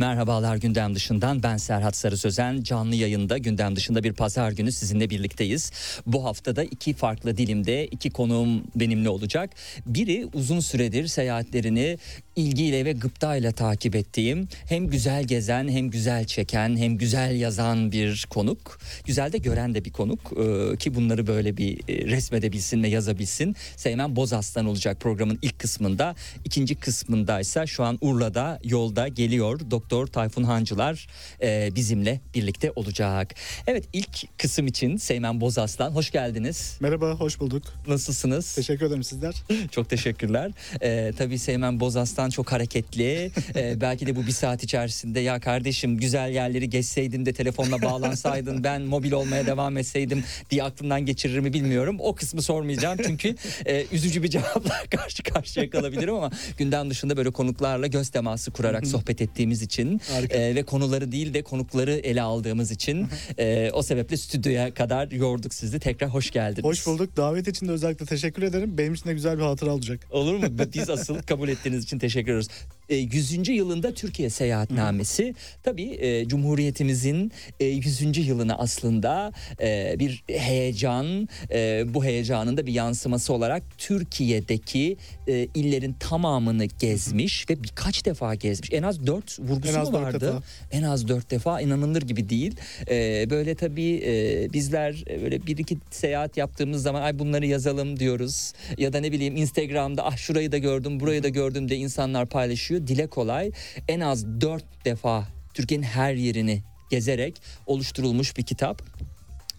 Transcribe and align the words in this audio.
Merhabalar 0.00 0.56
gündem 0.56 0.94
dışından 0.94 1.42
ben 1.42 1.56
Serhat 1.56 1.96
Sarı 1.96 2.16
Sözen 2.16 2.62
canlı 2.62 2.94
yayında 2.94 3.38
gündem 3.38 3.76
dışında 3.76 4.04
bir 4.04 4.12
pazar 4.12 4.52
günü 4.52 4.72
sizinle 4.72 5.10
birlikteyiz. 5.10 5.72
Bu 6.06 6.24
haftada 6.24 6.64
iki 6.64 6.94
farklı 6.94 7.36
dilimde 7.36 7.86
iki 7.86 8.10
konuğum 8.10 8.62
benimle 8.74 9.08
olacak. 9.08 9.50
Biri 9.86 10.26
uzun 10.34 10.60
süredir 10.60 11.06
seyahatlerini 11.06 11.98
ilgiyle 12.40 12.84
ve 12.84 12.92
gıptayla 12.92 13.52
takip 13.52 13.96
ettiğim 13.96 14.48
hem 14.68 14.86
güzel 14.86 15.24
gezen 15.24 15.68
hem 15.68 15.90
güzel 15.90 16.24
çeken 16.24 16.76
hem 16.76 16.98
güzel 16.98 17.40
yazan 17.40 17.92
bir 17.92 18.26
konuk. 18.30 18.78
Güzel 19.04 19.32
de 19.32 19.38
gören 19.38 19.74
de 19.74 19.84
bir 19.84 19.92
konuk 19.92 20.20
ee, 20.32 20.76
ki 20.76 20.94
bunları 20.94 21.26
böyle 21.26 21.56
bir 21.56 21.80
e, 21.88 22.06
resmedebilsin 22.06 22.82
ve 22.82 22.88
yazabilsin. 22.88 23.56
Seymen 23.76 24.16
Bozaslan 24.16 24.66
olacak 24.66 25.00
programın 25.00 25.38
ilk 25.42 25.58
kısmında. 25.58 26.14
İkinci 26.44 26.74
kısmında 26.74 27.40
ise 27.40 27.66
şu 27.66 27.84
an 27.84 27.98
Urla'da 28.00 28.60
yolda 28.64 29.08
geliyor. 29.08 29.60
Doktor 29.70 30.06
Tayfun 30.06 30.44
Hancılar 30.44 31.06
e, 31.42 31.70
bizimle 31.76 32.20
birlikte 32.34 32.72
olacak. 32.76 33.34
Evet 33.66 33.84
ilk 33.92 34.38
kısım 34.38 34.66
için 34.66 34.96
Seymen 34.96 35.40
Bozaslan 35.40 35.90
hoş 35.90 36.10
geldiniz. 36.10 36.76
Merhaba, 36.80 37.10
hoş 37.10 37.40
bulduk. 37.40 37.62
Nasılsınız? 37.86 38.54
Teşekkür 38.54 38.86
ederim 38.86 39.04
sizler. 39.04 39.34
Çok 39.70 39.90
teşekkürler. 39.90 40.50
Ee, 40.82 41.12
tabii 41.18 41.38
Seymen 41.38 41.80
Bozaslan 41.80 42.29
çok 42.30 42.52
hareketli. 42.52 43.30
Ee, 43.56 43.80
belki 43.80 44.06
de 44.06 44.16
bu 44.16 44.26
bir 44.26 44.32
saat 44.32 44.62
içerisinde 44.64 45.20
ya 45.20 45.40
kardeşim 45.40 45.96
güzel 45.96 46.30
yerleri 46.30 46.70
geçseydin 46.70 47.26
de 47.26 47.32
telefonla 47.32 47.82
bağlansaydın 47.82 48.64
ben 48.64 48.82
mobil 48.82 49.12
olmaya 49.12 49.46
devam 49.46 49.76
etseydim 49.76 50.24
diye 50.50 50.62
aklından 50.62 51.06
geçirir 51.06 51.38
mi 51.38 51.52
bilmiyorum. 51.52 51.96
O 52.00 52.14
kısmı 52.14 52.42
sormayacağım 52.42 52.98
çünkü 53.06 53.34
e, 53.66 53.86
üzücü 53.92 54.22
bir 54.22 54.28
cevapla 54.28 54.74
karşı 54.90 55.22
karşıya 55.22 55.70
kalabilirim 55.70 56.14
ama 56.14 56.30
gündem 56.58 56.90
dışında 56.90 57.16
böyle 57.16 57.30
konuklarla 57.30 57.86
göz 57.86 58.08
teması 58.08 58.50
kurarak 58.50 58.86
sohbet 58.86 59.22
ettiğimiz 59.22 59.62
için 59.62 60.00
Harika. 60.12 60.38
e, 60.38 60.54
ve 60.54 60.62
konuları 60.62 61.12
değil 61.12 61.34
de 61.34 61.42
konukları 61.42 61.92
ele 61.92 62.22
aldığımız 62.22 62.70
için 62.70 63.08
e, 63.38 63.70
o 63.72 63.82
sebeple 63.82 64.16
stüdyoya 64.16 64.74
kadar 64.74 65.10
yorduk 65.10 65.54
sizi. 65.54 65.80
Tekrar 65.80 66.10
hoş 66.10 66.30
geldiniz. 66.30 66.64
Hoş 66.64 66.86
bulduk. 66.86 67.16
Davet 67.16 67.48
için 67.48 67.68
de 67.68 67.72
özellikle 67.72 68.06
teşekkür 68.06 68.42
ederim. 68.42 68.78
Benim 68.78 68.94
için 68.94 69.08
de 69.08 69.14
güzel 69.14 69.38
bir 69.38 69.42
hatıra 69.42 69.70
olacak. 69.70 70.00
Olur 70.10 70.34
mu? 70.34 70.46
Biz 70.74 70.90
asıl 70.90 71.22
kabul 71.22 71.48
ettiğiniz 71.48 71.84
için 71.84 71.98
teşekkür 71.98 72.09
ediyoruz. 72.16 72.48
E, 72.90 72.96
100. 72.96 73.48
yılında 73.48 73.94
Türkiye 73.94 74.30
seyahatnamesi 74.30 75.34
tabii 75.62 75.82
e, 76.00 76.28
Cumhuriyetimizin 76.28 77.32
e, 77.60 77.64
100. 77.64 78.26
yılını 78.28 78.58
aslında 78.58 79.32
e, 79.60 79.96
bir 79.98 80.24
heyecan, 80.28 81.28
e, 81.52 81.84
bu 81.94 82.04
heyecanın 82.04 82.56
da 82.56 82.66
bir 82.66 82.72
yansıması 82.72 83.32
olarak 83.32 83.62
Türkiye'deki 83.78 84.96
e, 85.28 85.48
illerin 85.54 85.92
tamamını 86.00 86.64
gezmiş 86.64 87.50
ve 87.50 87.62
birkaç 87.62 88.04
defa 88.04 88.34
gezmiş. 88.34 88.72
En 88.72 88.82
az 88.82 89.06
dört 89.06 89.38
vurgusu 89.40 89.72
En 89.74 89.80
az 89.80 89.92
vardı? 89.92 90.20
defa. 90.20 90.42
En 90.72 90.82
az 90.82 91.08
dört 91.08 91.30
defa 91.30 91.60
inanılır 91.60 92.02
gibi 92.02 92.28
değil. 92.28 92.54
E, 92.90 93.26
böyle 93.30 93.54
tabii 93.54 94.02
e, 94.06 94.52
bizler 94.52 95.04
e, 95.10 95.22
böyle 95.22 95.46
bir 95.46 95.58
iki 95.58 95.76
seyahat 95.90 96.36
yaptığımız 96.36 96.82
zaman 96.82 97.02
ay 97.02 97.18
bunları 97.18 97.46
yazalım 97.46 97.98
diyoruz. 98.00 98.52
Ya 98.78 98.92
da 98.92 99.00
ne 99.00 99.12
bileyim 99.12 99.36
Instagram'da 99.36 100.06
ah 100.06 100.16
şurayı 100.16 100.52
da 100.52 100.58
gördüm 100.58 101.00
burayı 101.00 101.22
da 101.22 101.28
gördüm 101.28 101.68
de 101.68 101.76
insanlar 101.76 102.26
paylaşıyor. 102.26 102.79
Dile 102.86 103.06
kolay 103.06 103.52
en 103.88 104.00
az 104.00 104.40
dört 104.40 104.84
defa 104.84 105.28
Türkiye'nin 105.54 105.86
her 105.86 106.14
yerini 106.14 106.62
gezerek 106.90 107.42
oluşturulmuş 107.66 108.36
bir 108.36 108.42
kitap. 108.42 108.82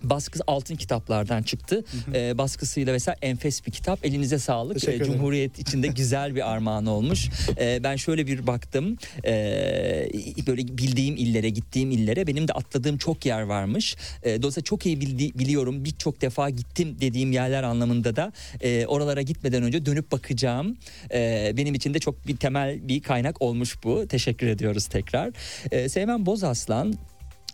Baskısı 0.04 0.44
altın 0.48 0.76
kitaplardan 0.76 1.44
çıktı. 1.44 1.86
Ee, 2.14 2.38
baskısıyla 2.38 2.94
vesaire 2.94 3.20
enfes 3.22 3.68
bir 3.68 3.72
kitap. 3.72 4.06
Elinize 4.06 4.40
sağlık. 4.40 4.84
Ederim. 4.84 5.06
Cumhuriyet 5.06 5.60
içinde 5.60 5.88
güzel 5.98 6.36
bir 6.36 6.52
armağan 6.52 6.86
olmuş. 6.86 7.30
Ee, 7.58 7.80
ben 7.84 7.96
şöyle 7.96 8.28
bir 8.28 8.48
baktım. 8.48 8.98
Ee, 9.26 10.08
böyle 10.48 10.68
bildiğim 10.68 11.16
illere, 11.16 11.50
gittiğim 11.50 11.92
illere 11.92 12.28
benim 12.28 12.48
de 12.48 12.54
atladığım 12.54 12.98
çok 12.98 13.26
yer 13.26 13.42
varmış. 13.42 13.96
Ee, 14.24 14.42
dolayısıyla 14.42 14.64
çok 14.66 14.86
iyi 14.86 15.02
bildi, 15.02 15.40
biliyorum. 15.40 15.86
Birçok 15.86 16.22
defa 16.22 16.50
gittim 16.50 16.98
dediğim 17.02 17.32
yerler 17.32 17.64
anlamında 17.64 18.16
da 18.16 18.32
e, 18.62 18.86
oralara 18.86 19.22
gitmeden 19.22 19.64
önce 19.64 19.86
dönüp 19.86 20.12
bakacağım. 20.12 20.78
Ee, 21.14 21.54
benim 21.58 21.76
için 21.76 21.94
de 21.94 22.00
çok 22.00 22.28
bir 22.28 22.38
temel 22.38 22.88
bir 22.88 23.02
kaynak 23.02 23.42
olmuş 23.42 23.84
bu. 23.84 24.08
Teşekkür 24.08 24.48
ediyoruz 24.48 24.88
tekrar. 24.88 25.32
Ee, 25.72 25.90
Seymen 25.90 26.26
Bozaslan 26.26 26.94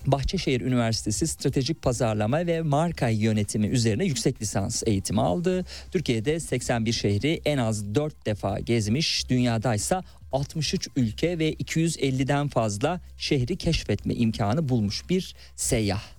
Bahçeşehir 0.07 0.61
Üniversitesi 0.61 1.27
Stratejik 1.27 1.81
Pazarlama 1.81 2.47
ve 2.47 2.61
Marka 2.61 3.09
Yönetimi 3.09 3.67
üzerine 3.67 4.05
yüksek 4.05 4.41
lisans 4.41 4.83
eğitimi 4.85 5.21
aldı. 5.21 5.65
Türkiye'de 5.91 6.39
81 6.39 6.93
şehri 6.93 7.41
en 7.45 7.57
az 7.57 7.95
4 7.95 8.25
defa 8.25 8.59
gezmiş. 8.59 9.29
Dünyada 9.29 9.75
ise 9.75 10.01
63 10.31 10.87
ülke 10.95 11.39
ve 11.39 11.53
250'den 11.53 12.47
fazla 12.47 13.01
şehri 13.17 13.57
keşfetme 13.57 14.13
imkanı 14.13 14.69
bulmuş 14.69 15.09
bir 15.09 15.35
seyyah. 15.55 16.16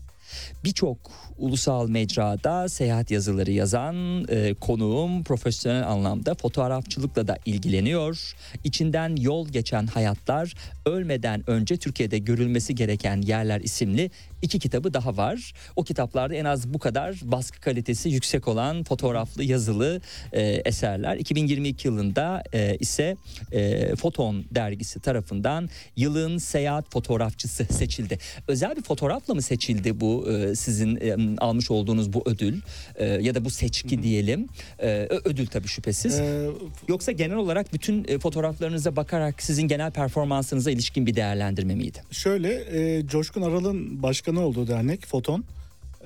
Birçok 0.65 0.99
ulusal 1.39 1.89
mecrada 1.89 2.69
seyahat 2.69 3.11
yazıları 3.11 3.50
yazan 3.50 4.25
e, 4.28 4.55
konuğum 4.55 5.25
profesyonel 5.25 5.89
anlamda 5.89 6.34
fotoğrafçılıkla 6.34 7.28
da 7.28 7.39
ilgileniyor. 7.47 8.34
İçinden 8.65 9.17
yol 9.17 9.49
geçen 9.49 9.87
hayatlar 9.87 10.55
ölmeden 10.87 11.50
önce 11.50 11.77
Türkiye'de 11.77 12.19
görülmesi 12.19 12.75
gereken 12.75 13.22
yerler 13.22 13.61
isimli 13.61 14.11
iki 14.43 14.59
kitabı 14.59 14.94
daha 14.94 15.17
var. 15.17 15.53
O 15.77 15.84
kitaplarda 15.84 16.34
en 16.34 16.44
az 16.44 16.69
bu 16.69 16.78
kadar 16.78 17.21
baskı 17.25 17.61
kalitesi 17.61 18.09
yüksek 18.09 18.49
olan 18.49 18.84
fotoğraflı 18.84 19.44
yazılı 19.44 20.00
e, 20.33 20.43
eserler. 20.43 21.17
2022 21.17 21.88
yılında 21.88 22.43
e, 22.53 22.77
ise 22.77 23.17
e, 23.53 23.97
Foton 23.97 24.44
dergisi 24.50 25.00
tarafından 25.00 25.69
yılın 25.97 26.38
seyahat 26.38 26.93
fotoğrafçısı 26.93 27.65
seçildi. 27.65 28.19
Özel 28.49 28.77
bir 28.77 28.83
fotoğrafla 28.83 29.34
mı 29.34 29.43
seçildi 29.43 30.00
bu 30.00 30.18
e, 30.33 30.55
sizin 30.55 30.97
e, 30.97 31.17
almış 31.39 31.71
olduğunuz 31.71 32.12
bu 32.12 32.23
ödül 32.27 32.61
E, 32.97 33.05
ya 33.06 33.34
da 33.34 33.45
bu 33.45 33.51
seçki 33.51 34.03
diyelim? 34.03 34.49
E, 34.83 35.09
ödül 35.25 35.47
tabii 35.47 35.69
şüphesiz. 35.69 36.19
Ee, 36.21 36.47
Yoksa 36.89 37.12
genel 37.12 37.37
olarak 37.37 37.73
bütün 37.73 38.05
e, 38.09 38.19
fotoğraflarınıza 38.19 38.97
bakarak 38.97 39.43
sizin 39.43 39.62
genel 39.69 39.91
performansınıza 39.91 40.71
ilişkin 40.71 41.06
bir 41.06 41.15
değerlendirme 41.15 41.75
miydi? 41.75 42.03
şöyle, 42.11 42.55
e, 42.99 43.06
Coşkun 43.06 43.43
Aral'ın 43.43 44.03
başkanı 44.03 44.41
olduğu 44.41 44.67
dernek 44.69 45.06
Foton. 45.06 45.45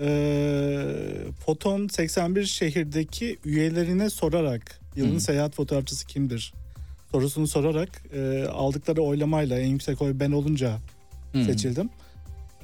Ee, 0.00 0.84
Foton 1.46 1.88
81 1.88 2.44
şehirdeki 2.44 3.38
üyelerine 3.44 4.10
sorarak 4.10 4.80
yılın 4.96 5.14
Hı. 5.16 5.20
seyahat 5.20 5.54
fotoğrafçısı 5.54 6.06
kimdir 6.06 6.52
sorusunu 7.12 7.46
sorarak 7.46 8.02
e, 8.14 8.44
aldıkları 8.52 9.02
oylamayla 9.02 9.58
en 9.58 9.66
yüksek 9.68 10.02
oy 10.02 10.12
ben 10.14 10.32
olunca 10.32 10.78
Hmm. 11.32 11.44
seçildim. 11.44 11.88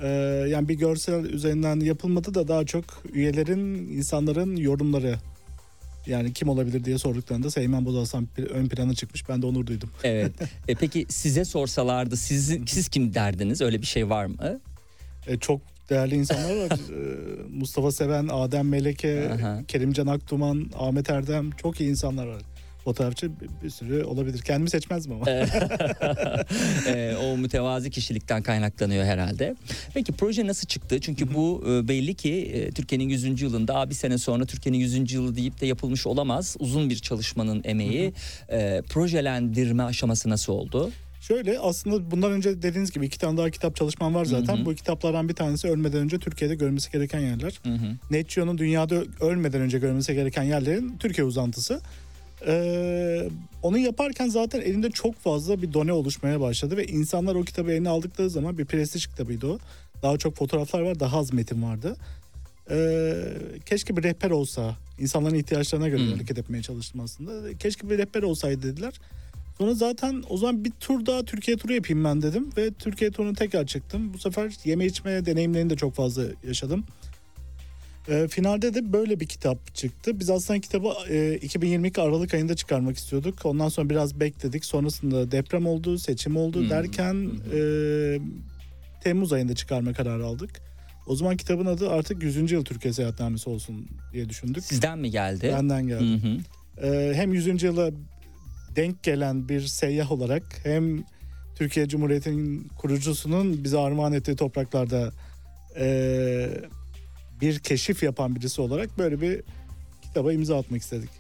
Ee, 0.03 0.07
yani 0.49 0.69
bir 0.69 0.75
görsel 0.75 1.25
üzerinden 1.25 1.81
yapılmadı 1.81 2.35
da 2.35 2.49
daha 2.49 2.65
çok 2.67 2.85
üyelerin, 3.13 3.75
insanların 3.89 4.57
yorumları. 4.57 5.17
Yani 6.07 6.33
kim 6.33 6.49
olabilir 6.49 6.85
diye 6.85 6.99
sorduklarında 6.99 7.51
Seymen 7.51 7.85
Bozaslan 7.85 8.29
bir- 8.39 8.47
ön 8.47 8.69
plana 8.69 8.95
çıkmış. 8.95 9.29
Ben 9.29 9.43
de 9.43 9.47
onur 9.47 9.67
duydum. 9.67 9.91
Evet. 10.05 10.33
E, 10.69 10.75
peki 10.75 11.07
size 11.09 11.45
sorsalardı 11.45 12.17
siz, 12.17 12.57
siz 12.67 12.89
kim 12.89 13.15
derdiniz? 13.15 13.61
Öyle 13.61 13.81
bir 13.81 13.87
şey 13.87 14.11
var 14.11 14.27
mı? 14.27 14.61
E, 15.27 15.37
çok 15.37 15.61
değerli 15.91 16.15
insanlar 16.15 16.57
var. 16.57 16.79
Ee, 16.91 17.43
Mustafa 17.59 17.93
Seven, 17.93 18.29
Adem 18.33 18.69
Meleke, 18.69 19.31
Aha. 19.31 19.63
Kerimcan 19.69 20.07
Akduman, 20.07 20.71
Ahmet 20.79 21.11
Erdem 21.11 21.51
çok 21.51 21.81
iyi 21.81 21.91
insanlar 21.91 22.27
var. 22.27 22.43
Fotoğrafçı 22.85 23.41
bir, 23.41 23.49
bir 23.65 23.71
sürü 23.71 24.05
olabilir. 24.05 24.43
Kendimi 24.43 24.71
seçmezdim 24.71 25.13
ama. 25.13 25.27
E, 26.87 27.17
o 27.17 27.37
mütevazi 27.37 27.91
kişilikten 27.91 28.43
kaynaklanıyor 28.43 29.05
herhalde. 29.05 29.57
Peki 29.95 30.13
proje 30.13 30.47
nasıl 30.47 30.67
çıktı? 30.67 31.01
Çünkü 31.01 31.35
bu 31.35 31.65
e, 31.69 31.89
belli 31.89 32.15
ki 32.15 32.33
e, 32.55 32.71
Türkiye'nin 32.71 33.09
100. 33.09 33.43
yılında 33.43 33.75
"Aa, 33.77 33.91
bir 33.91 33.95
sene 33.95 34.19
sonra 34.19 34.45
Türkiye'nin 34.47 34.79
100. 34.79 35.13
yılı 35.13 35.37
deyip 35.37 35.61
de 35.61 35.67
yapılmış 35.67 36.07
olamaz. 36.07 36.57
Uzun 36.59 36.91
bir 36.91 36.97
çalışmanın 36.97 37.61
emeği. 37.65 38.13
E, 38.53 38.83
projelendirme 38.89 39.83
aşaması 39.83 40.29
nasıl 40.29 40.53
oldu? 40.53 40.91
Şöyle 41.21 41.59
aslında 41.59 42.11
bundan 42.11 42.33
önce 42.33 42.63
dediğiniz 42.63 42.91
gibi 42.91 43.07
iki 43.07 43.19
tane 43.19 43.37
daha 43.39 43.51
kitap 43.51 43.77
çalışmam 43.77 44.15
var 44.15 44.25
zaten. 44.25 44.57
Hı 44.57 44.61
hı. 44.61 44.65
Bu 44.67 44.75
kitaplardan 44.75 45.29
bir 45.29 45.35
tanesi 45.35 45.69
ölmeden 45.69 46.01
önce 46.01 46.19
Türkiye'de 46.19 46.55
görülmesi 46.55 46.93
gereken 46.93 47.21
yerler. 47.21 47.61
Hı 47.63 47.71
hı. 47.73 47.97
Net 48.11 48.35
Geo'nun 48.35 48.59
dünyada 48.59 49.03
ölmeden 49.21 49.61
önce 49.61 49.79
görülmesi 49.79 50.15
gereken 50.15 50.43
yerlerin 50.43 50.97
Türkiye 50.99 51.25
uzantısı. 51.27 51.81
Ee, 52.47 53.29
onu 53.63 53.79
yaparken 53.79 54.29
zaten 54.29 54.61
elinde 54.61 54.91
çok 54.91 55.15
fazla 55.15 55.63
bir 55.63 55.73
done 55.73 55.93
oluşmaya 55.93 56.41
başladı 56.41 56.77
ve 56.77 56.87
insanlar 56.87 57.35
o 57.35 57.43
kitabı 57.43 57.73
eline 57.73 57.89
aldıkları 57.89 58.31
zaman 58.31 58.59
bir 58.59 58.65
prestij 58.65 59.07
kitabıydı 59.07 59.47
o. 59.47 59.59
Daha 60.03 60.19
çok 60.19 60.37
fotoğraflar 60.37 60.81
var, 60.81 61.01
daha 61.01 61.19
az 61.19 61.33
metin 61.33 61.63
vardı. 61.63 61.97
Ee, 62.71 63.15
keşke 63.67 63.97
bir 63.97 64.03
rehber 64.03 64.31
olsa, 64.31 64.77
insanların 64.99 65.35
ihtiyaçlarına 65.35 65.89
göre 65.89 66.03
Hmm. 66.03 66.13
hareket 66.13 66.39
etmeye 66.39 66.63
çalıştım 66.63 67.01
aslında. 67.01 67.59
Keşke 67.59 67.91
bir 67.91 67.99
rehber 67.99 68.23
olsaydı 68.23 68.63
dediler. 68.63 68.95
Sonra 69.59 69.75
zaten 69.75 70.25
o 70.29 70.37
zaman 70.37 70.65
bir 70.65 70.71
tur 70.81 71.07
daha 71.07 71.25
Türkiye 71.25 71.57
turu 71.57 71.73
yapayım 71.73 72.05
ben 72.05 72.23
dedim 72.23 72.51
ve 72.57 72.71
Türkiye 72.71 73.11
turunu 73.11 73.35
tekrar 73.35 73.67
çıktım. 73.67 74.15
Bu 74.15 74.19
sefer 74.19 74.53
yeme 74.65 74.87
içme 74.87 75.27
deneyimlerini 75.27 75.71
de 75.71 75.77
çok 75.77 75.95
fazla 75.95 76.23
yaşadım. 76.47 76.85
Ee, 78.09 78.29
finalde 78.29 78.75
de 78.75 78.93
böyle 78.93 79.21
bir 79.21 79.27
kitap 79.27 79.75
çıktı. 79.75 80.21
Biz 80.21 80.31
aslında 80.31 80.61
kitabı 80.61 80.89
e, 81.11 81.35
2022 81.37 82.01
Aralık 82.01 82.35
ayında 82.35 82.57
çıkarmak 82.57 82.97
istiyorduk. 82.97 83.47
Ondan 83.47 83.69
sonra 83.69 83.91
biraz 83.91 84.21
bekledik. 84.21 84.65
Sonrasında 84.65 85.31
deprem 85.33 85.67
oldu, 85.67 85.99
seçim 85.99 86.37
oldu 86.37 86.61
Hmm. 86.61 86.71
derken 86.71 87.31
e, 87.55 87.61
Temmuz 89.05 89.33
ayında 89.33 89.55
çıkarma 89.55 89.93
kararı 89.93 90.27
aldık. 90.27 90.51
O 91.07 91.17
zaman 91.17 91.37
kitabın 91.37 91.67
adı 91.67 91.91
artık 91.91 92.23
100. 92.23 92.53
yıl 92.53 92.65
Türkiye 92.65 92.93
Seyahatnamesi 92.95 93.51
olsun 93.51 93.89
diye 94.13 94.29
düşündük. 94.29 94.65
Sizden 94.65 94.99
mi 94.99 95.11
geldi? 95.11 95.53
Benden 95.57 95.87
geldi. 95.87 96.05
Hı 96.23 96.29
hı. 96.29 96.39
Ee, 96.87 97.15
hem 97.15 97.33
100. 97.35 97.63
yıla 97.63 97.91
denk 98.77 99.03
gelen 99.03 99.49
bir 99.49 99.61
seyyah 99.61 100.13
olarak 100.13 100.61
hem 100.65 101.05
Türkiye 101.57 101.89
Cumhuriyeti'nin 101.89 102.69
kurucusunun 102.79 103.65
bize 103.65 103.79
armağan 103.79 104.13
ettiği 104.13 104.37
topraklarda 104.37 105.11
ee, 105.79 106.49
bir 107.41 107.59
keşif 107.59 108.03
yapan 108.03 108.37
birisi 108.37 108.61
olarak 108.61 108.99
böyle 108.99 109.21
bir 109.21 109.43
kitaba 110.03 110.33
imza 110.33 110.59
atmak 110.59 110.83
istedik. 110.83 111.11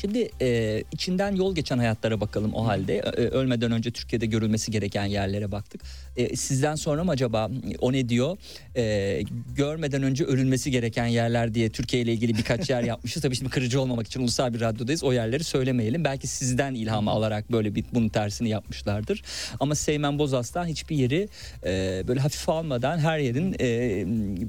Şimdi 0.00 0.30
e, 0.40 0.82
içinden 0.92 1.34
yol 1.36 1.54
geçen 1.54 1.78
hayatlara 1.78 2.20
bakalım 2.20 2.54
o 2.54 2.66
halde. 2.66 2.96
E, 2.96 3.10
ölmeden 3.10 3.72
önce 3.72 3.90
Türkiye'de 3.90 4.26
görülmesi 4.26 4.70
gereken 4.70 5.04
yerlere 5.04 5.52
baktık. 5.52 5.80
E, 6.16 6.36
sizden 6.36 6.74
sonra 6.74 7.04
mı 7.04 7.10
acaba 7.10 7.50
o 7.80 7.92
ne 7.92 8.08
diyor? 8.08 8.36
E, 8.76 9.22
görmeden 9.56 10.02
önce 10.02 10.24
ölünmesi 10.24 10.70
gereken 10.70 11.06
yerler 11.06 11.54
diye 11.54 11.70
Türkiye 11.70 12.02
ile 12.02 12.12
ilgili 12.12 12.38
birkaç 12.38 12.70
yer 12.70 12.82
yapmışız. 12.92 13.22
Tabii 13.22 13.36
şimdi 13.36 13.50
kırıcı 13.50 13.80
olmamak 13.80 14.06
için 14.06 14.20
ulusal 14.20 14.54
bir 14.54 14.60
radyodayız. 14.60 15.04
O 15.04 15.12
yerleri 15.12 15.44
söylemeyelim. 15.44 16.04
Belki 16.04 16.26
sizden 16.26 16.74
ilham 16.74 17.08
alarak 17.08 17.52
böyle 17.52 17.74
bir 17.74 17.84
bunun 17.94 18.08
tersini 18.08 18.48
yapmışlardır. 18.48 19.22
Ama 19.60 19.74
Seymen 19.74 20.18
Bozas'tan 20.18 20.66
hiçbir 20.66 20.96
yeri 20.96 21.28
e, 21.64 22.04
böyle 22.08 22.20
hafif 22.20 22.48
almadan 22.48 22.98
her 22.98 23.18
yerin 23.18 23.56
e, 23.60 24.04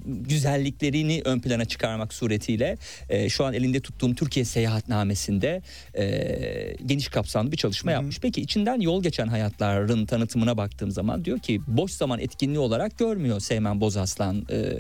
güzelliklerini 0.06 1.22
ön 1.26 1.40
plana 1.40 1.66
çıkarmak 1.66 2.14
suretiyle 2.14 2.78
e, 3.10 3.30
şu 3.30 3.46
an 3.46 3.54
elinde 3.54 3.80
tuttuğum 3.80 4.16
Türkiye 4.16 4.46
Seyahatnamesi'nde 4.46 5.39
e, 5.98 6.76
geniş 6.86 7.08
kapsamlı 7.08 7.52
bir 7.52 7.58
çalışma 7.58 7.92
yapmış. 7.92 8.20
Peki 8.20 8.42
içinden 8.42 8.82
yol 8.82 9.04
geçen 9.04 9.28
hayatların 9.28 10.06
tanıtımına 10.06 10.58
baktığım 10.58 10.92
zaman 10.92 11.26
diyor 11.26 11.40
ki 11.40 11.62
boş 11.68 11.92
zaman 11.92 12.20
etkinliği 12.20 12.60
olarak 12.60 12.98
görmüyor 12.98 13.40
Seymen 13.40 13.82
Bozaslan 13.82 14.46
e, 14.52 14.74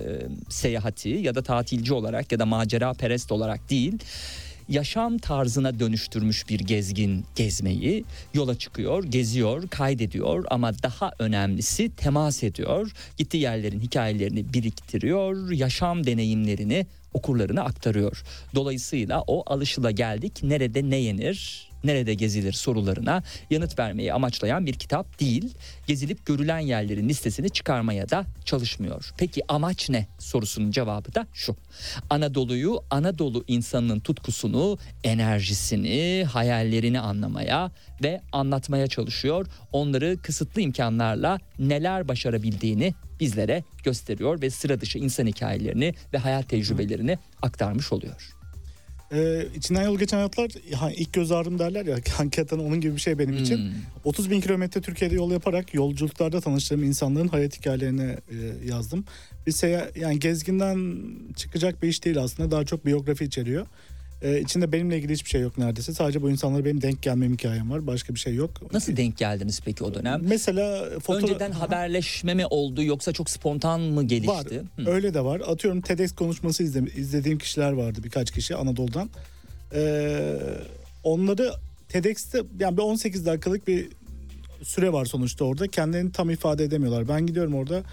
seyahati 0.49 1.09
ya 1.09 1.35
da 1.35 1.43
tatilci 1.43 1.93
olarak 1.93 2.31
ya 2.31 2.39
da 2.39 2.45
macera 2.45 2.93
perest 2.93 3.31
olarak 3.31 3.69
değil 3.69 3.93
yaşam 4.69 5.17
tarzına 5.17 5.79
dönüştürmüş 5.79 6.49
bir 6.49 6.59
gezgin 6.59 7.25
gezmeyi 7.35 8.03
yola 8.33 8.55
çıkıyor, 8.55 9.03
geziyor, 9.03 9.69
kaydediyor 9.69 10.45
ama 10.49 10.71
daha 10.83 11.11
önemlisi 11.19 11.95
temas 11.95 12.43
ediyor. 12.43 12.91
Gittiği 13.17 13.37
yerlerin 13.37 13.79
hikayelerini 13.79 14.53
biriktiriyor, 14.53 15.51
yaşam 15.51 16.05
deneyimlerini 16.05 16.85
okurlarına 17.13 17.61
aktarıyor. 17.63 18.23
Dolayısıyla 18.55 19.23
o 19.27 19.43
alışıla 19.53 19.91
geldik 19.91 20.39
nerede 20.43 20.89
ne 20.89 20.95
yenir, 20.95 21.68
nerede 21.83 22.13
gezilir 22.13 22.53
sorularına 22.53 23.23
yanıt 23.49 23.79
vermeyi 23.79 24.13
amaçlayan 24.13 24.65
bir 24.65 24.73
kitap 24.73 25.19
değil. 25.19 25.53
Gezilip 25.87 26.25
görülen 26.25 26.59
yerlerin 26.59 27.09
listesini 27.09 27.49
çıkarmaya 27.49 28.09
da 28.09 28.25
çalışmıyor. 28.45 29.11
Peki 29.17 29.41
amaç 29.47 29.89
ne 29.89 30.07
sorusunun 30.19 30.71
cevabı 30.71 31.15
da 31.15 31.27
şu. 31.33 31.55
Anadolu'yu, 32.09 32.79
Anadolu 32.89 33.43
insanının 33.47 33.99
tutkusunu, 33.99 34.77
enerjisini, 35.03 36.25
hayallerini 36.31 36.99
anlamaya 36.99 37.71
ve 38.03 38.21
anlatmaya 38.31 38.87
çalışıyor. 38.87 39.47
Onları 39.71 40.17
kısıtlı 40.21 40.61
imkanlarla 40.61 41.39
neler 41.59 42.07
başarabildiğini 42.07 42.93
bizlere 43.19 43.63
gösteriyor 43.83 44.41
ve 44.41 44.49
sıra 44.49 44.81
dışı 44.81 44.99
insan 44.99 45.27
hikayelerini 45.27 45.93
ve 46.13 46.17
hayat 46.17 46.49
tecrübelerini 46.49 47.17
aktarmış 47.41 47.93
oluyor. 47.93 48.38
Ee, 49.13 49.45
içinden 49.55 49.83
yol 49.83 49.99
geçen 49.99 50.17
hayatlar 50.17 50.51
ha, 50.75 50.91
ilk 50.91 51.13
göz 51.13 51.31
ağrım 51.31 51.59
derler 51.59 51.85
ya 51.85 51.95
hakikaten 52.17 52.59
onun 52.59 52.81
gibi 52.81 52.95
bir 52.95 53.01
şey 53.01 53.19
benim 53.19 53.37
için. 53.37 53.57
Hmm. 53.57 53.71
30 54.03 54.31
bin 54.31 54.41
kilometre 54.41 54.81
Türkiye'de 54.81 55.15
yol 55.15 55.31
yaparak 55.31 55.73
yolculuklarda 55.73 56.41
tanıştığım 56.41 56.83
insanların 56.83 57.27
hayat 57.27 57.57
hikayelerini 57.57 58.01
e, 58.11 58.67
yazdım. 58.67 59.05
Bir 59.47 59.51
seya 59.51 59.89
yani 59.95 60.19
gezginden 60.19 61.03
çıkacak 61.35 61.83
bir 61.83 61.87
iş 61.87 62.05
değil 62.05 62.17
aslında 62.17 62.51
daha 62.51 62.65
çok 62.65 62.85
biyografi 62.85 63.25
içeriyor. 63.25 63.67
E, 64.21 64.39
içinde 64.39 64.71
benimle 64.71 64.97
ilgili 64.97 65.13
hiçbir 65.13 65.29
şey 65.29 65.41
yok 65.41 65.57
neredeyse. 65.57 65.93
Sadece 65.93 66.21
bu 66.21 66.29
insanlara 66.29 66.65
benim 66.65 66.81
denk 66.81 67.01
gelmem 67.01 67.33
hikayem 67.33 67.71
var. 67.71 67.87
Başka 67.87 68.15
bir 68.15 68.19
şey 68.19 68.35
yok. 68.35 68.73
Nasıl 68.73 68.97
denk 68.97 69.17
geldiniz 69.17 69.61
peki 69.65 69.83
o 69.83 69.93
dönem? 69.93 70.21
Mesela 70.23 70.89
fotoğraf... 70.99 71.29
Önceden 71.29 71.51
haberleşme 71.51 72.33
mi 72.33 72.45
oldu 72.45 72.83
yoksa 72.83 73.11
çok 73.11 73.29
spontan 73.29 73.81
mı 73.81 73.97
Var. 73.97 74.03
gelişti? 74.03 74.63
Hı. 74.75 74.89
Öyle 74.89 75.13
de 75.13 75.23
var. 75.25 75.41
Atıyorum 75.47 75.81
TEDx 75.81 76.11
konuşması 76.15 76.63
izle, 76.63 76.81
izlediğim 76.95 77.37
kişiler 77.37 77.71
vardı 77.71 77.99
birkaç 78.03 78.31
kişi 78.31 78.55
Anadolu'dan. 78.55 79.09
Ee, 79.73 80.35
onları 81.03 81.53
TEDx'te 81.89 82.43
yani 82.59 82.77
bir 82.77 82.81
18 82.81 83.25
dakikalık 83.25 83.67
bir 83.67 83.87
süre 84.63 84.93
var 84.93 85.05
sonuçta 85.05 85.45
orada. 85.45 85.67
Kendilerini 85.67 86.11
tam 86.11 86.29
ifade 86.29 86.63
edemiyorlar. 86.63 87.07
Ben 87.07 87.27
gidiyorum 87.27 87.55
orada 87.55 87.83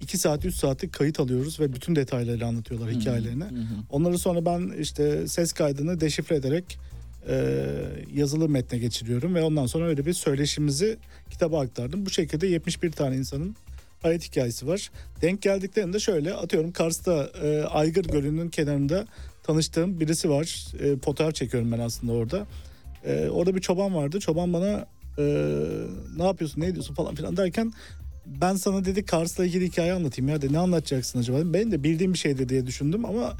2 0.00 0.18
saat 0.18 0.44
3 0.44 0.54
saatlik 0.54 0.92
kayıt 0.92 1.20
alıyoruz 1.20 1.60
ve 1.60 1.72
bütün 1.72 1.96
detayları 1.96 2.46
anlatıyorlar 2.46 2.90
hikayelerini. 2.90 3.44
Onları 3.90 4.18
sonra 4.18 4.44
ben 4.44 4.72
işte 4.80 5.28
ses 5.28 5.52
kaydını 5.52 6.00
deşifre 6.00 6.36
ederek 6.36 6.78
e, 7.28 7.64
yazılı 8.14 8.48
metne 8.48 8.78
geçiriyorum 8.78 9.34
ve 9.34 9.42
ondan 9.42 9.66
sonra 9.66 9.86
öyle 9.86 10.06
bir 10.06 10.12
söyleşimizi 10.12 10.98
kitaba 11.30 11.60
aktardım. 11.60 12.06
Bu 12.06 12.10
şekilde 12.10 12.46
71 12.46 12.92
tane 12.92 13.16
insanın 13.16 13.56
hayat 14.02 14.22
hikayesi 14.22 14.66
var. 14.66 14.90
Denk 15.22 15.42
geldiklerinde 15.42 16.00
şöyle 16.00 16.34
atıyorum 16.34 16.72
Kars'ta 16.72 17.30
e, 17.42 17.62
Aygır 17.62 18.04
Gölü'nün 18.04 18.48
kenarında 18.48 19.06
tanıştığım 19.42 20.00
birisi 20.00 20.30
var. 20.30 20.66
E, 20.80 20.98
fotoğraf 20.98 21.34
çekiyorum 21.34 21.72
ben 21.72 21.78
aslında 21.78 22.12
orada. 22.12 22.46
E, 23.04 23.28
orada 23.28 23.54
bir 23.54 23.60
çoban 23.60 23.94
vardı. 23.94 24.20
Çoban 24.20 24.52
bana 24.52 24.86
e, 25.18 25.24
ne 26.16 26.24
yapıyorsun 26.24 26.60
ne 26.60 26.66
ediyorsun 26.66 26.94
falan 26.94 27.14
filan 27.14 27.36
derken 27.36 27.72
ben 28.40 28.54
sana 28.54 28.84
dedi 28.84 29.04
Kars'la 29.04 29.44
ilgili 29.44 29.66
hikaye 29.66 29.92
anlatayım 29.92 30.28
ya 30.28 30.42
dedi. 30.42 30.52
Ne 30.52 30.58
anlatacaksın 30.58 31.18
acaba? 31.18 31.38
Benim 31.44 31.72
de 31.72 31.82
bildiğim 31.82 32.12
bir 32.12 32.18
şeydi 32.18 32.48
diye 32.48 32.66
düşündüm 32.66 33.04
ama 33.04 33.32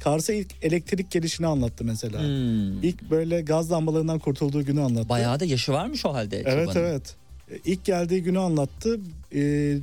Kars'a 0.00 0.32
ilk 0.32 0.54
elektrik 0.62 1.10
gelişini 1.10 1.46
anlattı 1.46 1.84
mesela. 1.84 2.20
Hmm. 2.20 2.82
İlk 2.82 3.10
böyle 3.10 3.40
gaz 3.40 3.72
lambalarından 3.72 4.18
kurtulduğu 4.18 4.64
günü 4.64 4.80
anlattı. 4.80 5.08
Bayağı 5.08 5.40
da 5.40 5.44
yaşı 5.44 5.72
varmış 5.72 6.06
o 6.06 6.14
halde. 6.14 6.42
Evet 6.46 6.68
çobanın. 6.68 6.86
evet. 6.86 7.16
E, 7.50 7.58
İlk 7.64 7.84
geldiği 7.84 8.22
günü 8.22 8.38
anlattı. 8.38 9.00
Ee, 9.34 9.78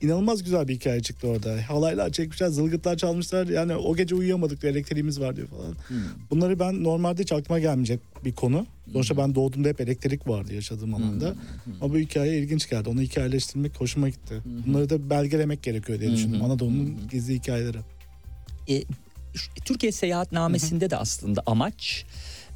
inanılmaz 0.00 0.42
güzel 0.42 0.68
bir 0.68 0.74
hikaye 0.74 1.00
çıktı 1.00 1.28
orada. 1.28 1.68
Halaylar 1.68 2.10
çekmişler, 2.10 2.48
zılgıtlar 2.48 2.96
çalmışlar. 2.96 3.46
Yani 3.46 3.76
o 3.76 3.96
gece 3.96 4.14
uyuyamadık 4.14 4.64
elektriğimiz 4.64 5.20
var 5.20 5.36
diyor 5.36 5.48
falan. 5.48 5.74
Hmm. 5.88 5.96
Bunları 6.30 6.58
ben 6.58 6.84
normalde 6.84 7.22
hiç 7.22 7.32
aklıma 7.32 7.58
gelmeyecek 7.58 8.00
bir 8.24 8.32
konu. 8.32 8.66
Sonuçta 8.92 9.16
ben 9.16 9.34
doğduğumda 9.34 9.68
hep 9.68 9.80
elektrik 9.80 10.28
vardı 10.28 10.54
yaşadığım 10.54 10.94
alanda. 10.94 11.34
Ama 11.80 11.94
bu 11.94 11.98
hikaye 11.98 12.38
ilginç 12.38 12.70
geldi. 12.70 12.88
Onu 12.88 13.00
hikayeleştirmek 13.00 13.80
hoşuma 13.80 14.08
gitti. 14.08 14.42
Bunları 14.66 14.90
da 14.90 15.10
belgelemek 15.10 15.62
gerekiyor 15.62 16.00
diye 16.00 16.10
düşündüm. 16.12 16.42
Anadolu'nun 16.42 16.96
gizli 17.10 17.34
hikayeleri. 17.34 17.78
E, 18.68 18.82
Türkiye 19.64 19.92
Seyahatnamesi'nde 19.92 20.90
de 20.90 20.96
aslında 20.96 21.42
amaç 21.46 22.04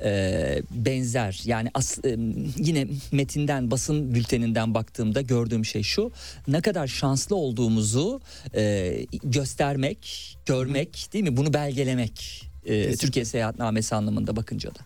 e, 0.04 0.62
benzer. 0.70 1.42
Yani 1.44 1.70
as, 1.74 1.98
e, 2.04 2.16
yine 2.56 2.86
metinden 3.12 3.70
basın 3.70 4.14
bülteninden 4.14 4.74
baktığımda 4.74 5.20
gördüğüm 5.20 5.64
şey 5.64 5.82
şu. 5.82 6.12
Ne 6.48 6.60
kadar 6.60 6.86
şanslı 6.86 7.36
olduğumuzu 7.36 8.20
e, 8.54 8.94
göstermek, 9.24 10.36
görmek 10.46 11.08
değil 11.12 11.24
mi? 11.24 11.36
Bunu 11.36 11.54
belgelemek. 11.54 12.44
e, 12.64 12.68
Kesinlikle. 12.68 12.96
Türkiye 12.96 13.24
Seyahatnamesi 13.24 13.94
anlamında 13.94 14.36
bakınca 14.36 14.70
da. 14.70 14.78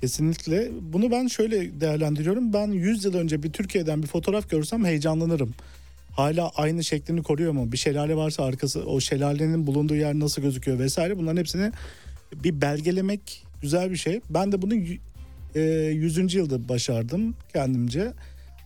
Kesinlikle. 0.00 0.70
Bunu 0.92 1.10
ben 1.10 1.26
şöyle 1.26 1.80
değerlendiriyorum. 1.80 2.52
Ben 2.52 2.66
100 2.72 3.04
yıl 3.04 3.14
önce 3.14 3.42
bir 3.42 3.52
Türkiye'den 3.52 4.02
bir 4.02 4.06
fotoğraf 4.06 4.50
görsem 4.50 4.84
heyecanlanırım. 4.84 5.54
Hala 6.12 6.48
aynı 6.56 6.84
şeklini 6.84 7.22
koruyor 7.22 7.52
mu? 7.52 7.72
Bir 7.72 7.76
şelale 7.76 8.16
varsa 8.16 8.44
arkası 8.44 8.84
o 8.86 9.00
şelalenin 9.00 9.66
bulunduğu 9.66 9.94
yer 9.94 10.14
nasıl 10.14 10.42
gözüküyor 10.42 10.78
vesaire. 10.78 11.18
Bunların 11.18 11.36
hepsini 11.36 11.72
bir 12.34 12.60
belgelemek 12.60 13.45
güzel 13.66 13.90
bir 13.90 13.96
şey. 13.96 14.20
Ben 14.30 14.52
de 14.52 14.62
bunu 14.62 14.74
e, 15.54 15.60
100. 15.60 16.34
yılda 16.34 16.68
başardım 16.68 17.34
kendimce. 17.52 18.12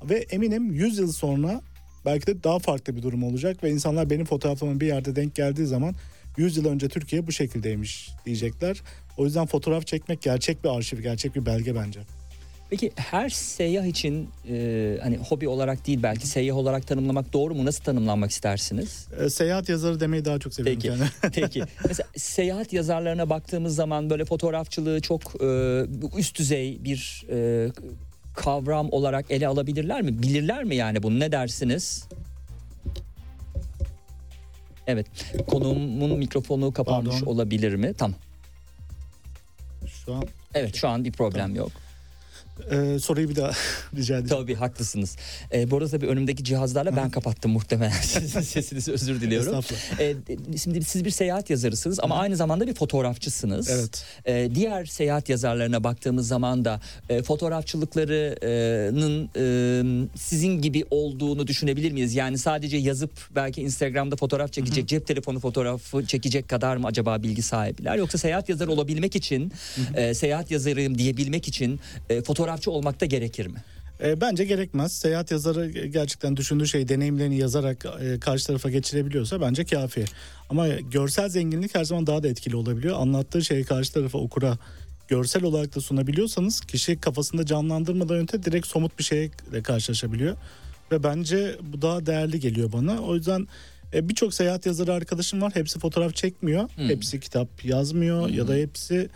Ve 0.05 0.15
eminim 0.31 0.73
100 0.73 0.99
yıl 0.99 1.13
sonra 1.13 1.61
belki 2.05 2.27
de 2.27 2.45
daha 2.45 2.59
farklı 2.59 2.97
bir 2.97 3.03
durum 3.03 3.23
olacak 3.23 3.65
ve 3.65 3.71
insanlar 3.71 4.11
benim 4.11 4.25
fotoğrafıma 4.25 4.81
bir 4.81 4.87
yerde 4.87 5.17
denk 5.17 5.35
geldiği 5.35 5.67
zaman 5.67 5.95
100 6.37 6.57
yıl 6.57 6.67
önce 6.67 6.89
Türkiye 6.89 7.27
bu 7.27 7.33
şekildeymiş 7.33 8.11
diyecekler. 8.27 8.83
O 9.17 9.25
yüzden 9.25 9.47
fotoğraf 9.47 9.87
çekmek 9.87 10.23
gerçek 10.23 10.65
bir 10.65 10.69
arşiv, 10.69 11.01
gerçek 11.01 11.37
bir 11.37 11.47
belge 11.47 11.75
bence. 11.75 12.01
Peki 12.71 12.93
her 12.97 13.29
seyyah 13.29 13.85
için 13.85 14.29
e, 14.49 14.99
hani 15.03 15.17
hobi 15.17 15.49
olarak 15.49 15.87
değil 15.87 16.03
belki 16.03 16.27
seyyah 16.27 16.57
olarak 16.57 16.87
tanımlamak 16.87 17.33
doğru 17.33 17.55
mu? 17.55 17.65
Nasıl 17.65 17.85
tanımlanmak 17.85 18.31
istersiniz? 18.31 19.09
Ee, 19.21 19.31
seyahat 19.31 19.69
yazarı 19.69 20.01
demeyi 20.01 20.25
daha 20.25 20.39
çok 20.39 20.55
seviyorum 20.55 20.83
Peki. 20.83 20.99
kendime. 20.99 21.11
Peki. 21.35 21.65
Mesela 21.89 22.09
seyahat 22.17 22.73
yazarlarına 22.73 23.31
baktığımız 23.31 23.75
zaman 23.75 24.11
böyle 24.11 24.25
fotoğrafçılığı 24.25 25.01
çok 25.01 25.43
e, 25.43 25.83
üst 26.17 26.39
düzey 26.39 26.85
bir 26.85 27.27
e, 27.31 27.69
kavram 28.35 28.89
olarak 28.93 29.31
ele 29.31 29.49
alabilirler 29.49 30.03
mi? 30.03 30.23
Bilirler 30.23 30.65
mi 30.65 30.77
yani 30.77 31.03
bunu? 31.03 31.21
Ne 31.21 31.33
dersiniz? 31.33 32.05
Evet. 34.87 35.07
Konuğumun 35.47 36.19
mikrofonu 36.19 36.73
kapanmış 36.73 37.15
Pardon. 37.15 37.27
olabilir 37.33 37.75
mi? 37.75 37.95
Tamam. 37.99 38.17
Şu 39.87 40.15
an 40.15 40.25
Evet 40.55 40.77
şu 40.77 40.89
an 40.89 41.05
bir 41.05 41.13
problem 41.13 41.55
yok. 41.55 41.71
Ee, 42.71 42.99
soruyu 42.99 43.29
bir 43.29 43.37
daha 43.37 43.51
rica 43.97 44.19
edeceğim. 44.19 44.43
Tabii 44.43 44.55
haklısınız. 44.55 45.17
Ee, 45.53 45.71
bu 45.71 45.77
arada 45.77 45.89
tabii 45.89 46.07
önümdeki 46.07 46.45
cihazlarla 46.45 46.97
ben 46.97 47.11
kapattım 47.11 47.53
muhtemelen. 47.53 47.91
Sizin 48.03 48.41
sesinizi 48.41 48.93
özür 48.93 49.21
diliyorum. 49.21 49.65
Ee, 49.99 50.15
şimdi 50.63 50.85
siz 50.85 51.05
bir 51.05 51.11
seyahat 51.11 51.51
yazarısınız 51.51 52.01
ama 52.01 52.17
aynı 52.17 52.37
zamanda 52.37 52.67
bir 52.67 52.75
fotoğrafçısınız. 52.75 53.71
Evet. 53.71 54.05
Ee, 54.27 54.49
diğer 54.55 54.85
seyahat 54.85 55.29
yazarlarına 55.29 55.85
baktığımız 55.85 56.29
zaman 56.29 56.65
da 56.65 56.81
e, 57.09 57.23
fotoğrafçılıklarının 57.23 59.31
e, 59.37 60.09
sizin 60.17 60.63
gibi 60.63 60.85
olduğunu 60.91 61.47
düşünebilir 61.47 61.93
miyiz? 61.93 62.15
Yani 62.15 62.39
sadece 62.39 62.77
yazıp 62.77 63.11
belki 63.35 63.63
Instagram'da 63.63 64.17
fotoğraf 64.17 64.53
çekecek, 64.53 64.89
cep 64.89 65.07
telefonu 65.07 65.41
fotoğrafı 65.41 66.07
çekecek 66.07 66.49
kadar 66.49 66.77
mı 66.77 66.87
acaba 66.87 67.23
bilgi 67.23 67.43
sahibiler? 67.43 67.97
Yoksa 67.97 68.19
seyahat 68.19 68.49
yazarı 68.49 68.71
olabilmek 68.71 69.17
için, 69.17 69.53
e, 69.95 70.15
seyahat 70.15 70.51
yazarıyım 70.51 70.99
diyebilmek 70.99 71.49
için 71.49 71.81
e, 72.11 72.23
fotoğrafçı 72.51 72.71
olmak 72.71 73.01
da 73.01 73.07
gerekir 73.07 73.47
mi? 73.47 73.59
E, 74.03 74.21
bence 74.21 74.45
gerekmez. 74.45 74.93
Seyahat 74.93 75.31
yazarı 75.31 75.71
gerçekten 75.71 76.37
düşündüğü 76.37 76.67
şey 76.67 76.89
deneyimlerini 76.89 77.37
yazarak 77.37 77.87
e, 78.01 78.21
karşı 78.21 78.47
tarafa 78.47 78.71
geçirebiliyorsa 78.71 79.41
bence 79.41 79.65
kafi. 79.65 80.05
Ama 80.51 80.69
görsel 80.69 81.29
zenginlik 81.29 81.75
her 81.75 81.85
zaman 81.85 82.07
daha 82.07 82.23
da 82.23 82.29
etkili 82.29 82.57
olabiliyor. 82.57 82.97
Anlattığı 83.01 83.45
şeyi 83.45 83.65
karşı 83.65 83.93
tarafa 83.93 84.19
okura 84.19 84.59
görsel 85.09 85.43
olarak 85.43 85.77
da 85.77 85.81
sunabiliyorsanız 85.81 86.61
kişi 86.61 87.01
kafasında 87.01 87.47
canlandırmadan 87.47 88.17
önce 88.17 88.43
direkt 88.43 88.67
somut 88.67 88.99
bir 88.99 89.05
şeyle 89.05 89.63
karşılaşabiliyor. 89.63 90.37
Ve 90.93 91.03
bence 91.03 91.57
bu 91.63 91.83
daha 91.83 92.07
değerli 92.07 92.41
geliyor 92.41 92.73
bana. 92.73 93.01
O 93.03 93.15
yüzden 93.15 93.47
e, 93.95 94.09
birçok 94.09 94.35
seyahat 94.35 94.67
yazarı 94.67 94.93
arkadaşım 94.93 95.43
var. 95.43 95.53
Hepsi 95.55 95.79
fotoğraf 95.79 96.15
çekmiyor. 96.15 96.69
Hepsi 96.77 97.21
kitap 97.21 97.65
yazmıyor 97.65 98.29
ya 98.29 98.49
da 98.49 98.55
hepsi 98.55 99.09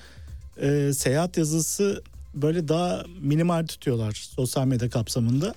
e, 0.63 0.93
seyahat 0.93 1.37
yazısı 1.37 2.03
böyle 2.35 2.69
daha 2.69 3.05
minimal 3.21 3.67
tutuyorlar 3.67 4.13
sosyal 4.37 4.67
medya 4.67 4.91
kapsamında. 4.91 5.55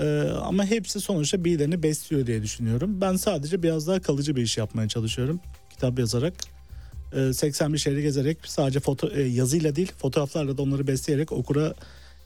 Ee, 0.00 0.28
ama 0.42 0.64
hepsi 0.64 1.00
sonuçta 1.00 1.44
birilerini 1.44 1.82
besliyor 1.82 2.26
diye 2.26 2.42
düşünüyorum. 2.42 3.00
Ben 3.00 3.16
sadece 3.16 3.62
biraz 3.62 3.86
daha 3.86 4.00
kalıcı 4.00 4.36
bir 4.36 4.42
iş 4.42 4.58
yapmaya 4.58 4.88
çalışıyorum. 4.88 5.40
Kitap 5.70 5.98
yazarak. 5.98 6.34
Ee, 7.16 7.32
81 7.32 7.78
şehri 7.78 8.02
gezerek 8.02 8.38
sadece 8.44 8.80
foto 8.80 9.08
e, 9.10 9.22
yazıyla 9.22 9.76
değil 9.76 9.92
fotoğraflarla 9.98 10.58
da 10.58 10.62
onları 10.62 10.86
besleyerek 10.86 11.32
okura 11.32 11.74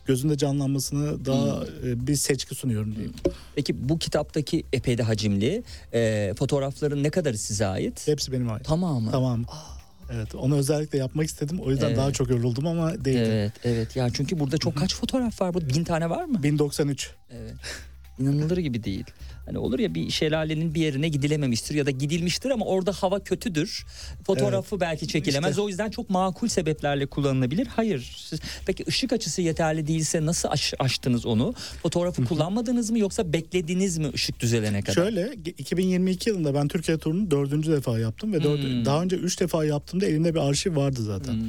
gözünde 0.06 0.36
canlanmasını 0.36 1.24
daha 1.24 1.64
e, 1.84 2.06
bir 2.06 2.16
seçki 2.16 2.54
sunuyorum 2.54 2.94
diyeyim. 2.94 3.14
Peki 3.54 3.88
bu 3.88 3.98
kitaptaki 3.98 4.64
epey 4.72 4.98
de 4.98 5.02
hacimli 5.02 5.62
e, 5.92 6.32
fotoğrafların 6.38 7.02
ne 7.02 7.10
kadarı 7.10 7.38
size 7.38 7.66
ait? 7.66 8.06
Hepsi 8.08 8.32
benim 8.32 8.50
ait. 8.50 8.64
Tamamı. 8.64 9.10
Tamam. 9.10 9.44
Evet 10.12 10.34
onu 10.34 10.56
özellikle 10.56 10.98
yapmak 10.98 11.26
istedim. 11.26 11.60
O 11.60 11.70
yüzden 11.70 11.86
Evet. 11.86 11.96
daha 11.96 12.12
çok 12.12 12.30
yoruldum 12.30 12.66
ama 12.66 13.04
değildi. 13.04 13.28
Evet, 13.32 13.52
evet. 13.64 13.96
Ya 13.96 14.10
çünkü 14.10 14.38
burada 14.38 14.58
çok 14.58 14.76
kaç 14.76 14.94
fotoğraf 14.94 15.40
var? 15.40 15.54
Bu 15.54 15.60
bin 15.60 15.84
tane 15.84 16.10
var 16.10 16.24
mı? 16.24 16.42
1093. 16.42 17.10
Evet. 17.30 17.54
İnanılır 18.20 18.56
gibi 18.58 18.84
değil. 18.84 19.04
Hani 19.46 19.58
olur 19.58 19.78
ya 19.78 19.94
bir 19.94 20.10
şelalenin 20.10 20.74
bir 20.74 20.80
yerine 20.80 21.08
gidilememiştir 21.08 21.74
ya 21.74 21.86
da 21.86 21.90
gidilmiştir 21.90 22.50
ama 22.50 22.64
orada 22.64 22.92
hava 22.92 23.20
kötüdür. 23.24 23.86
Fotoğrafı 24.26 24.80
belki 24.80 25.08
çekilemez. 25.08 25.50
İşte. 25.50 25.62
O 25.62 25.68
yüzden 25.68 25.90
çok 25.90 26.10
makul 26.10 26.48
sebeplerle 26.48 27.06
kullanılabilir. 27.06 27.66
Hayır. 27.66 28.14
Siz, 28.28 28.40
peki 28.66 28.84
ışık 28.88 29.12
açısı 29.12 29.42
yeterli 29.42 29.86
değilse 29.86 30.26
nasıl 30.26 30.48
aş- 30.48 30.74
aştınız 30.78 31.26
onu? 31.26 31.54
Fotoğrafı 31.82 32.24
kullanmadınız 32.24 32.90
mı 32.90 32.98
yoksa 32.98 33.32
beklediniz 33.32 33.98
mi 33.98 34.10
ışık 34.14 34.40
düzelene 34.40 34.80
kadar? 34.82 34.94
Şöyle 34.94 35.32
2022 35.58 36.30
yılında 36.30 36.54
ben 36.54 36.68
Türkiye 36.68 36.98
turunu 36.98 37.30
dördüncü 37.30 37.72
defa 37.72 37.98
yaptım 37.98 38.32
ve 38.32 38.42
dört- 38.42 38.62
Hmm. 38.62 38.84
daha 38.84 39.02
önce 39.02 39.16
üç 39.16 39.40
defa 39.40 39.64
yaptığımda 39.64 40.06
elimde 40.06 40.34
bir 40.34 40.40
arşiv 40.40 40.76
vardı 40.76 41.02
zaten. 41.02 41.32
Hmm. 41.32 41.42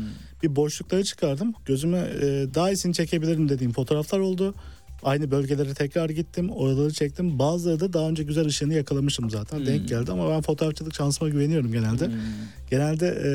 Bir 0.44 0.56
boşlukları 0.56 1.04
çıkardım. 1.04 1.54
Gözüme 1.66 1.98
e, 1.98 2.26
daha 2.56 2.72
iyisini 2.72 2.94
çekebilirim 2.94 3.50
dediğim 3.50 3.74
fotoğraflar 3.74 4.20
oldu. 4.20 4.56
Aynı 5.04 5.32
bölgelere 5.32 5.74
tekrar 5.74 6.10
gittim. 6.10 6.50
Oraları 6.50 6.94
çektim. 6.94 7.40
Bazıları 7.40 7.80
da 7.80 7.94
daha 7.94 8.10
önce 8.10 8.24
güzel 8.24 8.46
ışığını 8.46 8.74
yakalamışım 8.74 9.30
zaten. 9.30 9.66
Denk 9.66 9.88
geldi 9.88 10.12
ama 10.12 10.30
ben 10.30 10.42
fotoğrafçılık 10.42 10.96
şansıma 10.96 11.30
güveniyorum 11.30 11.72
genelde. 11.72 12.10
Genelde 12.70 13.08
e, 13.08 13.30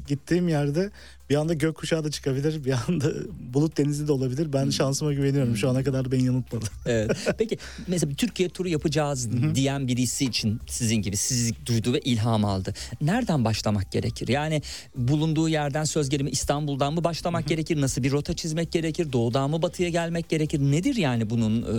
gittiğim 0.00 0.48
yerde 0.48 0.90
bir 1.30 1.34
anda 1.34 1.54
gökkuşağı 1.54 2.04
da 2.04 2.10
çıkabilir. 2.10 2.64
Bir 2.64 2.74
anda 2.88 3.12
bulut 3.54 3.78
denizi 3.78 4.08
de 4.08 4.12
olabilir. 4.12 4.52
Ben 4.52 4.70
şansıma 4.70 5.12
güveniyorum. 5.12 5.56
Şu 5.56 5.70
ana 5.70 5.84
kadar 5.84 6.12
beni 6.12 6.24
yanıltmadı. 6.24 6.64
Evet. 6.86 7.10
Peki 7.38 7.58
mesela 7.86 8.10
bir 8.10 8.16
Türkiye 8.16 8.48
turu 8.48 8.68
yapacağız 8.68 9.28
diyen 9.54 9.88
birisi 9.88 10.24
için 10.24 10.60
sizin 10.66 10.96
gibi 10.96 11.16
sizi 11.16 11.54
duydu 11.66 11.92
ve 11.92 12.00
ilham 12.00 12.44
aldı. 12.44 12.74
Nereden 13.00 13.44
başlamak 13.44 13.92
gerekir? 13.92 14.28
Yani 14.28 14.62
bulunduğu 14.96 15.48
yerden 15.48 15.84
söz 15.84 16.08
gelimi 16.08 16.30
İstanbul'dan 16.30 16.94
mı 16.94 17.04
başlamak 17.04 17.48
gerekir? 17.48 17.80
Nasıl 17.80 18.02
bir 18.02 18.12
rota 18.12 18.34
çizmek 18.34 18.72
gerekir? 18.72 19.12
Doğudan 19.12 19.50
mı 19.50 19.62
batıya 19.62 19.88
gelmek 19.88 20.28
gerekir? 20.28 20.60
Nedir 20.60 20.96
yani 20.96 21.30
bunun 21.30 21.62
e, 21.62 21.76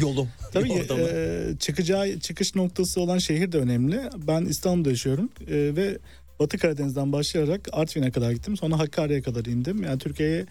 yolu? 0.00 0.26
Tabii 0.52 0.72
e, 0.72 1.58
çıkacağı 1.58 2.20
çıkış 2.20 2.54
noktası 2.54 3.00
olan 3.00 3.18
şehir 3.18 3.52
de 3.52 3.58
önemli. 3.58 4.00
Ben 4.28 4.44
İstanbul'da 4.44 4.90
yaşıyorum 4.90 5.28
e, 5.40 5.76
ve 5.76 5.98
Batı 6.40 6.58
Karadeniz'den 6.58 7.12
başlayarak 7.12 7.68
Artvin'e 7.72 8.10
kadar 8.10 8.30
gittim. 8.32 8.56
Sonra 8.56 8.78
Hakkari'ye 8.78 9.22
kadar 9.22 9.44
indim. 9.44 9.82
Yani 9.82 9.98
Türkiye'ye 9.98 10.46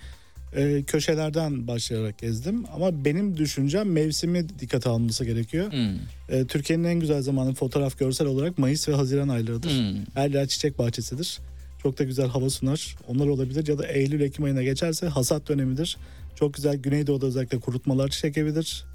e, 0.55 0.83
köşelerden 0.83 1.67
başlayarak 1.67 2.17
gezdim. 2.17 2.63
Ama 2.75 3.05
benim 3.05 3.37
düşüncem 3.37 3.91
mevsimi 3.91 4.49
dikkate 4.59 4.89
alınması 4.89 5.25
gerekiyor. 5.25 5.71
Hmm, 5.71 5.95
E, 6.29 6.45
Türkiye'nin 6.47 6.83
en 6.83 6.99
güzel 6.99 7.21
zamanı 7.21 7.53
fotoğraf 7.53 7.99
görsel 7.99 8.27
olarak 8.27 8.57
Mayıs 8.57 8.89
ve 8.89 8.93
Haziran 8.93 9.27
aylarıdır. 9.29 9.69
hmm. 9.69 10.03
Her 10.13 10.29
yer 10.29 10.47
çiçek 10.47 10.79
bahçesidir. 10.79 11.39
Çok 11.83 11.99
da 11.99 12.03
güzel 12.03 12.27
hava 12.27 12.49
sunar. 12.49 12.95
Onlar 13.07 13.27
olabilir 13.27 13.67
ya 13.67 13.77
da 13.77 13.87
Eylül 13.87 14.21
Ekim 14.21 14.45
ayına 14.45 14.63
geçerse 14.63 15.07
hasat 15.07 15.47
dönemidir. 15.49 15.97
Çok 16.35 16.53
güzel 16.53 16.75
Güneydoğu'da 16.77 17.25
özellikle 17.25 17.59
kurutmalar 17.59 18.09
çekebilir. 18.09 18.85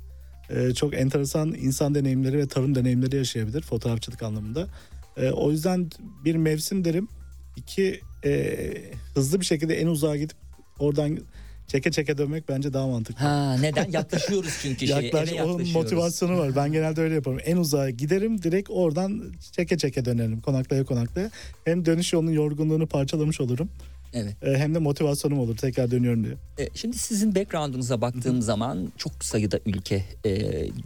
Ee, 0.50 0.74
çok 0.74 0.94
enteresan 0.94 1.54
insan 1.54 1.94
deneyimleri 1.94 2.38
ve 2.38 2.48
tarım 2.48 2.74
deneyimleri 2.74 3.16
yaşayabilir 3.16 3.62
fotoğrafçılık 3.62 4.22
anlamında. 4.22 4.66
Ee, 5.16 5.30
o 5.30 5.50
yüzden 5.50 5.90
bir 6.24 6.34
mevsim 6.34 6.84
derim. 6.84 7.08
İki 7.56 8.00
e, 8.24 8.56
hızlı 9.14 9.40
bir 9.40 9.44
şekilde 9.44 9.80
en 9.80 9.86
uzağa 9.86 10.16
gidip 10.16 10.36
oradan 10.78 11.18
çeke 11.66 11.90
çeke 11.90 12.18
dönmek 12.18 12.48
bence 12.48 12.72
daha 12.72 12.86
mantıklı. 12.86 13.24
Ha 13.24 13.56
neden? 13.60 13.90
Yaklaşıyoruz 13.90 14.58
çünkü 14.62 14.86
şeye. 14.86 15.02
Yaklaş, 15.04 15.32
eve 15.32 15.42
onun 15.42 15.68
motivasyonu 15.72 16.38
var. 16.38 16.56
Ben 16.56 16.72
genelde 16.72 17.00
öyle 17.00 17.14
yaparım. 17.14 17.38
En 17.44 17.56
uzağa 17.56 17.90
giderim 17.90 18.42
direkt 18.42 18.70
oradan 18.70 19.32
çeke 19.52 19.78
çeke 19.78 20.04
dönerim. 20.04 20.40
Konaklaya 20.40 20.84
konaklaya. 20.84 21.30
Hem 21.64 21.84
dönüş 21.86 22.12
yolunun 22.12 22.30
yorgunluğunu 22.30 22.86
parçalamış 22.86 23.40
olurum. 23.40 23.68
Evet. 24.14 24.36
e, 24.42 24.58
Hem 24.58 24.74
de 24.74 24.78
motivasyonum 24.78 25.38
olur 25.38 25.56
tekrar 25.56 25.90
dönüyorum 25.90 26.24
diye. 26.24 26.34
E, 26.58 26.68
Şimdi 26.74 26.98
sizin 26.98 27.34
background'unuza 27.34 28.00
baktığım 28.00 28.42
zaman 28.42 28.92
çok 28.96 29.24
sayıda 29.24 29.58
ülke 29.66 30.04
e, 30.24 30.32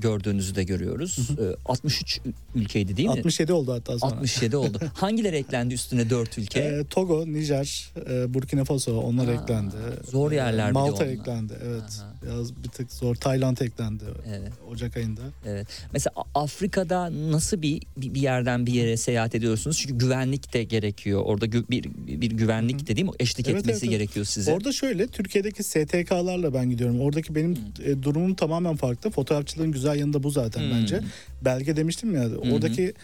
gördüğünüzü 0.01 0.55
de 0.55 0.65
görüyoruz. 0.65 1.31
E, 1.31 1.57
63 1.67 2.21
ülkeydi 2.55 2.97
değil 2.97 3.09
mi? 3.09 3.13
67 3.19 3.53
oldu 3.53 3.73
hatta 3.73 3.99
sonra. 3.99 4.13
67 4.13 4.57
oldu. 4.57 4.79
Hangileri 4.95 5.37
eklendi 5.37 5.75
üstüne 5.75 6.11
4 6.11 6.39
ülke? 6.39 6.61
E, 6.61 6.85
Togo, 6.85 7.27
Nijer, 7.27 7.93
e, 8.11 8.35
Burkina 8.35 8.65
Faso 8.65 9.01
onlar 9.01 9.29
Aa, 9.29 9.33
eklendi. 9.33 9.77
zor 10.11 10.33
E, 10.33 10.35
yerler 10.35 10.69
de 10.69 10.73
Malta 10.73 11.05
eklendi 11.05 11.53
evet. 11.65 11.83
Aha. 12.03 12.15
Biraz 12.27 12.65
bir 12.65 12.69
tık 12.69 12.93
zor. 12.93 13.15
Tayland 13.15 13.59
eklendi 13.59 14.05
Evet. 14.29 14.53
Ocak 14.71 14.97
ayında. 14.97 15.21
Evet. 15.47 15.67
Mesela 15.93 16.15
Afrika'da 16.35 17.31
nasıl 17.33 17.63
bir 17.63 17.83
bir 17.97 18.21
yerden 18.21 18.67
bir 18.67 18.73
yere 18.73 18.97
seyahat 18.97 19.35
ediyorsunuz? 19.35 19.79
Çünkü 19.79 19.99
güvenlik 19.99 20.53
de 20.55 20.65
gerekiyor. 20.65 21.23
Orada 21.25 21.47
gü- 21.47 21.71
bir 21.71 21.85
bir 22.21 22.31
güvenlik 22.31 22.87
de 22.87 22.97
değil 22.97 23.07
mi? 23.07 23.13
Eşlik 23.21 23.49
Evet, 23.49 23.61
etmesi 23.61 23.87
evet, 23.87 23.91
gerekiyor 23.91 24.27
size. 24.27 24.53
Orada 24.53 24.73
şöyle 24.73 25.07
Türkiye'deki 25.07 25.63
STK'larla 25.63 26.55
ben 26.55 26.71
gidiyorum. 26.71 27.01
Oradaki 27.01 27.35
benim 27.35 27.59
e, 27.85 28.03
durumum 28.03 28.35
tamamen 28.35 28.77
farklı. 28.77 29.11
Fotoğrafçılığın 29.11 29.73
güzel 29.73 29.97
yanı 29.99 30.13
da 30.13 30.23
bu 30.23 30.31
zaten 30.31 30.61
Hmm. 30.63 30.71
bence. 30.71 31.01
Belge 31.45 31.77
demiştim 31.77 32.15
ya. 32.15 32.29
Oradaki 32.53 32.95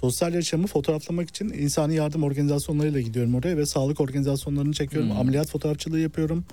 sosyal 0.00 0.34
yaşamı 0.34 0.66
fotoğraflamak 0.66 1.28
için 1.28 1.48
insani 1.48 1.94
yardım 1.94 2.22
organizasyonlarıyla 2.22 3.00
gidiyorum 3.00 3.34
oraya 3.34 3.56
ve 3.56 3.66
sağlık 3.66 4.00
organizasyonlarını 4.00 4.72
çekiyorum. 4.72 5.10
Hmm. 5.10 5.18
Ameliyat 5.18 5.48
fotoğrafçılığı 5.48 5.98
yapıyorum. 6.00 6.44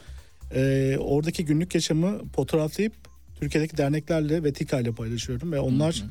Ee, 0.56 0.98
oradaki 1.00 1.46
günlük 1.46 1.76
yaşamı 1.76 2.20
fotoğraflayıp 2.36 2.94
Türkiye'deki 3.40 3.78
derneklerle 3.78 4.44
ve 4.44 4.54
TİKA 4.54 4.80
ile 4.80 4.92
paylaşıyorum 4.92 5.52
ve 5.52 5.60
onlar 5.60 6.04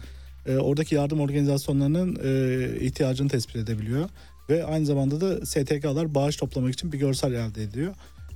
e, 0.46 0.56
oradaki 0.56 0.94
yardım 0.94 1.20
organizasyonlarının 1.20 2.18
e, 2.24 2.80
ihtiyacını 2.80 3.28
tespit 3.28 3.56
edebiliyor. 3.56 4.08
Ve 4.48 4.64
aynı 4.64 4.86
zamanda 4.86 5.20
da 5.20 5.46
STK'lar 5.46 6.14
bağış 6.14 6.36
toplamak 6.36 6.74
için 6.74 6.92
bir 6.92 6.98
görsel 6.98 7.32
elde 7.32 7.62
ediyor. 7.62 7.94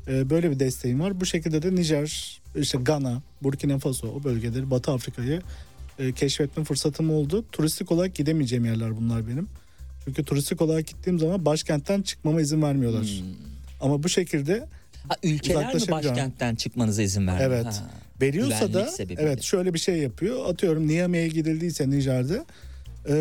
Ee, 0.08 0.30
böyle 0.30 0.50
bir 0.50 0.58
desteğim 0.58 1.00
var. 1.00 1.20
Bu 1.20 1.26
şekilde 1.26 1.62
de 1.62 1.74
Nijer, 1.74 2.40
işte 2.56 2.78
Gana, 2.78 3.22
Burkina 3.42 3.78
Faso 3.78 4.08
o 4.08 4.24
bölgeleri, 4.24 4.70
Batı 4.70 4.92
Afrika'yı 4.92 5.42
e, 5.98 6.12
keşfetme 6.12 6.64
fırsatım 6.64 7.10
oldu. 7.10 7.44
Turistik 7.52 7.92
olarak 7.92 8.14
gidemeyeceğim 8.14 8.64
yerler 8.64 8.96
bunlar 8.96 9.28
benim. 9.28 9.48
Çünkü 10.04 10.24
turistik 10.24 10.62
olarak 10.62 10.86
gittiğim 10.86 11.18
zaman 11.18 11.44
başkentten 11.44 12.02
çıkmama 12.02 12.40
izin 12.40 12.62
vermiyorlar. 12.62 13.02
Hmm. 13.02 13.26
Ama 13.80 14.02
bu 14.02 14.08
şekilde 14.08 14.66
Ha, 15.08 15.16
ülkeler 15.22 15.74
mi 15.74 15.80
başkentten 15.90 16.54
çıkmanıza 16.54 17.02
izin 17.02 17.26
vermiyor? 17.26 17.50
Evet. 17.50 17.66
Ha. 17.66 17.90
veriyorsa 18.22 18.62
da 18.64 18.66
Güvenlik 18.66 18.90
sebebiyle. 18.90 19.22
evet 19.22 19.42
şöyle 19.42 19.74
bir 19.74 19.78
şey 19.78 19.98
yapıyor. 19.98 20.46
Atıyorum 20.50 20.88
Niamey'e 20.88 21.28
gidildiyse 21.28 21.90
Nijer'de 21.90 22.44
e, 23.08 23.12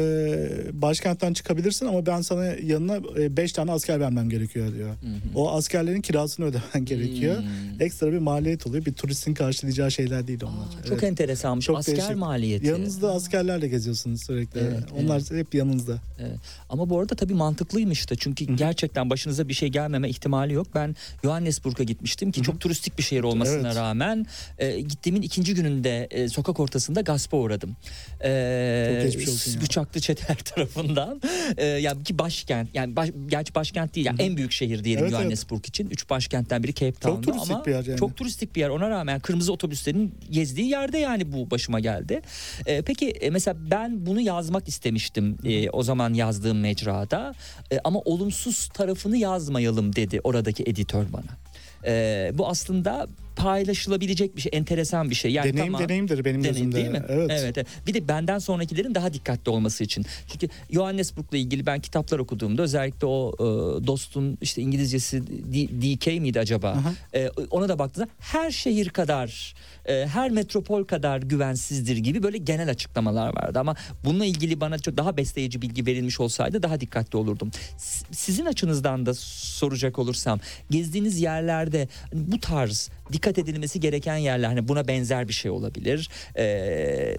başkentten 0.74 1.34
çıkabilirsin 1.34 1.86
ama 1.86 2.06
ben 2.06 2.22
sana 2.22 2.46
yanına 2.46 3.04
5 3.38 3.51
tane 3.51 3.72
asker 3.72 4.00
vermem 4.00 4.30
gerekiyor 4.30 4.74
diyor. 4.74 4.89
O 5.36 5.51
askerlerin 5.51 6.01
kirasını 6.01 6.46
ödemen 6.46 6.86
gerekiyor. 6.86 7.38
Hmm. 7.38 7.82
Ekstra 7.82 8.12
bir 8.12 8.18
maliyet 8.18 8.68
oluyor. 8.68 8.86
Bir 8.86 8.94
turistin 8.94 9.34
karşılayacağı 9.34 9.92
şeyler 9.92 10.27
değil 10.27 10.39
onlar. 10.44 10.65
Aa, 10.68 10.84
Çok 10.84 10.92
Evet. 10.94 11.04
enteresanmış. 11.04 11.65
Çok 11.65 11.77
Asker 11.77 11.96
değişik. 11.98 12.15
maliyeti. 12.15 12.68
Yanınızda 12.68 13.12
askerlerle 13.13 13.68
geziyorsunuz 13.68 14.25
sürekli. 14.25 14.60
Evet, 14.60 14.84
Onlar 15.04 15.22
hep 15.32 15.54
yanınızda. 15.56 15.98
Evet. 16.20 16.38
Ama 16.70 16.89
bu 16.89 17.00
arada 17.00 17.15
tabii 17.15 17.34
mantıklıymış 17.34 18.10
da 18.12 18.15
çünkü 18.15 18.56
gerçekten 18.56 19.10
başınıza 19.10 19.48
bir 19.48 19.54
şey 19.54 19.70
gelmeme 19.70 20.10
ihtimali 20.10 20.54
yok. 20.54 20.68
Ben 20.75 20.96
Johannesburg'a 21.24 21.84
gitmiştim 21.84 22.32
ki 22.32 22.42
çok 22.42 22.60
turistik 22.62 22.98
bir 22.98 23.04
şehir 23.04 23.24
olmasına 23.24 23.68
Evet. 23.68 23.75
rağmen 23.75 24.25
e, 24.58 24.82
gittiğimin 24.82 25.22
ikinci 25.22 25.54
gününde 25.54 26.08
e, 26.12 26.30
sokak 26.30 26.60
ortasında 26.60 27.01
gaspa 27.01 27.38
uğradım. 27.38 27.75
E, 28.24 28.92
Çok 28.94 29.04
geçmiş 29.04 29.27
olsun 29.30 29.51
ya. 29.51 29.60
Bıçaklı 29.75 30.01
çeteler 30.01 30.38
tarafından. 30.55 31.22
E, 31.58 31.65
yani 31.65 32.03
ki 32.03 32.20
başkent 32.20 32.70
yani 32.74 32.96
baş, 32.96 33.10
gerçi 33.27 33.55
başkent 33.55 33.96
değil 33.96 34.05
yani 34.05 34.22
en 34.22 34.38
büyük 34.38 34.51
şehir 34.51 34.84
diyelim 34.84 35.03
Evet, 35.03 35.13
evet. 35.13 35.22
Johannesburg 35.22 35.67
için. 35.67 35.89
Üç 35.89 36.10
başkentten 36.10 36.63
biri 36.63 36.74
Cape 36.74 36.91
Town'da 36.91 37.22
turistik 37.22 37.51
ama 37.51 37.65
bir 37.65 37.72
yer 37.72 37.86
yani. 37.86 38.00
çok 38.00 38.17
turistik 38.17 38.55
bir 38.55 38.62
yer 38.62 38.70
ona 38.70 38.89
rağmen 38.89 39.20
kırmızı 39.20 39.53
otobüslerin 39.53 40.15
gezdiği 40.32 40.70
yerde 40.70 40.98
yani 40.98 41.34
bu 41.34 41.51
başıma 41.51 41.79
geldi. 41.79 42.22
E, 42.65 42.82
peki 42.82 43.10
e, 43.10 43.29
mesela 43.29 43.58
ben 43.72 44.05
bunu 44.05 44.22
yazmak 44.22 44.67
istemiştim 44.67 45.38
e, 45.44 45.70
o 45.70 45.84
zaman 45.84 46.13
yazdığım 46.13 46.60
mecrada 46.60 47.34
E, 47.72 47.79
ama 47.84 48.00
olumsuz 48.00 48.67
tarafını 48.74 49.17
yazmayalım 49.17 49.96
dedi 49.96 50.20
oradaki 50.24 50.63
editör 50.63 51.05
bana. 51.13 51.38
E, 51.86 52.32
bu 52.34 52.48
aslında 52.48 53.08
paylaşılabilecek 53.36 54.36
bir 54.36 54.42
şey, 54.42 54.50
enteresan 54.56 55.10
bir 55.10 55.15
şey. 55.15 55.32
Yani 55.32 55.54
deneyim 55.54 55.74
tamam, 55.74 55.89
deneyimdir 55.89 56.25
benim 56.25 56.44
deneyim 56.44 56.72
gözümde. 56.72 56.75
değil 56.75 56.89
mi? 56.89 57.01
Evet. 57.10 57.32
evet. 57.58 57.68
Bir 57.88 57.94
de 57.94 58.08
benden 58.08 58.38
sonrakilerin 58.39 58.96
daha 58.96 59.13
dikkatli 59.13 59.50
olması 59.50 59.84
için. 59.84 60.06
Çünkü 60.32 60.48
Johannesburg'la 60.72 61.38
ilgili 61.38 61.65
ben 61.65 61.80
kitaplar 61.80 62.20
okuduğumda 62.20 62.62
özellikle 62.62 63.08
o 63.08 63.32
e, 63.39 63.44
dostun 63.88 64.38
işte 64.42 64.62
İngilizcesi 64.62 65.27
D- 65.27 65.68
DK 65.98 66.08
miydi 66.22 66.39
acaba? 66.39 66.70
Aha. 66.70 66.94
E, 67.13 67.30
ona 67.30 67.70
da 67.70 67.80
baktığında 67.80 68.08
her 68.20 68.51
şehir 68.51 68.89
kadar, 68.89 69.56
e, 69.86 70.08
her 70.08 70.32
metropol 70.32 70.84
kadar 70.84 71.20
güvensizdir 71.22 71.98
gibi 71.98 72.24
böyle 72.24 72.38
genel 72.38 72.70
açıklamalar 72.70 73.36
vardı. 73.36 73.60
Ama 73.60 73.75
bununla 74.06 74.25
ilgili 74.25 74.62
bana 74.62 74.80
çok 74.80 74.98
daha 74.98 75.18
besleyici 75.18 75.62
bilgi 75.62 75.86
verilmiş 75.86 76.20
olsaydı 76.20 76.63
daha 76.63 76.80
dikkatli 76.80 77.18
olurdum. 77.18 77.51
S- 77.77 78.06
Sizin 78.12 78.46
açınızdan 78.46 79.06
da 79.06 79.13
soracak 79.13 80.00
olursam 80.00 80.39
gezdiğiniz 80.70 81.20
yerlerde 81.22 81.88
bu 82.13 82.39
tarz 82.39 82.89
dikkat 83.13 83.38
edilmesi 83.38 83.79
gereken 83.79 84.17
yerler 84.17 84.47
hani 84.47 84.67
buna 84.67 84.88
benzer 84.88 85.27
bir 85.27 85.33
şey 85.33 85.51
olabilir. 85.51 86.09
E, 86.38 87.17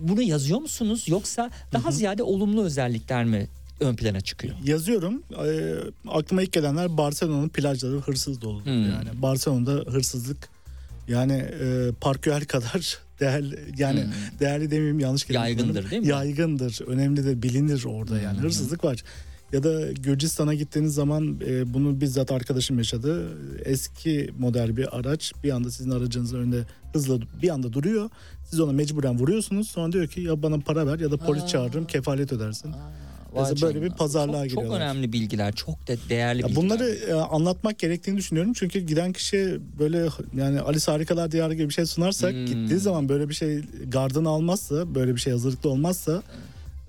bunu 0.00 0.22
yazıyor 0.22 0.58
musunuz 0.60 1.04
yoksa 1.08 1.50
daha 1.72 1.90
ziyade 1.90 2.22
olumlu 2.22 2.64
özellikler 2.64 3.24
mi 3.24 3.46
ön 3.80 3.96
plana 3.96 4.20
çıkıyor? 4.20 4.54
Yazıyorum. 4.64 5.22
Ee, 5.46 5.74
aklıma 6.08 6.42
ilk 6.42 6.52
gelenler 6.52 6.96
Barcelona'nın 6.96 7.48
plajları 7.48 7.96
hırsız 8.00 8.40
dolu. 8.40 8.64
Hmm. 8.64 8.82
Yani 8.82 9.08
Barcelona'da 9.22 9.90
hırsızlık 9.92 10.48
yani 11.08 11.32
e, 11.32 11.90
parküel 12.00 12.44
kadar 12.44 12.98
değerli 13.20 13.58
yani 13.76 14.02
Hmm. 14.02 14.12
değerli 14.40 14.70
demeyeyim 14.70 15.00
yanlış 15.00 15.24
kelime 15.24 15.44
Yaygındır 15.44 15.90
değil 15.90 16.02
mi? 16.02 16.08
Yaygındır. 16.08 16.80
Önemlidir, 16.86 17.42
bilinir 17.42 17.84
orada 17.84 18.20
yani. 18.20 18.36
Hmm. 18.38 18.44
Hırsızlık 18.44 18.84
var. 18.84 19.02
Ya 19.54 19.62
da 19.62 19.92
Gürcistan'a 19.92 20.54
gittiğiniz 20.54 20.94
zaman 20.94 21.40
e, 21.46 21.74
bunu 21.74 22.00
bizzat 22.00 22.32
arkadaşım 22.32 22.78
yaşadı. 22.78 23.28
Eski 23.64 24.30
model 24.38 24.76
bir 24.76 24.98
araç 24.98 25.32
bir 25.44 25.50
anda 25.50 25.70
sizin 25.70 25.90
aracınızın 25.90 26.38
önünde 26.38 26.64
hızla 26.92 27.18
bir 27.42 27.48
anda 27.48 27.72
duruyor. 27.72 28.10
Siz 28.50 28.60
ona 28.60 28.72
mecburen 28.72 29.18
vuruyorsunuz. 29.18 29.68
Sonra 29.68 29.92
diyor 29.92 30.06
ki 30.06 30.20
ya 30.20 30.42
bana 30.42 30.58
para 30.58 30.86
ver 30.86 30.98
ya 30.98 31.10
da 31.10 31.16
polis 31.16 31.42
Aa. 31.42 31.46
çağırırım 31.46 31.86
kefalet 31.86 32.32
ödersin. 32.32 32.70
Mesela 33.36 33.60
böyle 33.74 33.82
bir 33.82 33.90
pazarlığa 33.90 34.42
çok, 34.42 34.50
çok 34.50 34.62
giriyorlar. 34.62 34.80
önemli 34.80 35.12
bilgiler, 35.12 35.54
çok 35.54 35.88
de 35.88 35.98
değerli 36.08 36.42
Ya 36.42 36.48
bilgiler. 36.48 36.64
bunları 36.64 36.84
e, 36.90 37.12
anlatmak 37.12 37.78
gerektiğini 37.78 38.16
düşünüyorum. 38.16 38.52
Çünkü 38.52 38.80
giden 38.80 39.12
kişi 39.12 39.60
böyle 39.78 40.08
yani 40.36 40.60
Alice 40.60 40.92
Harikalar 40.92 41.32
Diyarı 41.32 41.54
gibi 41.54 41.68
bir 41.68 41.74
şey 41.74 41.86
sunarsak 41.86 42.32
Hmm. 42.32 42.46
gittiği 42.46 42.78
zaman 42.78 43.08
böyle 43.08 43.28
bir 43.28 43.34
şey 43.34 43.60
gardını 43.88 44.28
almazsa, 44.28 44.94
böyle 44.94 45.14
bir 45.14 45.20
şey 45.20 45.32
hazırlıklı 45.32 45.70
olmazsa 45.70 46.22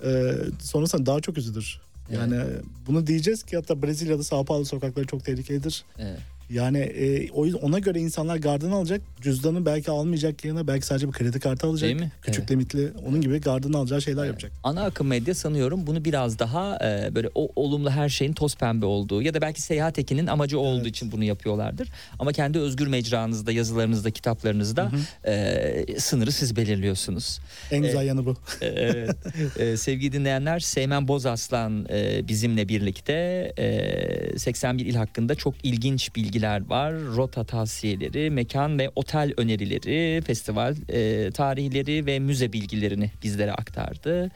e, 0.05 0.31
sonrasında 0.61 1.05
daha 1.05 1.19
çok 1.19 1.37
üzülür. 1.37 1.79
Yani 2.11 2.43
bunu 2.87 3.07
diyeceğiz 3.07 3.43
ki 3.43 3.55
hatta 3.55 3.81
Brezilya'da 3.81 4.23
Sao 4.23 4.45
Paulo 4.45 4.63
sokakları 4.63 5.07
çok 5.07 5.25
tehlikelidir. 5.25 5.85
Evet. 5.99 6.19
Yani 6.49 6.77
e, 6.77 7.29
o 7.31 7.45
yüzden 7.45 7.59
ona 7.59 7.79
göre 7.79 7.99
insanlar 7.99 8.35
gardını 8.37 8.75
alacak. 8.75 9.01
Cüzdanı 9.21 9.65
belki 9.65 9.91
almayacak 9.91 10.45
yerine 10.45 10.67
belki 10.67 10.85
sadece 10.85 11.07
bir 11.07 11.11
kredi 11.13 11.39
kartı 11.39 11.67
alacak. 11.67 11.87
Değil 11.89 11.99
mi? 12.01 12.11
Küçük 12.21 12.39
Evet. 12.39 12.51
limitli 12.51 12.91
onun 13.07 13.21
gibi 13.21 13.41
gardını 13.41 13.77
alacağı 13.77 14.01
şeyler 14.01 14.25
yapacak. 14.25 14.51
Ana 14.63 14.83
akım 14.83 15.07
medya 15.07 15.35
sanıyorum 15.35 15.87
bunu 15.87 16.05
biraz 16.05 16.39
daha 16.39 16.75
e, 16.83 17.15
böyle 17.15 17.29
o 17.35 17.49
olumlu 17.55 17.89
her 17.89 18.09
şeyin 18.09 18.33
toz 18.33 18.55
pembe 18.55 18.85
olduğu 18.85 19.21
ya 19.21 19.33
da 19.33 19.41
belki 19.41 19.61
seyahat 19.61 19.99
ekinin 19.99 20.27
amacı 20.27 20.59
olduğu 20.59 20.77
Evet. 20.77 20.87
için 20.87 21.11
bunu 21.11 21.23
yapıyorlardır. 21.23 21.89
Ama 22.19 22.33
kendi 22.33 22.59
özgür 22.59 22.87
mecranızda, 22.87 23.51
yazılarınızda, 23.51 24.11
kitaplarınızda 24.11 24.91
e, 25.27 25.85
sınırı 25.99 26.31
siz 26.31 26.55
belirliyorsunuz. 26.55 27.39
En 27.71 27.81
güzel 27.81 28.01
E, 28.01 28.05
yanı 28.05 28.25
bu. 28.25 28.35
evet. 28.61 29.15
Ee, 29.59 29.77
sevgili 29.77 30.11
dinleyenler 30.13 30.59
Seymen 30.59 31.07
Bozaslan 31.07 31.85
e, 31.89 32.27
bizimle 32.27 32.69
birlikte 32.69 33.13
e, 33.57 34.39
81 34.39 34.85
il 34.85 34.95
hakkında 34.95 35.35
çok 35.35 35.53
ilginç 35.63 36.15
bilgiler 36.35 36.69
var. 36.69 36.93
Rota 36.93 37.43
tavsiyeleri, 37.43 38.29
mekan 38.29 38.79
ve 38.79 38.91
otel 38.95 39.33
önerileri, 39.37 40.21
festival 40.21 40.75
e, 40.89 41.31
tarihleri 41.31 42.05
ve 42.05 42.19
müze 42.19 42.53
bilgilerini 42.53 43.11
bizlere 43.23 43.51
aktardı. 43.51 44.31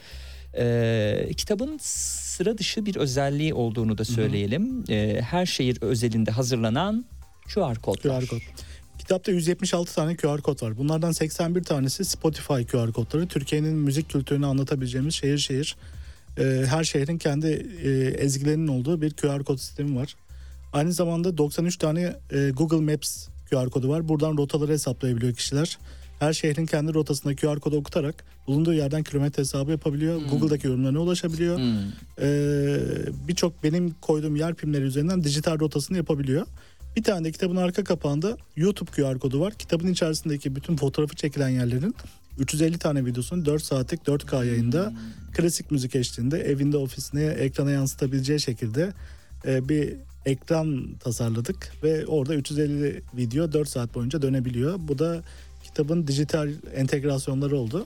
E, 0.58 1.32
kitabın 1.38 1.78
sıra 1.82 2.58
dışı 2.58 2.86
bir 2.86 2.96
özelliği 2.96 3.54
olduğunu 3.54 3.98
da 3.98 4.06
söyleyelim. 4.06 4.84
E, 4.90 5.22
her 5.22 5.46
şehir 5.46 5.78
özelinde 5.82 6.32
hazırlanan 6.32 7.06
QR 7.48 7.76
kodlar. 7.76 8.22
QR 8.22 8.28
kod. 8.28 8.42
Kitapta 9.00 9.32
176 9.32 9.96
tane 9.96 10.16
QR 10.16 10.42
kod 10.42 10.64
var. 10.64 10.78
Bunlardan 10.78 11.12
81 11.12 11.64
tanesi 11.64 12.06
Spotify 12.06 12.64
QR 12.64 12.92
kodları. 12.92 13.28
Türkiye'nin 13.28 13.76
müzik 13.76 14.10
kültürünü 14.10 14.46
anlatabileceğimiz 14.46 15.14
şehir 15.14 15.38
şehir 15.38 15.76
e, 16.38 16.44
her 16.68 16.84
şehrin 16.84 17.18
kendi 17.18 17.48
e, 17.84 17.90
ezgilerinin 18.24 18.68
olduğu 18.68 19.02
bir 19.02 19.12
QR 19.12 19.44
kod 19.44 19.58
sistemi 19.58 19.96
var. 19.96 20.16
Aynı 20.74 20.94
zamanda 20.94 21.38
93 21.38 21.78
tane 21.78 22.16
e, 22.32 22.50
Google 22.50 22.92
Maps 22.92 23.28
QR 23.50 23.70
kodu 23.70 23.90
var. 23.90 24.08
Buradan 24.08 24.38
rotaları 24.38 24.72
hesaplayabiliyor 24.72 25.34
kişiler. 25.34 25.78
Her 26.20 26.34
şehrin 26.34 26.66
kendi 26.66 26.94
rotasında 26.94 27.36
QR 27.36 27.60
kodu 27.60 27.78
okutarak 27.78 28.24
bulunduğu 28.48 28.74
yerden 28.74 29.04
kilometre 29.04 29.42
hesabı 29.42 29.72
yapabiliyor. 29.72 30.22
Google'daki 30.30 30.68
yorumlarına 30.68 31.00
ulaşabiliyor. 31.00 31.58
Hmm. 31.58 31.66
Ee, 32.22 32.80
birçok 33.28 33.64
benim 33.64 33.96
koyduğum 34.02 34.36
yer 34.36 34.56
pimleri 34.56 34.84
üzerinden 34.84 35.24
dijital 35.24 35.60
rotasını 35.60 35.98
yapabiliyor. 35.98 36.46
Bir 36.96 37.04
tane 37.04 37.26
de 37.26 37.32
kitabın 37.32 37.56
arka 37.56 37.84
kapağında 37.84 38.38
YouTube 38.56 38.92
QR 38.92 39.20
kodu 39.20 39.40
var. 39.40 39.54
Kitabın 39.54 39.88
içerisindeki 39.88 40.56
bütün 40.56 40.76
fotoğrafı 40.76 41.16
çekilen 41.16 41.50
yerlerin 41.50 41.96
350 42.40 42.78
tane 42.78 43.06
videosunu 43.06 43.46
4 43.46 43.64
saatlik 43.64 44.02
4K 44.02 44.46
yayında 44.46 44.94
klasik 45.34 45.72
müzik 45.72 45.96
eşliğinde 45.96 46.40
evinde 46.40 46.78
ofisine 46.78 47.24
ekrana 47.24 47.72
yansıtabileceği 47.72 48.40
şekilde 48.40 48.94
e, 49.46 49.70
bir 49.70 49.96
ekran 50.26 50.96
tasarladık 51.00 51.74
ve 51.84 52.06
orada 52.06 52.36
350 52.36 53.02
video 53.14 53.52
4 53.52 53.70
saat 53.70 53.96
boyunca 53.96 54.22
dönebiliyor. 54.22 54.80
Bu 54.80 55.00
da 55.00 55.24
kitabın 55.64 56.08
dijital 56.08 56.50
entegrasyonları 56.76 57.58
oldu. 57.58 57.86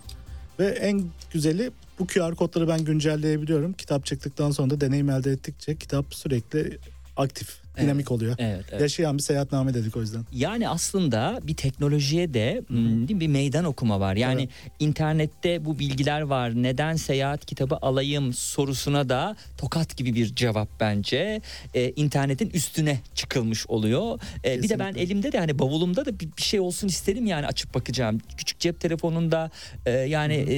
Ve 0.60 0.67
en 0.67 1.04
güzeli 1.34 1.72
bu 2.00 2.08
QR 2.08 2.36
kodları 2.36 2.67
ben 2.67 2.86
güncelleyebiliyorum. 2.86 3.74
Kitap 3.74 4.06
çıktıktan 4.06 4.52
sonra 4.52 4.69
da 4.69 4.82
deneyim 4.82 5.10
elde 5.10 5.32
ettikçe 5.32 5.76
kitap 5.76 6.13
sürekli 6.13 6.78
aktif 7.17 7.62
dinamik 7.82 8.12
oluyor. 8.12 8.36
Evet, 8.40 8.66
evet. 8.72 8.82
Yaşayan 8.82 9.18
bir 9.18 9.24
seyahatname 9.24 9.74
dedik 9.74 9.98
o 9.98 10.02
yüzden. 10.02 10.26
Yani 10.32 10.70
aslında 10.70 11.40
bir 11.44 11.56
teknolojiye 11.56 12.34
de 12.34 12.62
m, 12.70 12.78
değil 13.08 13.12
mi, 13.14 13.20
bir 13.20 13.28
meydan 13.28 13.66
okuma 13.66 14.00
var. 14.00 14.16
Yani 14.16 14.42
Evet. 14.42 14.72
internette 14.80 15.66
bu 15.66 15.80
bilgiler 15.80 16.22
var. 16.22 16.64
Neden 16.64 16.96
seyahat 16.96 17.46
kitabı 17.46 17.76
alayım 17.82 18.34
sorusuna 18.34 19.10
da 19.10 19.36
tokat 19.58 19.98
gibi 19.98 20.14
bir 20.16 20.36
cevap 20.36 20.70
bence. 20.80 21.42
Ee, 21.74 21.90
internetin 21.96 22.50
üstüne 22.50 23.00
çıkılmış 23.16 23.68
oluyor. 23.68 24.20
Ee, 24.46 24.64
bir 24.64 24.70
de 24.70 24.80
ben 24.80 24.94
elimde 24.94 25.32
de 25.32 25.40
hani 25.40 25.60
bavulumda 25.60 26.06
da 26.06 26.20
bir, 26.20 26.28
bir 26.38 26.42
şey 26.42 26.60
olsun 26.60 26.88
isterim 26.88 27.26
yani 27.26 27.46
açıp 27.48 27.74
bakacağım. 27.74 28.20
Küçük 28.38 28.60
cep 28.60 28.80
telefonunda 28.80 29.52
e, 29.86 29.92
yani 29.92 30.34
e, 30.34 30.58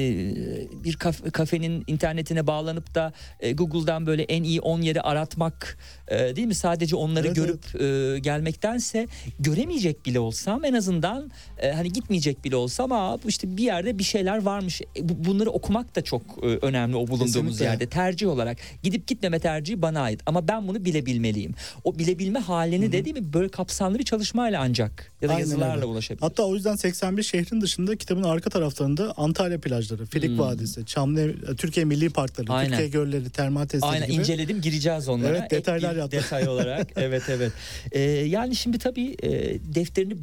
bir 0.84 0.94
kaf- 0.96 1.32
kafenin 1.32 1.84
internetine 1.88 2.48
bağlanıp 2.48 2.96
da 2.96 3.14
e, 3.40 3.52
Google'dan 3.54 4.06
böyle 4.06 4.24
en 4.24 4.44
iyi 4.44 4.62
10 4.62 4.82
yeri 4.82 5.02
aratmak 5.02 5.78
e, 6.08 6.36
değil 6.36 6.48
mi? 6.48 6.56
Sadece 6.56 6.96
onları 7.06 7.28
Evet, 7.28 7.36
görüp 7.36 7.82
e, 7.82 8.20
gelmektense 8.20 9.08
göremeyecek 9.40 10.06
bile 10.06 10.20
olsam 10.20 10.66
en 10.66 10.74
azından 10.74 11.32
e, 11.62 11.72
hani 11.72 11.94
gitmeyecek 11.94 12.44
bile 12.46 12.56
olsam 12.56 12.92
aa 12.92 13.18
işte 13.28 13.58
bir 13.58 13.64
yerde 13.64 14.00
bir 14.00 14.04
şeyler 14.04 14.42
varmış. 14.42 14.82
E, 14.82 15.10
bu- 15.10 15.26
bunları 15.26 15.50
okumak 15.50 15.96
da 15.96 16.02
çok 16.04 16.22
e, 16.42 16.46
önemli 16.46 16.96
o 16.96 17.08
bulunduğumuz 17.08 17.34
Kesinlikle. 17.34 17.66
yerde 17.66 17.86
tercih 17.90 18.28
olarak. 18.28 18.58
Gidip 18.84 19.08
gitmeme 19.08 19.40
tercihi 19.40 19.82
bana 19.82 20.02
ait 20.02 20.22
ama 20.26 20.48
ben 20.48 20.68
bunu 20.68 20.86
bilebilmeliyim. 20.86 21.54
O 21.84 22.00
bilebilme 22.00 22.40
halini 22.40 22.92
de 22.92 23.06
değil 23.06 23.16
mi 23.18 23.34
böyle 23.34 23.50
kapsamlı 23.50 24.00
bir 24.00 24.04
çalışmayla 24.04 24.62
ancak 24.62 25.12
ya 25.22 25.30
da 25.30 25.34
Aynen 25.34 25.40
yazılarla 25.46 25.76
öyle. 25.76 25.86
ulaşabilir. 25.86 26.22
Hatta 26.22 26.44
o 26.44 26.56
yüzden 26.56 26.76
81 26.76 27.24
şehrin 27.24 27.62
dışında 27.62 27.96
kitabın 27.96 28.24
arka 28.24 28.50
taraflarında 28.50 29.14
Antalya 29.18 29.60
plajları, 29.62 30.06
Filik 30.06 30.30
Hmm. 30.30 30.40
Vadisi, 30.40 30.86
Çamlı, 30.86 31.56
Türkiye 31.56 31.86
Milli 31.86 32.10
Parkları, 32.10 32.52
Aynen. 32.54 32.70
Türkiye 32.70 32.88
Gölleri, 32.90 33.30
termal 33.30 33.66
testleri 33.66 33.92
Aynen 33.92 34.08
gibi. 34.08 34.22
inceledim 34.22 34.62
gireceğiz 34.62 35.08
onlara. 35.10 35.38
Evet, 35.38 35.52
detaylar 35.52 35.90
Ek 35.90 35.96
bir 35.96 36.00
yaptım. 36.02 36.20
Detay 36.20 36.48
olarak 36.50 36.88
evet 36.98 37.24
evet. 37.30 37.52
Ee, 37.92 38.02
yani 38.02 38.56
şimdi 38.56 38.80
tabii 38.80 39.16
e, 39.24 39.30
defterini 39.76 40.16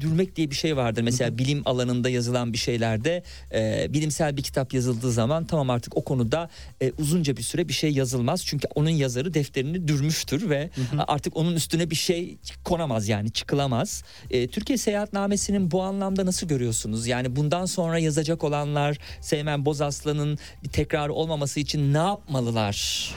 dürmek 0.00 0.36
diye 0.36 0.50
bir 0.50 0.56
şey 0.56 0.76
vardır. 0.76 1.02
Mesela 1.02 1.38
bilim 1.38 1.62
alanında 1.64 2.08
yazılan 2.08 2.52
bir 2.52 2.58
şeylerde 2.58 3.22
e, 3.54 3.86
bilimsel 3.92 4.36
bir 4.36 4.42
kitap 4.42 4.74
yazıldığı 4.74 5.12
zaman 5.12 5.44
tamam 5.44 5.70
artık 5.70 5.96
o 5.96 6.04
konuda 6.04 6.48
e, 6.82 6.92
uzunca 6.98 7.36
bir 7.36 7.42
süre 7.42 7.68
bir 7.68 7.72
şey 7.72 7.92
yazılmaz. 7.92 8.46
Çünkü 8.46 8.68
onun 8.74 8.90
yazarı 8.90 9.34
defterini 9.34 9.88
dürmüştür 9.88 10.50
ve 10.50 10.70
artık 11.08 11.36
onun 11.36 11.54
üstüne 11.54 11.90
bir 11.90 11.96
şey 11.96 12.38
konamaz 12.64 13.08
yani 13.08 13.30
çıkılamaz. 13.30 14.02
E, 14.30 14.48
Türkiye 14.48 14.78
Seyahatnamesi'nin 14.78 15.70
bu 15.70 15.82
anlamda 15.82 16.26
nasıl 16.26 16.48
görüyorsunuz? 16.48 17.06
Yani 17.06 17.36
bundan 17.36 17.66
sonra 17.66 17.98
yazacak 17.98 18.44
olanlar 18.44 18.98
Seymen 19.20 19.64
Bozaslan'ın 19.64 20.38
bir 20.62 20.68
tekrarı 20.68 21.12
olmaması 21.12 21.60
için 21.60 21.94
ne 21.94 21.98
yapmalılar? 21.98 23.10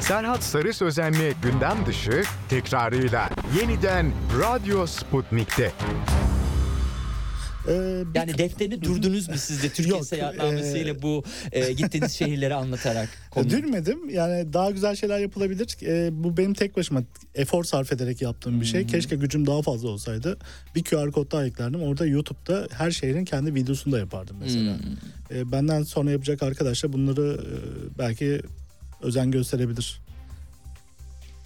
Serhat 0.00 0.42
Sarı 0.42 0.74
Sözenli 0.74 1.34
gündem 1.42 1.86
dışı 1.86 2.22
tekrarıyla 2.48 3.30
yeniden 3.60 4.12
Radyo 4.40 4.86
Sputnik'te. 4.86 5.72
Ee, 7.68 8.04
bir- 8.14 8.18
Yani 8.18 8.38
defterini 8.38 8.82
dürdünüz 8.82 9.28
mü 9.28 9.38
siz 9.38 9.62
de 9.62 9.68
Türkiye 9.68 9.96
Yok, 9.96 10.06
seyahatnamesiyle 10.06 10.90
e, 10.90 11.02
bu 11.02 11.24
e, 11.52 11.72
gittiğiniz 11.72 12.12
şehirleri 12.12 12.54
anlatarak? 12.54 13.08
konuyu? 13.30 13.50
Dürmedim. 13.50 14.10
Yani 14.10 14.52
daha 14.52 14.70
güzel 14.70 14.96
şeyler 14.96 15.18
yapılabilir. 15.18 15.76
Ee, 15.82 16.08
bu 16.12 16.36
benim 16.36 16.54
tek 16.54 16.76
başıma 16.76 17.02
efor 17.34 17.64
sarf 17.64 17.92
ederek 17.92 18.22
yaptığım 18.22 18.60
bir 18.60 18.66
şey. 18.66 18.86
Keşke 18.86 19.16
gücüm 19.16 19.46
daha 19.46 19.62
fazla 19.62 19.88
olsaydı. 19.88 20.38
Bir 20.74 20.84
QR 20.84 21.12
kod 21.12 21.32
daha 21.32 21.46
eklerdim. 21.46 21.82
Orada 21.82 22.06
YouTube'da 22.06 22.68
her 22.72 22.90
şehrin 22.90 23.24
kendi 23.24 23.54
videosunu 23.54 23.92
da 23.94 23.98
yapardım 23.98 24.36
mesela. 24.40 24.78
Hmm. 24.78 25.38
Ee, 25.38 25.52
benden 25.52 25.82
sonra 25.82 26.10
yapacak 26.10 26.42
arkadaşlar 26.42 26.92
bunları 26.92 27.40
e, 27.40 27.98
belki 27.98 28.40
özen 29.02 29.30
gösterebilir. 29.30 30.00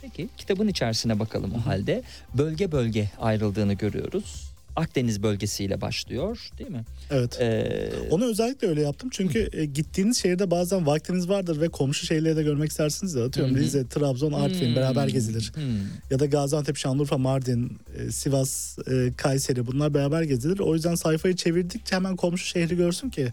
Peki 0.03 0.29
kitabın 0.37 0.69
içerisine 0.69 1.19
bakalım 1.19 1.53
o 1.55 1.67
halde. 1.67 2.03
Bölge 2.35 2.73
bölge 2.73 3.11
ayrıldığını 3.21 3.73
görüyoruz. 3.75 4.49
Akdeniz 4.79 5.23
bölgesiyle 5.23 5.81
başlıyor 5.81 6.49
değil 6.59 6.71
mi? 6.71 6.85
Evet. 7.11 7.41
Ee, 7.41 7.91
Onu 8.11 8.25
özellikle 8.25 8.69
öyle 8.69 8.83
yaptım 8.83 9.11
çünkü 9.13 9.49
e, 9.53 9.65
gittiğiniz 9.65 10.19
şehirde 10.23 10.51
bazen 10.51 10.87
vaktiniz 10.87 11.29
vardır 11.29 11.61
ve 11.61 11.69
komşu 11.69 12.07
şehirleri 12.07 12.37
de 12.37 12.43
görmek 12.43 12.71
istersiniz 12.71 13.15
de 13.15 13.23
atıyorum 13.23 13.55
Hı 13.55 13.59
hı. 13.59 13.63
Rize, 13.63 13.89
Trabzon, 13.89 14.33
Artvin 14.33 14.69
hmm, 14.69 14.77
beraber 14.77 15.09
gezilir. 15.09 15.53
hmm. 15.55 15.63
Ya 16.11 16.19
da 16.19 16.27
Gaziantep, 16.27 16.77
Şanlıurfa, 16.77 17.19
Mardin, 17.19 17.79
e, 17.97 18.11
Sivas, 18.11 18.79
e, 18.79 19.13
Kayseri 19.17 19.67
bunlar 19.67 19.95
beraber 19.95 20.23
gezilir. 20.23 20.59
O 20.59 20.75
yüzden 20.75 20.95
sayfayı 20.95 21.37
çevirdikçe 21.37 21.97
hemen 21.97 22.17
komşu 22.17 22.47
şehri 22.47 22.77
görsün 22.77 23.11
ki 23.11 23.33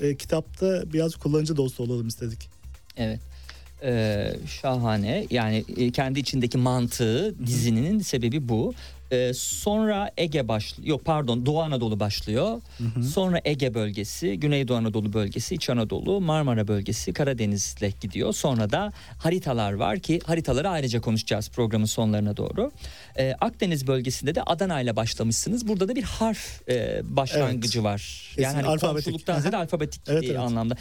e, 0.00 0.16
kitapta 0.16 0.92
biraz 0.92 1.16
kullanıcı 1.16 1.56
dostu 1.56 1.82
olalım 1.82 2.08
istedik. 2.08 2.48
Evet. 2.96 3.20
Ee, 3.84 4.32
şahane. 4.46 5.26
Yani 5.30 5.64
kendi 5.92 6.20
içindeki 6.20 6.58
mantığı 6.58 7.34
dizinin 7.46 7.98
sebebi 7.98 8.48
bu. 8.48 8.74
Ee, 9.12 9.32
sonra 9.34 10.10
Ege 10.16 10.48
başlıyor. 10.48 10.88
Yok 10.88 11.04
pardon 11.04 11.46
Doğu 11.46 11.62
Anadolu 11.62 12.00
başlıyor. 12.00 12.60
Sonra 13.12 13.40
Ege 13.44 13.74
bölgesi, 13.74 14.40
Güneydoğu 14.40 14.76
Anadolu 14.76 15.12
bölgesi, 15.12 15.54
İç 15.54 15.70
Anadolu, 15.70 16.20
Marmara 16.20 16.68
bölgesi, 16.68 17.12
Karadeniz'le 17.12 18.00
gidiyor. 18.00 18.32
Sonra 18.32 18.70
da 18.70 18.92
haritalar 19.18 19.72
var 19.72 19.98
ki 19.98 20.20
haritaları 20.26 20.68
ayrıca 20.68 21.00
konuşacağız 21.00 21.48
programın 21.50 21.84
sonlarına 21.84 22.36
doğru. 22.36 22.72
Ee, 23.18 23.34
Akdeniz 23.40 23.86
bölgesinde 23.86 24.34
de 24.34 24.42
Adana 24.42 24.80
ile 24.80 24.96
başlamışsınız. 24.96 25.68
Burada 25.68 25.88
da 25.88 25.96
bir 25.96 26.02
harf 26.02 26.68
e, 26.68 27.00
başlangıcı 27.04 27.84
var. 27.84 27.98
Kesin, 28.36 28.42
yani 28.42 28.54
hani 28.54 28.66
alfabetik. 28.66 29.04
komşuluktan 29.04 29.40
ziyade 29.40 29.56
alfabetik 29.56 30.02
Evet, 30.06 30.24
evet. 30.26 30.38
anlamda. 30.38 30.74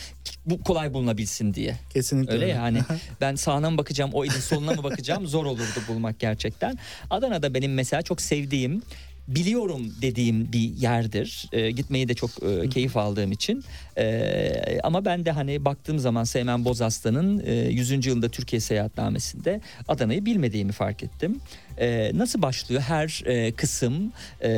Bu 0.46 0.64
kolay 0.64 0.94
bulunabilsin 0.94 1.54
diye. 1.54 1.76
Kesinlikle 1.94 2.34
Öyle 2.34 2.44
öyle. 2.46 2.54
yani 2.54 2.80
ben 3.22 3.36
sağına 3.36 3.70
mı 3.70 3.78
bakacağım 3.78 4.12
o 4.14 4.26
ilin 4.26 4.40
soluna 4.40 4.72
mı 4.72 4.84
bakacağım 4.84 5.28
zor 5.28 5.46
olurdu 5.46 5.80
bulmak 5.88 6.20
gerçekten. 6.20 6.78
Adana'da 7.10 7.54
benim 7.54 7.74
mesela 7.74 8.02
çok 8.02 8.21
sevdiğim 8.22 8.82
biliyorum 9.28 9.94
dediğim 10.02 10.52
bir 10.54 10.60
yerdir. 10.60 11.46
Ee, 11.52 11.72
gitmeyi 11.72 12.08
de 12.08 12.14
çok 12.14 12.30
e, 12.44 12.70
keyif 12.70 12.98
aldığım 12.98 13.32
için. 13.32 13.64
Ee, 13.98 14.80
ama 14.84 15.06
ben 15.06 15.26
de 15.26 15.32
hani 15.32 15.66
baktığım 15.66 16.00
zaman 16.00 16.24
Seymen 16.24 16.66
Bozaslan'ın 16.66 17.44
e, 17.46 17.54
100. 17.54 18.06
yılında 18.06 18.30
Türkiye 18.30 18.60
seyahatnamesinde 18.60 19.62
Adana'yı 19.88 20.26
bilmediğimi 20.26 20.72
fark 20.72 21.04
ettim. 21.04 21.40
Ee, 21.80 22.12
nasıl 22.14 22.42
başlıyor 22.42 22.82
her 22.82 23.24
e, 23.26 23.52
kısım 23.52 24.14
e, 24.44 24.50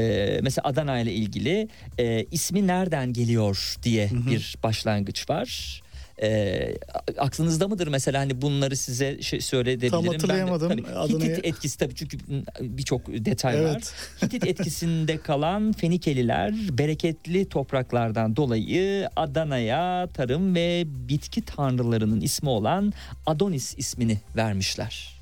mesela 0.43 0.67
Adana 0.67 0.99
ile 0.99 1.13
ilgili 1.13 1.67
e, 1.97 2.25
ismi 2.31 2.67
nereden 2.67 3.13
geliyor 3.13 3.75
diye 3.83 4.09
bir 4.29 4.55
başlangıç 4.63 5.29
var. 5.29 5.81
E, 6.23 6.75
aklınızda 7.17 7.67
mıdır 7.67 7.87
mesela 7.87 8.19
hani 8.19 8.41
bunları 8.41 8.77
size 8.77 9.21
şey 9.21 9.41
söyleyebilirim. 9.41 9.91
Tam 9.91 10.03
Ben 10.03 10.09
de- 10.11 10.15
hatırlayamadım. 10.15 10.69
tabii, 10.69 11.13
Hitit 11.13 11.45
etkisi 11.45 11.77
tabii 11.77 11.95
çünkü 11.95 12.17
birçok 12.61 13.07
detay 13.07 13.53
var. 13.55 13.59
Evet. 13.71 13.93
Hitit 14.23 14.47
etkisinde 14.47 15.17
kalan 15.17 15.71
Fenikeliler 15.71 16.53
bereketli 16.77 17.49
topraklardan 17.49 18.35
dolayı 18.35 19.09
Adana'ya 19.15 20.07
tarım 20.13 20.55
ve 20.55 20.83
bitki 20.87 21.41
tanrılarının 21.41 22.21
ismi 22.21 22.49
olan 22.49 22.93
Adonis 23.25 23.73
ismini 23.77 24.17
vermişler. 24.35 25.12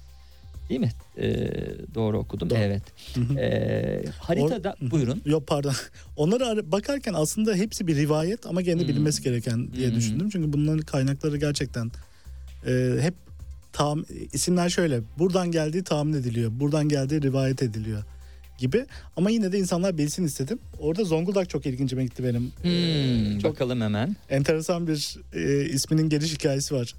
Değil 0.72 0.82
mi? 0.82 0.92
Ee, 1.18 1.50
doğru 1.96 2.20
okudum. 2.20 2.50
Doğru. 2.50 2.60
Evet. 2.60 2.84
Ee, 3.40 4.04
haritada 4.20 4.76
buyurun. 4.82 5.22
Yok 5.26 5.48
pardon. 5.48 5.74
Onları 6.18 6.46
ara- 6.48 6.72
bakarken 6.72 7.14
aslında 7.14 7.56
hepsi 7.56 7.88
bir 7.88 7.96
rivayet 7.96 8.46
ama 8.46 8.62
gene 8.62 8.88
bilinmesi 8.88 9.24
gereken 9.24 9.74
diye 9.74 9.90
Hmm. 9.90 9.96
düşündüm. 9.96 10.30
Çünkü 10.30 10.54
bunların 10.54 10.82
kaynakları 10.82 11.38
gerçekten 11.38 11.92
e, 12.68 12.96
hep 13.02 13.14
tam 13.74 14.06
isimler 14.34 14.70
şöyle. 14.70 15.00
Buradan 15.20 15.52
geldiği 15.52 15.84
tahmin 15.84 16.14
ediliyor. 16.14 16.52
Buradan 16.60 16.90
geldiği 16.90 17.22
rivayet 17.22 17.64
ediliyor 17.64 18.04
gibi. 18.58 18.86
Ama 19.18 19.30
yine 19.30 19.52
de 19.52 19.60
insanlar 19.60 19.98
bilsin 19.98 20.24
istedim. 20.24 20.60
Orada 20.80 21.04
Zonguldak 21.04 21.50
çok 21.50 21.66
ilgincime 21.66 22.04
gitti 22.06 22.24
benim. 22.24 22.52
Hmm, 22.62 23.38
E, 23.38 23.40
çok 23.42 23.52
bakalım 23.54 23.82
hemen. 23.82 24.16
enteresan 24.30 24.88
bir 24.88 25.18
e, 25.34 25.66
isminin 25.70 26.10
geliş 26.10 26.34
hikayesi 26.34 26.76
var. 26.76 26.94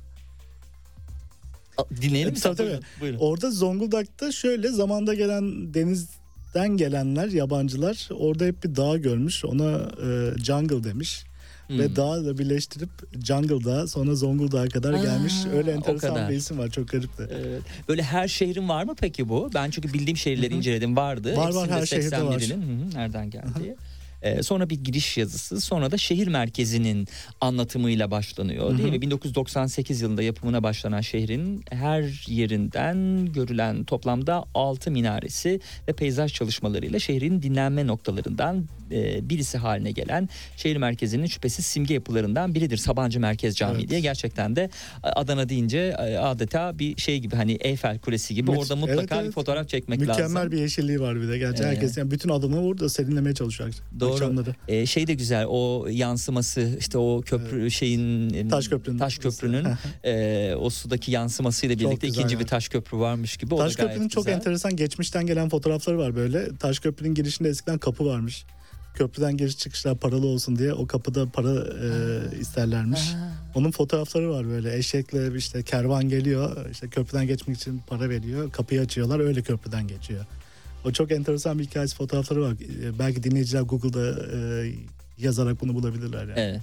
Dinleyelim 2.03 2.35
mi? 2.35 2.41
Tabii, 2.41 2.57
tabii. 2.57 2.81
Buyurun. 3.01 3.19
Orada 3.19 3.51
Zonguldak'ta 3.51 4.33
şöyle 4.33 4.69
zamanda 4.69 5.15
gelen 5.15 5.75
denizden 5.75 6.77
gelenler 6.77 7.29
yabancılar 7.29 8.09
orada 8.13 8.45
hep 8.45 8.65
bir 8.65 8.77
dağ 8.77 8.97
görmüş. 8.97 9.45
Ona 9.45 9.91
e, 10.07 10.39
jungle 10.45 10.85
demiş. 10.85 11.25
Hmm. 11.67 11.79
Ve 11.79 11.97
dağla 11.97 12.39
birleştirip 12.39 12.91
Jungle 13.25 13.65
Dağı 13.65 13.89
sonra 13.89 14.15
Zonguldak'a 14.15 14.69
kadar 14.69 14.93
Aa, 14.93 15.03
gelmiş. 15.03 15.35
Öyle 15.55 15.71
enteresan 15.71 16.29
bir 16.29 16.35
isim 16.35 16.59
var 16.59 16.71
çok 16.71 16.89
garipti. 16.89 17.29
Evet. 17.31 17.63
Böyle 17.89 18.03
her 18.03 18.29
şehrin 18.29 18.69
var 18.69 18.85
mı 18.85 18.95
peki 19.01 19.29
bu? 19.29 19.51
Ben 19.55 19.71
çünkü 19.71 19.93
bildiğim 19.93 20.17
şehirleri 20.17 20.55
inceledim 20.55 20.97
vardı. 20.97 21.37
Var, 21.37 21.53
var, 21.53 21.71
Hepsinde 21.71 21.75
her 21.75 21.87
şehirde 21.87 22.23
var. 22.23 22.39
81'inin, 22.39 22.63
hı 22.63 22.85
hı, 22.85 22.99
nereden 22.99 23.31
geldiği. 23.31 23.77
E, 24.23 24.43
sonra 24.43 24.71
bir 24.71 24.85
giriş 24.85 25.17
yazısı 25.19 25.61
sonra 25.61 25.91
da 25.91 25.97
şehir 25.99 26.27
merkezinin 26.29 27.09
anlatımıyla 27.41 28.11
başlanıyor 28.11 28.79
değil 28.79 28.91
mi? 28.93 29.03
1998 29.03 30.01
yılında 30.01 30.23
yapımına 30.23 30.63
başlanan 30.63 31.01
şehrin 31.01 31.65
her 31.71 32.25
yerinden 32.29 33.27
görülen 33.33 33.85
toplamda 33.85 34.45
6 34.55 34.91
minaresi 34.91 35.61
ve 35.89 35.93
peyzaj 35.93 36.33
çalışmalarıyla 36.33 36.99
şehrin 36.99 37.43
dinlenme 37.43 37.87
noktalarından 37.87 38.65
e, 38.91 39.29
birisi 39.31 39.59
haline 39.59 39.91
gelen 39.91 40.29
şehir 40.57 40.77
merkezinin 40.77 41.27
şüphesiz 41.27 41.67
simge 41.67 41.95
yapılarından 41.95 42.55
biridir. 42.55 42.77
Sabancı 42.77 43.21
Merkez 43.21 43.57
Camii 43.57 43.79
Evet. 43.81 43.91
diye 43.91 44.01
gerçekten 44.01 44.57
de 44.57 44.71
Adana 45.03 45.49
deyince 45.49 45.79
e, 45.99 46.17
adeta 46.17 46.79
bir 46.79 46.97
şey 47.01 47.19
gibi 47.19 47.37
hani 47.37 47.53
Eyfel 47.53 47.99
Kulesi 47.99 48.35
gibi 48.35 48.51
Mü- 48.51 48.57
orada 48.57 48.77
mutlaka 48.77 49.01
Evet, 49.01 49.13
evet. 49.13 49.27
bir 49.27 49.33
fotoğraf 49.33 49.69
çekmek 49.69 50.01
Mükemmel 50.01 50.37
lazım. 50.37 50.53
bir 50.53 50.59
yeşilliği 50.59 51.01
var 51.01 51.21
bir 51.23 51.29
de. 51.29 51.39
Gerçi 51.39 51.63
Ee, 51.63 51.67
herkes 51.67 51.97
yani 51.97 52.11
bütün 52.11 52.29
adını 52.29 52.63
orada 52.65 52.89
serinlemeye 52.89 53.35
çalışıyor 53.35 53.71
Doğru. 54.01 54.12
Akşamları. 54.13 54.55
E, 54.69 54.87
şey 54.87 55.07
de 55.07 55.15
güzel 55.15 55.47
o 55.49 55.87
yansıması 55.91 56.77
işte 56.79 56.99
o 56.99 57.21
köprü 57.27 57.71
şeyin 57.71 58.35
e, 58.35 58.49
Taş 58.49 58.69
köprünün. 58.69 58.99
taş 58.99 59.19
köprünün 59.19 59.67
e, 60.05 60.55
o 60.55 60.71
sudaki 60.71 61.11
yansımasıyla 61.11 61.79
birlikte 61.79 62.09
ikinci 62.09 62.35
ya. 62.35 62.41
bir 62.41 62.47
taş 62.47 62.69
köprü 62.69 62.99
varmış 62.99 63.37
gibi. 63.37 63.57
Taş 63.57 63.77
Köprü'nün 63.77 64.09
çok 64.09 64.25
güzel. 64.25 64.37
enteresan 64.39 64.77
geçmişten 64.77 65.27
gelen 65.27 65.49
fotoğrafları 65.49 65.99
var 65.99 66.17
böyle. 66.17 66.57
Taş 66.57 66.79
Köprü'nün 66.79 67.15
girişinde 67.15 67.49
eskiden 67.49 67.79
kapı 67.79 68.07
varmış. 68.07 68.45
Köprüden 68.95 69.37
giriş 69.37 69.59
çıkışlar 69.59 69.99
paralı 69.99 70.27
olsun 70.27 70.57
diye 70.59 70.73
o 70.73 70.87
kapıda 70.87 71.27
para 71.31 71.55
e, 71.55 72.41
isterlermiş. 72.41 73.01
Onun 73.55 73.71
fotoğrafları 73.71 74.31
var 74.31 74.49
böyle 74.49 74.77
eşekle 74.77 75.37
işte 75.37 75.63
kervan 75.63 76.09
geliyor 76.09 76.71
işte 76.71 76.89
köprüden 76.89 77.27
geçmek 77.27 77.57
için 77.57 77.81
para 77.87 78.09
veriyor 78.11 78.51
kapıyı 78.53 78.81
açıyorlar 78.81 79.21
öyle 79.21 79.43
köprüden 79.43 79.89
geçiyor. 79.89 80.25
O 80.85 80.93
çok 80.93 81.13
enteresan 81.13 81.59
bir 81.59 81.65
hikayesi 81.65 81.97
fotoğrafları 81.97 82.43
var. 82.43 82.53
E, 82.53 82.99
Belki 82.99 83.23
dinleyiciler 83.23 83.63
Google'da 83.63 84.27
e, 84.37 84.73
yazarak 85.19 85.61
bunu 85.61 85.75
bulabilirler 85.75 86.21
yani. 86.21 86.33
Evet. 86.37 86.61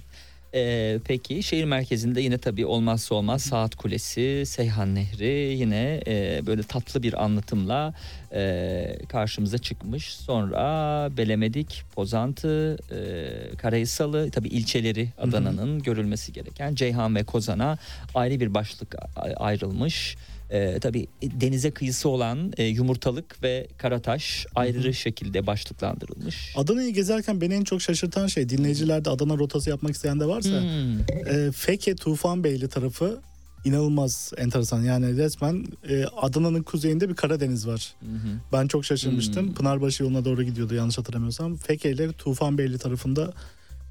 E, 0.54 0.98
peki 1.04 1.42
şehir 1.42 1.64
merkezinde 1.64 2.20
yine 2.20 2.38
tabii 2.38 2.66
olmazsa 2.66 3.14
olmaz 3.14 3.42
Saat 3.42 3.74
Kulesi, 3.74 4.42
Seyhan 4.46 4.94
Nehri 4.94 5.56
yine 5.58 6.00
e, 6.06 6.46
böyle 6.46 6.62
tatlı 6.62 7.02
bir 7.02 7.24
anlatımla 7.24 7.94
e, 8.32 8.98
karşımıza 9.08 9.58
çıkmış. 9.58 10.14
Sonra 10.14 11.08
Belemedik, 11.16 11.84
Pozantı, 11.94 12.78
e, 12.90 13.56
Karahisalı 13.56 14.30
tabii 14.30 14.48
ilçeleri 14.48 15.08
Adana'nın 15.18 15.82
görülmesi 15.82 16.32
gereken 16.32 16.74
Ceyhan 16.74 17.14
ve 17.14 17.24
Kozan'a 17.24 17.78
ayrı 18.14 18.40
bir 18.40 18.54
başlık 18.54 18.96
ayrılmış. 19.36 20.16
E, 20.50 20.78
tabii 20.80 21.06
denize 21.22 21.70
kıyısı 21.70 22.08
olan 22.08 22.52
e, 22.56 22.64
Yumurtalık 22.64 23.42
ve 23.42 23.66
Karataş 23.78 24.46
ayrı 24.54 24.94
şekilde 24.94 25.46
başlıklandırılmış. 25.46 26.52
Adana'yı 26.56 26.94
gezerken 26.94 27.40
beni 27.40 27.54
en 27.54 27.64
çok 27.64 27.82
şaşırtan 27.82 28.26
şey 28.26 28.48
dinleyicilerde 28.48 29.10
Adana 29.10 29.38
rotası 29.38 29.70
yapmak 29.70 29.94
isteyen 29.94 30.20
de 30.20 30.26
varsa 30.26 30.60
Hmm. 30.60 31.00
e, 31.26 31.52
Feke 31.52 31.94
Tufanbeyli 31.96 32.68
tarafı 32.68 33.20
inanılmaz 33.64 34.32
enteresan. 34.36 34.82
Yani 34.82 35.16
resmen 35.16 35.64
e, 35.88 36.04
Adana'nın 36.04 36.62
kuzeyinde 36.62 37.08
bir 37.08 37.14
Karadeniz 37.14 37.66
var. 37.66 37.94
Hı 38.00 38.06
hı. 38.06 38.30
Ben 38.52 38.66
çok 38.66 38.84
şaşırmıştım. 38.84 39.46
Hmm. 39.46 39.54
Pınarbaşı 39.54 40.02
yoluna 40.02 40.24
doğru 40.24 40.42
gidiyordu 40.42 40.74
yanlış 40.74 40.98
hatırlamıyorsam. 40.98 41.56
Feke 41.56 41.90
ile 41.90 42.12
Tufanbeyli 42.12 42.78
tarafında 42.78 43.32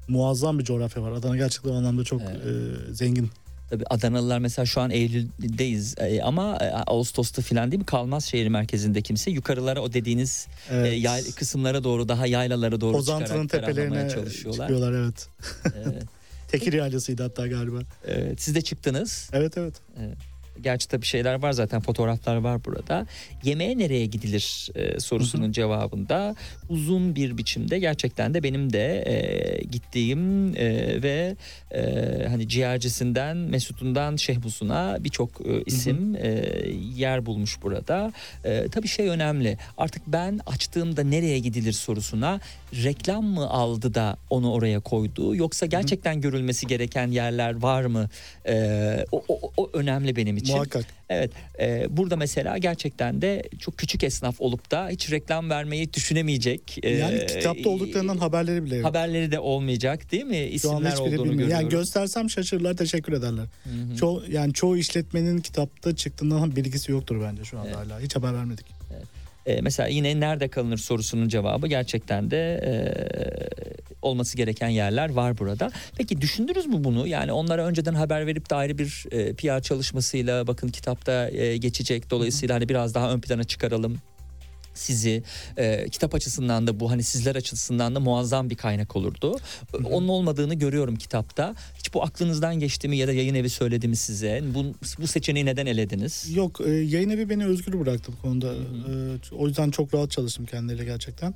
muazzam 0.08 0.58
bir 0.58 0.64
coğrafya 0.64 1.02
var. 1.02 1.12
Adana 1.12 1.36
gerçekten 1.36 1.70
o 1.70 1.74
anlamda 1.74 2.04
çok 2.04 2.20
e, 2.22 2.26
zengin. 2.92 3.30
Adanalılar 3.90 4.38
mesela 4.38 4.66
şu 4.66 4.80
an 4.80 4.90
Eylül'deyiz 4.90 5.94
e, 5.98 6.22
ama 6.22 6.58
e, 6.60 6.70
Ağustos'ta 6.70 7.42
falan 7.42 7.70
değil 7.70 7.78
mi 7.80 7.86
kalmaz 7.86 8.24
şehir 8.24 8.48
merkezinde 8.48 9.02
kimse. 9.02 9.30
Yukarılara 9.30 9.80
o 9.80 9.92
dediğiniz 9.92 10.46
e, 10.70 10.76
Evet. 10.76 11.02
yay, 11.04 11.30
kısımlara 11.32 11.84
doğru 11.84 12.08
daha 12.08 12.26
yaylalara 12.26 12.80
doğru 12.80 12.96
Ozantı'nın 12.96 13.46
tepelerine 13.46 14.08
çalışıyorlar. 14.10 14.68
çıkıyorlar 14.68 14.92
evet. 15.02 15.28
Evet. 15.86 16.02
Tekir 16.48 16.72
yaylasıydı 16.72 17.22
hatta 17.22 17.46
galiba. 17.46 17.78
Evet, 18.06 18.42
siz 18.42 18.54
de 18.54 18.60
çıktınız. 18.60 19.30
Evet 19.32 19.58
evet. 19.58 19.74
Gerçi 20.60 20.88
tabii 20.88 21.06
şeyler 21.06 21.42
var 21.42 21.52
zaten 21.52 21.80
fotoğraflar 21.80 22.36
var 22.36 22.64
burada. 22.64 23.06
Yemeğe 23.44 23.78
nereye 23.78 24.06
gidilir 24.06 24.68
e, 24.74 25.00
sorusunun 25.00 25.52
cevabında 25.52 26.34
uzun 26.68 27.14
bir 27.16 27.38
biçimde 27.38 27.78
gerçekten 27.78 28.34
de 28.34 28.42
benim 28.42 28.72
de 28.72 29.04
e, 29.06 29.64
gittiğim 29.64 30.56
e, 30.56 31.02
ve 31.02 31.36
e, 31.70 31.82
hani 32.28 32.48
ciğercisinden 32.48 33.36
Mesut'undan 33.36 34.16
Şehbus'una 34.16 34.96
birçok 35.00 35.30
e, 35.46 35.62
isim 35.66 36.16
e, 36.16 36.28
yer 36.96 37.26
bulmuş 37.26 37.62
burada. 37.62 38.12
E, 38.44 38.68
tabii 38.68 38.88
şey 38.88 39.08
önemli 39.08 39.58
artık 39.78 40.02
ben 40.06 40.40
açtığımda 40.46 41.02
nereye 41.02 41.38
gidilir 41.38 41.72
sorusuna 41.72 42.40
reklam 42.74 43.24
mı 43.24 43.50
aldı 43.50 43.94
da 43.94 44.16
onu 44.30 44.52
oraya 44.52 44.80
koydu 44.80 45.36
yoksa 45.36 45.66
gerçekten 45.66 46.20
görülmesi 46.20 46.66
gereken 46.66 47.08
yerler 47.08 47.62
var 47.62 47.84
mı? 47.84 48.08
E, 48.48 49.04
o, 49.12 49.24
o, 49.28 49.52
o 49.56 49.70
önemli 49.72 50.16
benim 50.16 50.36
için. 50.40 50.54
Muhakkak. 50.54 50.84
Evet 51.08 51.30
e, 51.60 51.86
burada 51.96 52.16
mesela 52.16 52.58
gerçekten 52.58 53.22
de 53.22 53.42
çok 53.58 53.78
küçük 53.78 54.04
esnaf 54.04 54.40
olup 54.40 54.70
da 54.70 54.88
hiç 54.88 55.10
reklam 55.12 55.50
vermeyi 55.50 55.92
düşünemeyecek. 55.92 56.78
e, 56.82 56.90
Yani 56.90 57.26
kitapta 57.26 57.68
olduklarından 57.68 58.16
haberleri 58.18 58.64
bile 58.64 58.76
yok. 58.76 58.86
haberleri 58.86 59.32
de 59.32 59.38
olmayacak 59.38 60.12
değil 60.12 60.24
mi? 60.24 60.38
İsimler 60.38 60.92
olduğunu 60.96 61.06
bilmiyor. 61.10 61.32
görüyorum. 61.32 61.50
Yani 61.50 61.68
göstersem 61.68 62.30
şaşırırlar 62.30 62.76
teşekkür 62.76 63.12
ederler. 63.12 63.44
Hı 63.64 63.70
hı. 63.92 63.96
Çoğu, 63.96 64.22
yani 64.30 64.52
çoğu 64.52 64.76
işletmenin 64.76 65.38
kitapta 65.38 65.96
çıktığından 65.96 66.56
bilgisi 66.56 66.92
yoktur 66.92 67.20
bence 67.22 67.44
şu 67.44 67.58
anda 67.58 67.68
Evet. 67.68 67.76
hala. 67.78 68.00
Hiç 68.00 68.16
haber 68.16 68.34
vermedik. 68.34 68.79
E, 69.46 69.60
mesela 69.60 69.88
yine 69.88 70.20
nerede 70.20 70.48
kalınır 70.48 70.78
sorusunun 70.78 71.28
cevabı 71.28 71.66
gerçekten 71.66 72.30
de 72.30 72.60
e, 72.64 72.72
olması 74.02 74.36
gereken 74.36 74.68
yerler 74.68 75.10
var 75.10 75.38
burada. 75.38 75.70
Peki 75.96 76.20
düşündünüz 76.20 76.66
mü 76.66 76.84
bunu? 76.84 77.06
Yani 77.06 77.32
onlara 77.32 77.66
önceden 77.66 77.94
haber 77.94 78.26
verip 78.26 78.50
de 78.50 78.54
ayrı 78.54 78.78
bir 78.78 79.06
e, 79.10 79.34
PR 79.34 79.62
çalışmasıyla 79.62 80.46
bakın 80.46 80.68
kitapta 80.68 81.30
e, 81.30 81.56
geçecek. 81.56 82.10
Dolayısıyla 82.10 82.54
hani 82.54 82.68
biraz 82.68 82.94
daha 82.94 83.12
ön 83.12 83.20
plana 83.20 83.44
çıkaralım 83.44 83.98
sizi 84.74 85.22
e, 85.56 85.88
kitap 85.88 86.14
açısından 86.14 86.66
da 86.66 86.80
bu 86.80 86.90
hani 86.90 87.02
sizler 87.02 87.36
açısından 87.36 87.94
da 87.94 88.00
muazzam 88.00 88.50
bir 88.50 88.56
kaynak 88.56 88.96
olurdu. 88.96 89.36
Onun 89.84 90.08
olmadığını 90.08 90.54
görüyorum 90.54 90.96
kitapta. 90.96 91.54
Hiç 91.78 91.94
bu 91.94 92.02
aklınızdan 92.02 92.58
geçti 92.58 92.88
mi 92.88 92.96
ya 92.96 93.08
da 93.08 93.12
yayın 93.12 93.34
evi 93.34 93.50
söyledi 93.50 93.88
mi 93.88 93.96
size? 93.96 94.42
Bu, 94.54 94.64
bu 94.98 95.06
seçeneği 95.06 95.46
neden 95.46 95.66
elediniz? 95.66 96.36
Yok 96.36 96.60
e, 96.66 96.70
yayın 96.70 97.10
evi 97.10 97.30
beni 97.30 97.46
özgür 97.46 97.80
bıraktı 97.80 98.12
bu 98.18 98.22
konuda. 98.22 98.54
E, 98.54 99.34
o 99.34 99.46
yüzden 99.46 99.70
çok 99.70 99.94
rahat 99.94 100.10
çalıştım 100.10 100.46
kendileriyle 100.46 100.84
gerçekten. 100.84 101.34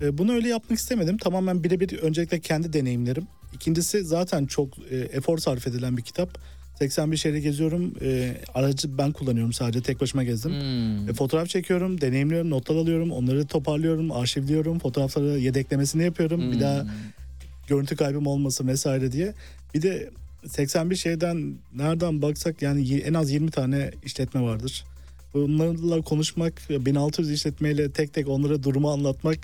E, 0.00 0.18
bunu 0.18 0.32
öyle 0.32 0.48
yapmak 0.48 0.78
istemedim. 0.78 1.18
Tamamen 1.18 1.64
birebir 1.64 1.98
öncelikle 1.98 2.40
kendi 2.40 2.72
deneyimlerim. 2.72 3.26
İkincisi 3.54 4.04
zaten 4.04 4.46
çok 4.46 4.78
e, 4.78 4.96
efor 4.96 5.38
sarf 5.38 5.66
edilen 5.66 5.96
bir 5.96 6.02
kitap. 6.02 6.38
81 6.78 7.16
şehri 7.16 7.42
geziyorum. 7.42 7.94
E, 8.02 8.36
aracı 8.54 8.98
ben 8.98 9.12
kullanıyorum 9.12 9.52
sadece 9.52 9.80
tek 9.82 10.00
başıma 10.00 10.24
gezdim. 10.24 10.52
Hmm. 10.52 11.08
E, 11.08 11.12
fotoğraf 11.12 11.48
çekiyorum, 11.48 12.00
deneyimliyorum, 12.00 12.50
notlar 12.50 12.76
alıyorum, 12.76 13.10
onları 13.10 13.46
toparlıyorum, 13.46 14.12
arşivliyorum, 14.12 14.78
fotoğrafları 14.78 15.38
yedeklemesini 15.38 16.04
yapıyorum. 16.04 16.52
Bir 16.52 16.60
daha 16.60 16.82
Hmm. 16.82 16.90
görüntü 17.68 17.96
kaybım 17.96 18.26
olmasın 18.26 18.68
vesaire 18.68 19.12
diye. 19.12 19.34
Bir 19.74 19.82
de 19.82 20.10
81 20.48 20.96
şeyden 20.96 21.54
nereden 21.74 22.22
baksak 22.22 22.62
yani 22.62 22.98
en 22.98 23.14
az 23.14 23.30
20 23.30 23.50
tane 23.50 23.90
işletme 24.04 24.40
vardır. 24.40 24.84
Bunlarla 25.34 26.02
konuşmak, 26.02 26.62
1600 26.70 27.30
işletmeyle 27.30 27.90
tek 27.90 28.14
tek 28.14 28.28
onlara 28.28 28.62
durumu 28.62 28.90
anlatmak 28.90 29.38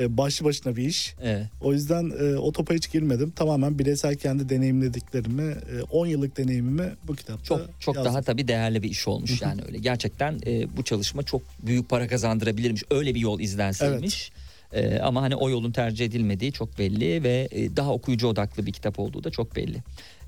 e, 0.00 0.16
başlı 0.16 0.44
başına 0.44 0.76
bir 0.76 0.82
iş. 0.88 1.14
Evet. 1.22 1.46
O 1.60 1.72
yüzden 1.72 2.12
e, 2.20 2.36
o 2.36 2.52
topa 2.52 2.74
hiç 2.74 2.92
girmedim. 2.92 3.30
Tamamen 3.30 3.78
bireysel 3.78 4.14
kendi 4.14 4.48
deneyimlediklerimi, 4.48 5.42
e, 5.42 5.82
10 5.90 6.06
yıllık 6.06 6.36
deneyimimi 6.36 6.92
bu 7.08 7.16
kitapta 7.16 7.44
Çok 7.44 7.60
çok 7.80 7.96
yazdım. 7.96 8.12
daha 8.12 8.22
tabii 8.22 8.48
değerli 8.48 8.82
bir 8.82 8.90
iş 8.90 9.08
olmuş 9.08 9.42
yani 9.42 9.60
öyle. 9.66 9.78
Gerçekten 9.78 10.38
e, 10.46 10.76
bu 10.76 10.82
çalışma 10.84 11.22
çok 11.22 11.42
büyük 11.66 11.88
para 11.88 12.08
kazandırabilirmiş. 12.08 12.82
Öyle 12.90 13.14
bir 13.14 13.20
yol 13.20 13.40
izlenseymiş. 13.40 14.32
E, 14.72 14.98
ama 14.98 15.22
hani 15.22 15.36
o 15.36 15.50
yolun 15.50 15.72
tercih 15.72 16.06
edilmediği 16.06 16.52
çok 16.52 16.78
belli 16.78 17.22
ve 17.22 17.48
e, 17.50 17.76
daha 17.76 17.92
okuyucu 17.92 18.26
odaklı 18.28 18.66
bir 18.66 18.72
kitap 18.72 18.98
olduğu 18.98 19.24
da 19.24 19.30
çok 19.30 19.56
belli. 19.56 19.78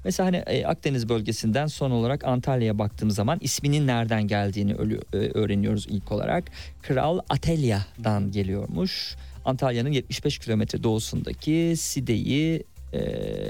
Mesela 0.04 0.26
hani 0.26 0.36
e, 0.36 0.64
Akdeniz 0.66 1.08
bölgesinden 1.08 1.66
son 1.66 1.90
olarak 1.90 2.24
Antalya'ya 2.24 2.78
baktığım 2.78 3.10
zaman 3.10 3.38
isminin 3.40 3.86
nereden 3.86 4.22
geldiğini 4.28 4.72
ölü- 4.74 5.02
e, 5.12 5.16
öğreniyoruz 5.38 5.86
ilk 5.90 6.12
olarak. 6.12 6.44
Kral 6.82 7.18
Atelya'dan 7.28 8.32
geliyormuş. 8.32 9.16
Antalya'nın 9.48 9.92
75 9.92 10.38
kilometre 10.38 10.82
doğusundaki 10.82 11.74
Side'yi 11.76 12.64
e, 12.92 13.00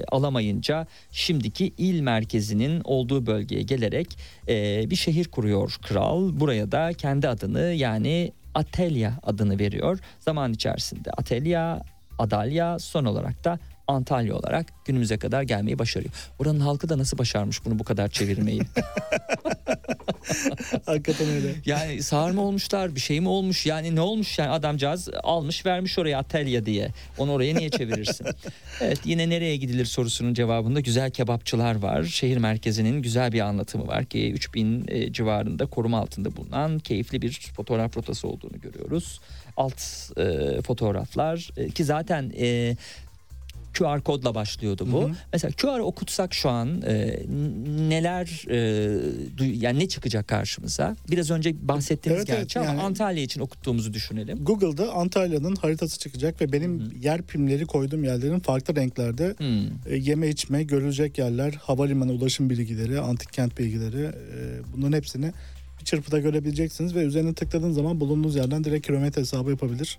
alamayınca 0.05 0.87
şimdiki 1.13 1.73
il 1.79 2.01
merkezinin 2.01 2.81
olduğu 2.85 3.27
bölgeye 3.27 3.63
gelerek 3.63 4.19
e, 4.49 4.85
bir 4.91 4.97
şehir 4.97 5.29
kuruyor 5.29 5.77
kral. 5.83 6.41
Buraya 6.41 6.73
da 6.73 6.93
kendi 6.93 7.29
adını 7.29 7.61
yani 7.61 8.33
Atelya 8.55 9.19
adını 9.23 9.59
veriyor. 9.59 9.99
Zaman 10.21 10.53
içerisinde 10.53 11.11
Atelya, 11.11 11.83
Adalya 12.19 12.79
son 12.79 13.05
olarak 13.05 13.45
da 13.45 13.59
Antalya 13.89 14.35
olarak 14.35 14.67
günümüze 14.85 15.19
kadar 15.19 15.43
gelmeyi 15.43 15.79
başarıyor. 15.79 16.13
Oranın 16.39 16.61
halkı 16.61 16.89
da 16.89 16.99
nasıl 16.99 17.19
başarmış 17.19 17.65
bunu 17.65 17.79
bu 17.79 17.85
kadar 17.85 18.09
çevirmeyi? 18.09 18.63
Hakikaten 20.87 21.29
öyle. 21.29 21.55
Yani 21.67 22.03
sağır 22.03 22.31
mı 22.31 22.41
olmuşlar 22.41 22.95
bir 22.95 23.01
şey 23.01 23.21
mi 23.21 23.29
olmuş 23.29 23.67
yani 23.67 23.97
ne 23.97 24.01
olmuş 24.01 24.39
yani 24.39 24.51
adamcağız 24.51 25.09
almış 25.23 25.67
vermiş 25.67 25.99
oraya 25.99 26.19
Atelya 26.19 26.67
diye 26.67 26.91
onu 27.19 27.33
oraya 27.33 27.55
niye 27.55 27.71
çevirirsin? 27.71 28.27
evet 28.81 29.01
yine 29.05 29.29
nereye 29.29 29.57
gidilir 29.57 29.85
sorusunun 29.85 30.35
cevabında 30.35 30.81
güzel 30.81 31.11
kebapçılar 31.11 31.75
var. 31.75 32.05
Şehir 32.05 32.37
merkezinin 32.37 33.03
güzel 33.03 33.33
bir 33.33 33.41
anlatımı 33.41 33.87
var 33.87 34.05
ki 34.05 34.33
3000 34.33 34.85
e, 34.89 35.13
civarında 35.13 35.67
koruma 35.67 35.99
altında 35.99 36.37
bulunan 36.37 36.79
keyifli 36.79 37.23
bir 37.23 37.51
fotoğraf 37.57 37.97
rotası 37.97 38.29
olduğunu 38.29 38.61
görüyoruz. 38.61 39.21
Alt 39.57 39.81
e, 40.17 40.63
fotoğraflar 40.63 41.51
e, 41.57 41.71
ki 41.71 41.85
zaten 41.85 42.33
e, 42.39 42.77
QR 43.75 44.01
kodla 44.01 44.35
başlıyordu 44.35 44.89
bu. 44.93 45.03
Hı 45.03 45.07
hı. 45.07 45.13
Mesela 45.33 45.53
QR 45.53 45.79
okutsak 45.79 46.35
şu 46.35 46.49
an 46.49 46.83
e, 46.83 47.23
neler 47.89 48.45
e, 48.51 48.57
yani 49.45 49.79
ne 49.79 49.89
çıkacak 49.89 50.29
karşımıza? 50.29 50.97
Biraz 51.11 51.31
önce 51.31 51.69
bahsettiniz 51.69 52.17
Evet, 52.17 52.27
gerçi 52.27 52.59
evet, 52.59 52.69
ama 52.69 52.79
yani- 52.79 52.87
Antalya 52.87 53.23
için 53.23 53.41
okuttuğumuzu 53.41 53.95
düşünelim. 53.95 54.45
Google'da 54.45 54.93
Antalya'nın 54.93 55.57
haritası 55.57 55.99
çıkacak 55.99 56.41
ve 56.41 56.53
benim 56.53 56.81
Hı 56.81 56.85
hı. 56.85 56.99
yer 56.99 57.23
primleri 57.23 57.67
koyduğum 57.67 58.05
yerlerin 58.05 58.41
farklı 58.41 58.77
renklerde 58.77 59.35
e, 59.87 59.97
yeme 59.97 60.29
içme, 60.29 60.63
görülecek 60.63 61.19
yerler, 61.19 61.53
havalimanı 61.63 62.13
ulaşım 62.13 62.51
bilgileri, 62.51 63.01
antik 63.01 63.33
kent 63.33 63.59
bilgileri 63.59 64.03
e, 64.05 64.13
bunların 64.77 64.97
hepsini 64.97 65.33
bir 65.81 65.85
çırpıda 65.85 66.19
görebileceksiniz 66.19 66.95
ve 66.95 67.03
üzerine 67.03 67.35
tıkladığınız 67.35 67.75
zaman 67.77 68.01
bulunduğunuz 68.01 68.37
yerden 68.37 68.65
direkt 68.65 68.87
kilometre 68.87 69.21
hesabı 69.21 69.51
yapabilir. 69.51 69.99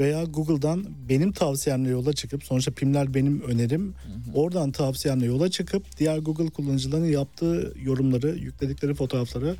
Veya 0.00 0.24
Google'dan 0.24 0.84
benim 1.08 1.32
tavsiyemle 1.32 1.88
yola 1.88 2.12
çıkıp 2.12 2.44
sonuçta 2.44 2.70
PIM'ler 2.70 3.14
benim 3.14 3.40
önerim. 3.40 3.94
Oradan 4.34 4.72
tavsiyemle 4.72 5.26
yola 5.26 5.50
çıkıp 5.50 5.96
diğer 5.98 6.18
Google 6.18 6.50
kullanıcılarının 6.50 7.06
yaptığı 7.06 7.74
yorumları, 7.84 8.28
yükledikleri 8.28 8.94
fotoğrafları 8.94 9.56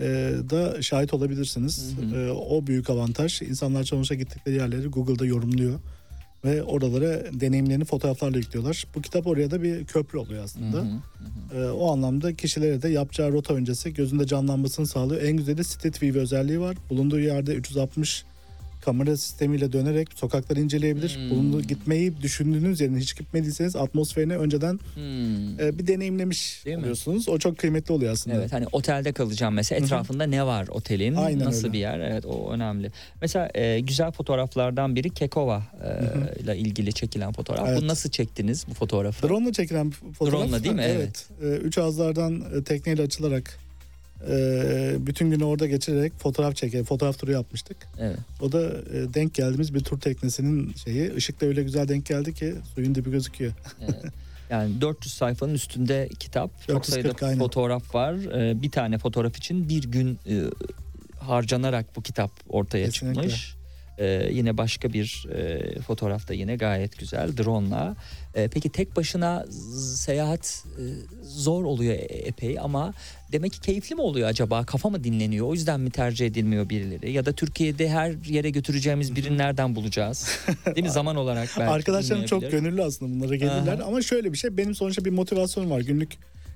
e, 0.00 0.32
da 0.50 0.82
şahit 0.82 1.14
olabilirsiniz. 1.14 1.94
Hı 2.00 2.16
hı. 2.16 2.20
E, 2.20 2.30
o 2.30 2.66
büyük 2.66 2.90
avantaj. 2.90 3.42
İnsanlar 3.42 3.84
sonuçta 3.84 4.14
gittikleri 4.14 4.56
yerleri 4.56 4.88
Google'da 4.88 5.26
yorumluyor 5.26 5.80
ve 6.44 6.62
oralara 6.62 7.40
deneyimlerini 7.40 7.84
fotoğraflarla 7.84 8.38
yüklüyorlar. 8.38 8.86
Bu 8.94 9.02
kitap 9.02 9.26
oraya 9.26 9.50
da 9.50 9.62
bir 9.62 9.84
köprü 9.84 10.18
oluyor 10.18 10.44
aslında. 10.44 10.76
Hı 10.76 10.82
hı. 10.82 11.58
Ee, 11.58 11.70
o 11.70 11.92
anlamda 11.92 12.36
kişilere 12.36 12.82
de 12.82 12.88
yapacağı 12.88 13.32
rota 13.32 13.54
öncesi 13.54 13.94
gözünde 13.94 14.26
canlanmasını 14.26 14.86
sağlıyor. 14.86 15.22
En 15.22 15.36
güzeli 15.36 15.64
Street 15.64 16.02
View 16.02 16.20
özelliği 16.20 16.60
var. 16.60 16.76
Bulunduğu 16.90 17.20
yerde 17.20 17.54
360 17.54 18.24
kamera 18.80 19.16
sistemiyle 19.16 19.72
dönerek 19.72 20.08
sokakları 20.14 20.60
inceleyebilir. 20.60 21.16
Hmm. 21.16 21.30
Bulunduğu 21.30 21.62
gitmeyi 21.62 22.22
düşündüğünüz 22.22 22.80
yerin 22.80 22.96
hiç 22.98 23.16
gitmediyseniz 23.16 23.76
atmosferini 23.76 24.36
önceden 24.36 24.78
Hmm. 24.94 25.60
e, 25.60 25.78
bir 25.78 25.86
deneyimlemiş 25.86 26.62
Değil 26.64 26.76
mi? 26.76 26.80
oluyorsunuz. 26.82 27.28
O 27.28 27.38
çok 27.38 27.58
kıymetli 27.58 27.92
oluyor 27.92 28.12
aslında. 28.12 28.36
Evet 28.36 28.52
hani 28.52 28.66
otelde 28.72 29.12
kalacağım 29.12 29.54
mesela 29.54 29.84
etrafında 29.84 30.24
ne 30.24 30.46
var 30.46 30.68
otelin 30.68 31.14
Aynen 31.14 31.44
nasıl 31.44 31.62
öyle. 31.64 31.72
bir 31.72 31.78
yer 31.78 32.00
evet 32.00 32.26
o 32.26 32.52
önemli. 32.52 32.92
Mesela 33.20 33.50
e, 33.54 33.80
güzel 33.80 34.10
fotoğraflardan 34.10 34.96
biri 34.96 35.10
Kekova 35.10 35.62
e, 35.84 36.42
ile 36.42 36.56
ilgili 36.56 36.92
çekilen 36.92 37.32
fotoğraf. 37.32 37.68
Evet. 37.68 37.82
Bu 37.82 37.86
nasıl 37.86 38.10
çektiniz 38.10 38.64
bu 38.70 38.74
fotoğrafı? 38.74 39.28
Drone'la 39.28 39.52
çekilen 39.52 39.90
fotoğraf. 39.90 40.40
Drone'la 40.40 40.64
değil 40.64 40.74
mi? 40.74 40.82
Evet. 40.86 41.26
Ee, 41.42 41.46
Üç 41.46 41.78
ağızlardan 41.78 42.44
e, 42.60 42.64
tekneyle 42.64 43.02
açılarak 43.02 43.58
e, 44.30 44.96
bütün 45.00 45.30
günü 45.30 45.44
orada 45.44 45.66
geçirerek 45.66 46.12
fotoğraf 46.18 46.56
çekerek 46.56 46.86
fotoğraf 46.86 47.18
turu 47.18 47.32
yapmıştık. 47.32 47.76
Evet. 47.98 48.18
O 48.40 48.52
da 48.52 48.62
e, 48.68 49.14
denk 49.14 49.34
geldiğimiz 49.34 49.74
bir 49.74 49.80
tur 49.80 50.00
teknesinin 50.00 50.72
şeyi. 50.74 51.14
Işık 51.14 51.40
da 51.40 51.46
öyle 51.46 51.62
güzel 51.62 51.88
denk 51.88 52.06
geldi 52.06 52.34
ki 52.34 52.54
suyun 52.74 52.94
dibi 52.94 53.10
gözüküyor. 53.10 53.52
Evet. 53.82 54.04
Yani 54.50 54.80
400 54.80 55.14
sayfanın 55.14 55.54
üstünde 55.54 56.08
kitap. 56.18 56.50
Çok 56.66 56.76
440 56.76 56.86
sayıda 56.86 57.26
aynen. 57.26 57.38
fotoğraf 57.38 57.94
var. 57.94 58.14
Ee, 58.14 58.62
Bir 58.62 58.70
tane 58.70 58.98
fotoğraf 58.98 59.36
için 59.36 59.68
bir 59.68 59.82
gün 59.82 60.18
e, 60.28 60.42
harcanarak 61.20 61.96
bu 61.96 62.02
kitap 62.02 62.30
ortaya 62.48 62.84
Kesinlikle. 62.86 63.22
çıkmış. 63.22 63.57
Ee, 63.98 64.28
yine 64.32 64.56
başka 64.58 64.92
bir 64.92 65.26
e, 65.34 65.80
fotoğraf 65.80 66.28
da 66.28 66.34
yine 66.34 66.56
gayet 66.56 66.98
güzel 66.98 67.36
drone'la. 67.36 67.96
Ee, 68.34 68.48
peki 68.48 68.68
tek 68.68 68.96
başına 68.96 69.46
seyahat 69.96 70.64
e, 70.78 70.82
zor 71.22 71.64
oluyor 71.64 71.94
e- 71.94 71.96
epey 71.96 72.58
ama 72.60 72.94
demek 73.32 73.52
ki 73.52 73.60
keyifli 73.60 73.94
mi 73.94 74.00
oluyor 74.00 74.28
acaba? 74.28 74.64
Kafa 74.66 74.90
mı 74.90 75.04
dinleniyor? 75.04 75.46
O 75.46 75.54
yüzden 75.54 75.80
mi 75.80 75.90
tercih 75.90 76.26
edilmiyor 76.26 76.68
birileri? 76.68 77.12
Ya 77.12 77.26
da 77.26 77.32
Türkiye'de 77.32 77.88
her 77.88 78.14
yere 78.28 78.50
götüreceğimiz 78.50 79.16
birini 79.16 79.38
nereden 79.38 79.76
bulacağız? 79.76 80.38
Değil 80.66 80.86
mi 80.86 80.90
zaman 80.90 81.16
olarak 81.16 81.48
belki 81.58 81.72
Arkadaşlarım 81.72 82.24
çok 82.26 82.50
gönüllü 82.50 82.82
aslında 82.82 83.14
bunlara 83.14 83.36
gelirler. 83.36 83.78
Aha. 83.78 83.84
Ama 83.84 84.02
şöyle 84.02 84.32
bir 84.32 84.38
şey 84.38 84.56
benim 84.56 84.74
sonuçta 84.74 85.04
bir 85.04 85.10
motivasyonum 85.10 85.70
var. 85.70 85.80
Günlük 85.80 86.10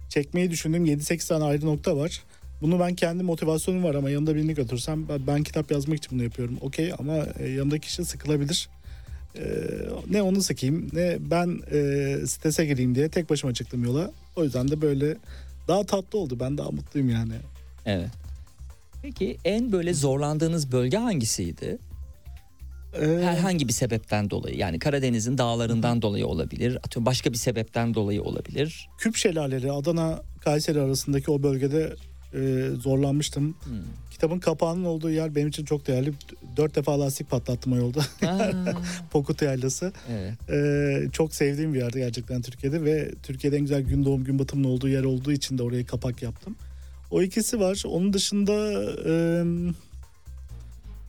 çekmeyi 0.09 0.51
düşündüğüm 0.51 0.87
7-8 0.87 1.29
tane 1.29 1.45
ayrı 1.45 1.67
nokta 1.67 1.97
var. 1.97 2.23
Bunu 2.63 2.81
ben 2.81 2.95
kendi 2.95 3.23
motivasyonum 3.23 3.85
var 3.85 3.95
ama 3.95 4.11
yanımda 4.11 4.35
birini 4.35 4.55
götürsem 4.55 5.09
ben, 5.09 5.27
ben 5.27 5.43
kitap 5.43 5.71
yazmak 5.71 5.99
için 5.99 6.11
bunu 6.13 6.23
yapıyorum. 6.23 6.59
Okey 6.61 6.93
ama 6.99 7.17
e, 7.39 7.49
yanımdaki 7.49 7.87
kişi 7.87 8.05
sıkılabilir. 8.05 8.69
E, 9.37 9.43
ne 10.11 10.23
onu 10.23 10.43
sıkayım 10.43 10.89
ne 10.93 11.17
ben 11.21 11.61
e, 11.73 12.27
strese 12.27 12.67
gireyim 12.67 12.95
diye 12.95 13.09
tek 13.09 13.31
başıma 13.31 13.55
çıktım 13.55 13.85
yola. 13.85 14.11
O 14.37 14.45
yüzden 14.45 14.69
de 14.69 14.81
böyle 14.81 15.17
daha 15.69 15.85
tatlı 15.85 16.19
oldu. 16.19 16.37
Ben 16.41 16.59
daha 16.59 16.71
mutluyum 16.71 17.11
yani. 17.11 17.35
Evet. 17.87 18.09
Peki 19.03 19.37
en 19.45 19.73
böyle 19.73 19.95
zorlandığınız 19.95 20.73
bölge 20.73 20.97
hangisiydi? 20.97 21.79
E, 23.01 23.07
Herhangi 23.07 23.69
bir 23.69 23.73
sebepten 23.73 24.31
dolayı 24.31 24.57
yani 24.57 24.79
Karadeniz'in 24.79 25.39
dağlarından 25.39 26.03
dolayı 26.03 26.27
olabilir. 26.27 26.77
Atıyorum 26.77 27.07
başka 27.07 27.33
bir 27.33 27.39
sebepten 27.39 27.95
dolayı 27.95 28.23
olabilir. 28.23 28.89
Küp 28.99 29.17
Şelaleleri 29.17 29.73
Adana 29.73 30.23
Kayseri 30.41 30.81
arasındaki 30.81 31.31
o 31.31 31.43
bölgede 31.43 31.97
e, 32.35 32.71
zorlanmıştım. 32.81 33.55
Hmm. 33.65 33.75
Kitabın 34.11 34.39
kapağının 34.39 34.85
olduğu 34.85 35.11
yer 35.11 35.35
benim 35.35 35.49
için 35.49 35.65
çok 35.65 35.87
değerli. 35.87 36.13
Dört 36.57 36.77
defa 36.77 37.01
lastik 37.01 37.31
patlattım 37.31 37.73
o 37.73 37.77
yolda. 37.77 38.01
Pokut 39.11 39.43
Yaylası. 39.43 39.93
evet. 40.11 40.51
E, 40.51 41.11
çok 41.13 41.35
sevdiğim 41.35 41.75
bir 41.75 41.79
yerdi 41.79 41.99
gerçekten 41.99 42.43
Türkiye'de 42.43 42.85
ve 42.85 43.11
Türkiye'de 43.23 43.57
en 43.57 43.63
güzel 43.63 43.83
gün 43.83 44.05
doğum 44.05 44.25
gün 44.25 44.39
batımının 44.39 44.69
olduğu 44.69 44.89
yer 44.89 45.05
olduğu 45.05 45.33
için 45.33 45.59
de 45.59 45.63
oraya 45.63 45.87
kapak 45.87 46.23
yaptım. 46.23 46.57
O 47.11 47.23
ikisi 47.23 47.61
var. 47.61 47.83
Onun 47.87 48.13
dışında 48.13 48.53
e, 49.09 49.13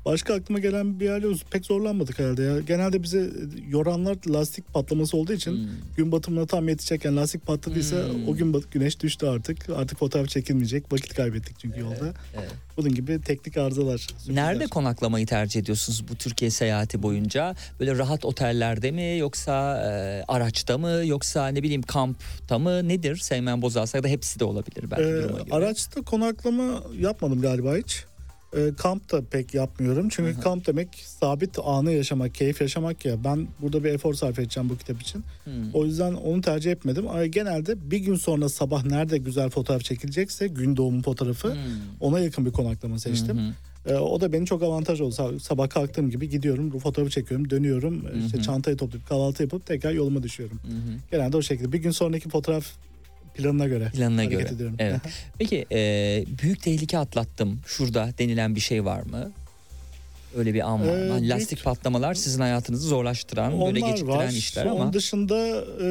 başka 0.06 0.34
aklıma 0.34 0.60
gelen 0.60 1.00
bir 1.00 1.06
yer 1.06 1.22
yok. 1.22 1.36
Pek 1.52 1.66
zorlanmadık 1.66 2.20
herhalde 2.20 2.44
ya. 2.44 2.60
Genelde 2.60 3.04
bize 3.04 3.30
yoranlar 3.70 4.18
lastik 4.28 4.74
patlaması 4.74 5.18
olduğu 5.18 5.34
için 5.34 5.52
Hmm. 5.52 5.68
gün 5.98 6.12
batımına 6.12 6.46
tam 6.46 6.70
yetişecekken 6.70 7.18
lastik 7.18 7.46
patladıysa 7.48 7.96
Hmm. 7.96 8.28
o 8.28 8.36
gün 8.36 8.64
güneş 8.72 9.00
düştü 9.00 9.26
artık. 9.26 9.70
Artık 9.70 10.00
fotoğraf 10.00 10.28
çekilmeyecek. 10.30 10.94
Vakit 10.94 11.14
kaybettik 11.14 11.60
çünkü 11.60 11.80
yolda. 11.80 12.14
evet. 12.36 12.50
Bunun 12.78 12.94
gibi 12.96 13.22
teknik 13.22 13.58
arızalar. 13.58 13.98
sürprizler. 13.98 14.36
Nerede 14.36 14.68
konaklamayı 14.68 15.26
tercih 15.26 15.60
ediyorsunuz 15.62 16.04
bu 16.10 16.16
Türkiye 16.16 16.52
seyahati 16.52 17.04
boyunca? 17.04 17.56
Böyle 17.80 17.98
rahat 17.98 18.26
otellerde 18.26 18.92
mi 18.92 19.18
yoksa 19.20 19.84
e, 19.84 20.24
araçta 20.28 20.78
mı 20.78 21.02
yoksa 21.06 21.48
ne 21.48 21.64
bileyim 21.64 21.82
kampta 21.82 22.60
mı 22.60 22.88
nedir? 22.90 23.16
Seymen 23.18 23.62
Bozarsa 23.62 24.04
da 24.04 24.08
hepsi 24.08 24.40
de 24.40 24.44
olabilir 24.46 24.92
belki 24.92 25.04
Ee, 25.04 25.52
araçta 25.56 26.02
konaklama 26.02 26.84
yapmadım 27.00 27.42
galiba 27.42 27.78
hiç. 27.78 28.04
Ee, 28.58 28.72
kamp 28.78 29.12
da 29.12 29.22
pek 29.32 29.54
yapmıyorum. 29.54 30.10
Çünkü 30.10 30.34
Hı 30.34 30.38
hı. 30.38 30.42
kamp 30.42 30.68
demek 30.68 30.88
sabit 31.06 31.60
anı 31.64 31.92
yaşamak, 31.92 32.36
keyif 32.36 32.62
yaşamak 32.62 33.06
ya. 33.06 33.24
Ben 33.24 33.48
burada 33.62 33.84
bir 33.84 33.90
efor 33.90 34.14
sarf 34.14 34.40
edeceğim 34.40 34.70
bu 34.70 34.78
kitap 34.78 35.02
için. 35.02 35.24
Hmm. 35.44 35.54
O 35.74 35.86
yüzden 35.86 36.14
onu 36.14 36.42
tercih 36.42 36.72
etmedim. 36.72 37.08
Ama 37.08 37.26
genelde 37.26 37.92
bir 37.92 37.98
gün 37.98 38.16
sonra 38.16 38.50
sabah 38.50 38.86
nerede 38.86 39.18
güzel 39.18 39.50
fotoğraf 39.50 39.82
çekilecekse 39.84 40.48
gün 40.48 40.78
doğumu 40.78 41.02
fotoğrafı 41.02 41.48
Hmm. 41.52 41.58
ona 42.00 42.20
yakın 42.20 42.46
bir 42.46 42.52
konaklama 42.52 43.00
seçtim. 43.00 43.38
Hı 43.38 43.42
hı. 43.42 43.54
Ee, 43.86 43.96
o 43.96 44.22
da 44.22 44.34
benim 44.34 44.46
çok 44.46 44.64
avantaj 44.64 45.02
oldu. 45.02 45.16
Sa- 45.16 45.40
Sabah 45.40 45.70
kalktığım 45.70 46.10
gibi 46.10 46.30
gidiyorum, 46.30 46.72
bu 46.72 46.80
fotoğrafı 46.80 47.12
çekiyorum, 47.12 47.50
dönüyorum. 47.50 48.06
Hı 48.06 48.18
işte 48.26 48.38
hı. 48.38 48.42
çantayı 48.42 48.78
toplayıp 48.78 49.10
kahvaltı 49.10 49.44
yapıp 49.44 49.66
tekrar 49.66 49.92
yoluma 49.92 50.24
düşüyorum. 50.24 50.60
Hı 50.64 50.68
hı. 50.74 50.98
Genelde 51.12 51.38
o 51.38 51.42
şekilde. 51.42 51.72
Bir 51.72 51.78
gün 51.78 51.92
sonraki 51.92 52.30
fotoğraf 52.30 52.66
planına 53.34 53.68
göre. 53.68 53.90
Planına 53.90 54.26
göre. 54.26 54.50
ediyorum. 54.50 54.76
Evet. 54.80 55.02
Peki 55.40 55.66
e, 55.72 55.78
büyük 56.42 56.62
tehlike 56.62 56.98
atlattım 56.98 57.60
şurada 57.68 58.10
denilen 58.20 58.56
bir 58.56 58.60
şey 58.62 58.86
var 58.86 59.02
mı? 59.02 59.32
Öyle 60.38 60.54
bir 60.54 60.68
an 60.70 60.80
var 60.82 60.86
mı? 60.86 60.92
Ee, 60.92 61.10
Hani 61.10 61.22
büyük- 61.22 61.34
Lastik 61.34 61.64
patlamalar 61.64 62.14
sizin 62.14 62.42
hayatınızı 62.42 62.88
zorlaştıran, 62.88 63.62
böyle 63.66 63.80
geciktiren 63.80 64.30
işler 64.30 64.66
Onun 64.66 64.82
ama 64.82 64.94
dışında 64.94 65.38
e, 65.82 65.88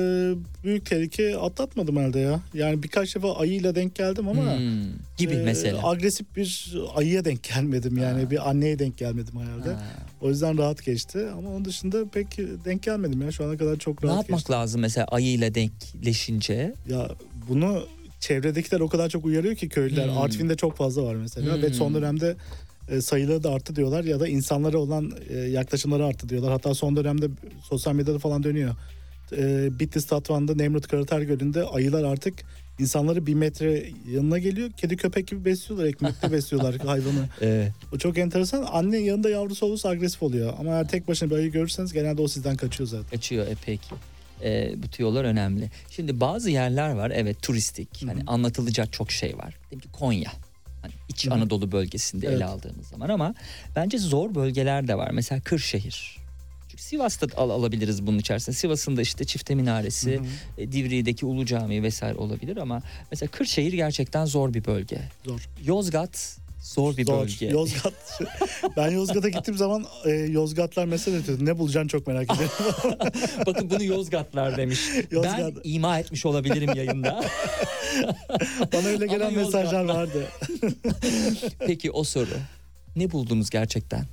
büyük 0.65 0.87
tehlike 0.87 1.37
atlatmadım 1.37 1.97
herhalde 1.97 2.19
ya. 2.19 2.41
Yani 2.55 2.83
birkaç 2.83 3.17
defa 3.17 3.37
ayıyla 3.37 3.75
denk 3.75 3.95
geldim 3.95 4.29
ama 4.29 4.57
Hmm, 4.59 4.83
gibi 5.19 5.35
e, 5.35 5.43
mesela. 5.45 5.89
agresif 5.89 6.37
bir 6.37 6.75
ayıya 6.95 7.25
denk 7.25 7.43
gelmedim 7.43 7.99
yani 7.99 8.23
Ha. 8.25 8.31
bir 8.31 8.51
anneye 8.51 8.79
denk 8.79 8.99
gelmedim 8.99 9.35
herhalde. 9.41 9.71
Ha. 9.73 9.83
O 10.23 10.29
yüzden 10.29 10.59
rahat 10.59 10.85
geçti 10.85 11.19
ama 11.39 11.49
onun 11.51 11.65
dışında 11.65 12.05
pek 12.09 12.39
denk 12.65 12.83
gelmedim 12.83 13.23
ya. 13.23 13.33
Şu 13.33 13.45
ana 13.45 13.57
kadar 13.57 13.77
çok 13.77 14.03
Ne 14.03 14.09
rahat 14.09 14.19
yapmak 14.19 14.39
geçti. 14.39 14.53
lazım 14.53 14.81
mesela 14.81 15.07
ayıyla 15.11 15.55
denkleşince? 15.55 16.75
Ya 16.89 17.09
bunu 17.49 17.83
çevredekiler 18.21 18.81
o 18.81 18.89
kadar 18.89 19.09
çok 19.09 19.25
uyarıyor 19.25 19.55
ki 19.55 19.69
köylüler. 19.69 20.09
Hmm. 20.09 20.19
Artvin'de 20.19 20.57
çok 20.57 20.77
fazla 20.77 21.03
var 21.05 21.15
mesela 21.15 21.55
Hmm. 21.55 21.63
ve 21.63 21.73
son 21.73 21.95
dönemde 21.95 22.37
e, 22.89 23.01
sayıları 23.01 23.43
da 23.43 23.51
arttı 23.51 23.77
diyorlar 23.77 24.05
ya 24.05 24.21
da 24.21 24.29
insanlara 24.29 24.79
olan 24.79 25.13
e, 25.31 25.37
yaklaşımları 25.39 26.07
arttı 26.07 26.29
diyorlar. 26.29 26.53
Hatta 26.53 26.75
son 26.75 26.97
dönemde 26.97 27.29
sosyal 27.63 27.95
medyada 27.95 28.19
falan 28.19 28.43
dönüyor. 28.43 28.75
E, 29.37 29.69
Bitlis 29.81 30.07
Tatvan'da 30.07 30.55
Nemrut 30.55 30.87
Karater 30.89 31.21
Gölü'nde 31.21 31.65
ayılar 31.65 32.05
artık 32.05 32.35
insanları 32.83 33.27
bir 33.27 33.35
metre 33.35 33.85
yanına 34.11 34.39
geliyor. 34.39 34.71
Kedi 34.77 34.97
köpek 34.97 35.27
gibi 35.27 35.45
besliyorlar. 35.45 35.87
Ekmekle 35.89 36.33
besliyorlar 36.33 36.77
hayvanı. 36.77 37.29
Evet. 37.41 37.73
O 37.95 37.99
çok 37.99 38.19
enteresan. 38.19 38.67
Anne 38.73 38.99
yanında 38.99 39.31
yavrusu 39.31 39.67
olursa 39.67 39.89
agresif 39.89 40.23
oluyor. 40.23 40.55
Ama 40.59 40.71
eğer 40.73 40.89
tek 40.89 41.09
başına 41.09 41.31
bir 41.31 41.35
ayı 41.35 41.53
görürseniz 41.53 41.93
genelde 41.93 42.23
o 42.23 42.29
sizden 42.29 42.57
kaçıyor 42.57 42.89
zaten. 42.89 43.11
Kaçıyor 43.11 43.47
e 43.47 43.55
peki. 43.67 43.95
E, 44.45 44.73
bu 44.83 44.89
tüyolar 44.89 45.25
önemli. 45.25 45.71
Şimdi 45.91 46.21
bazı 46.21 46.51
yerler 46.51 46.91
var 46.91 47.13
evet 47.15 47.43
turistik. 47.43 48.07
Hani 48.07 48.23
anlatılacak 48.27 48.93
çok 48.93 49.11
şey 49.11 49.39
var. 49.39 49.55
Diyelim 49.71 49.81
ki 49.81 49.89
Konya. 49.93 50.33
Hani 50.83 50.93
İç 51.09 51.27
Hı 51.27 51.31
hı. 51.31 51.35
Anadolu 51.35 51.73
bölgesinde 51.73 52.27
Evet. 52.27 52.37
ele 52.37 52.45
aldığımız 52.45 52.87
zaman 52.87 53.09
ama 53.09 53.35
bence 53.77 53.99
zor 53.99 54.35
bölgeler 54.35 54.89
de 54.89 54.95
var. 54.99 55.11
Mesela 55.11 55.41
Kırşehir. 55.41 56.22
Çünkü 56.73 56.83
Sivas'ta 56.83 57.27
al, 57.37 57.51
alabiliriz 57.51 58.07
bunun 58.07 58.19
içerisinde. 58.19 58.57
Sivas'ın 58.57 58.97
da 58.97 59.03
işte 59.03 59.25
Çifte 59.25 59.55
Minaresi, 59.55 60.17
Hı 60.17 60.21
hı. 60.21 60.25
e, 60.59 60.73
Divriği'deki 60.73 61.27
Ulu 61.27 61.47
Camii 61.47 61.83
vesaire 61.83 62.15
olabilir 62.19 62.57
ama 62.57 62.83
mesela 63.11 63.31
Kırşehir 63.31 63.73
gerçekten 63.73 64.25
zor 64.25 64.55
bir 64.55 64.65
bölge. 64.65 64.99
Zor. 65.25 65.49
Yozgat 65.65 66.37
zor 66.63 66.97
bir 66.97 67.05
Zor. 67.07 67.21
bölge. 67.23 67.47
Yozgat. 67.47 68.21
ben 68.77 68.91
Yozgat'a 68.91 69.29
gittiğim 69.29 69.59
zaman 69.59 69.85
e, 70.07 70.11
Yozgatlar 70.11 70.85
mesele 70.85 71.17
ediyordu. 71.17 71.45
Ne 71.45 71.59
bulacaksın 71.59 71.89
çok 71.89 72.07
merak 72.07 72.25
ediyorum. 72.35 72.55
Bakın 73.47 73.71
bunu 73.71 73.85
Yozgatlar 73.85 74.57
demiş. 74.57 74.81
Yozgat. 75.11 75.39
Ben 75.41 75.55
ima 75.65 75.99
etmiş 75.99 76.27
olabilirim 76.27 76.71
yayında. 76.77 77.13
Bana 78.73 78.87
öyle 78.87 79.05
Ama 79.05 79.15
gelen 79.15 79.35
mesajlar 79.35 79.63
Yozgatlar. 79.63 79.95
vardı. 79.95 80.29
Peki 81.67 81.91
o 81.91 82.05
soru. 82.05 82.29
Ne 82.97 83.11
buldunuz 83.11 83.51
gerçekten? 83.51 84.05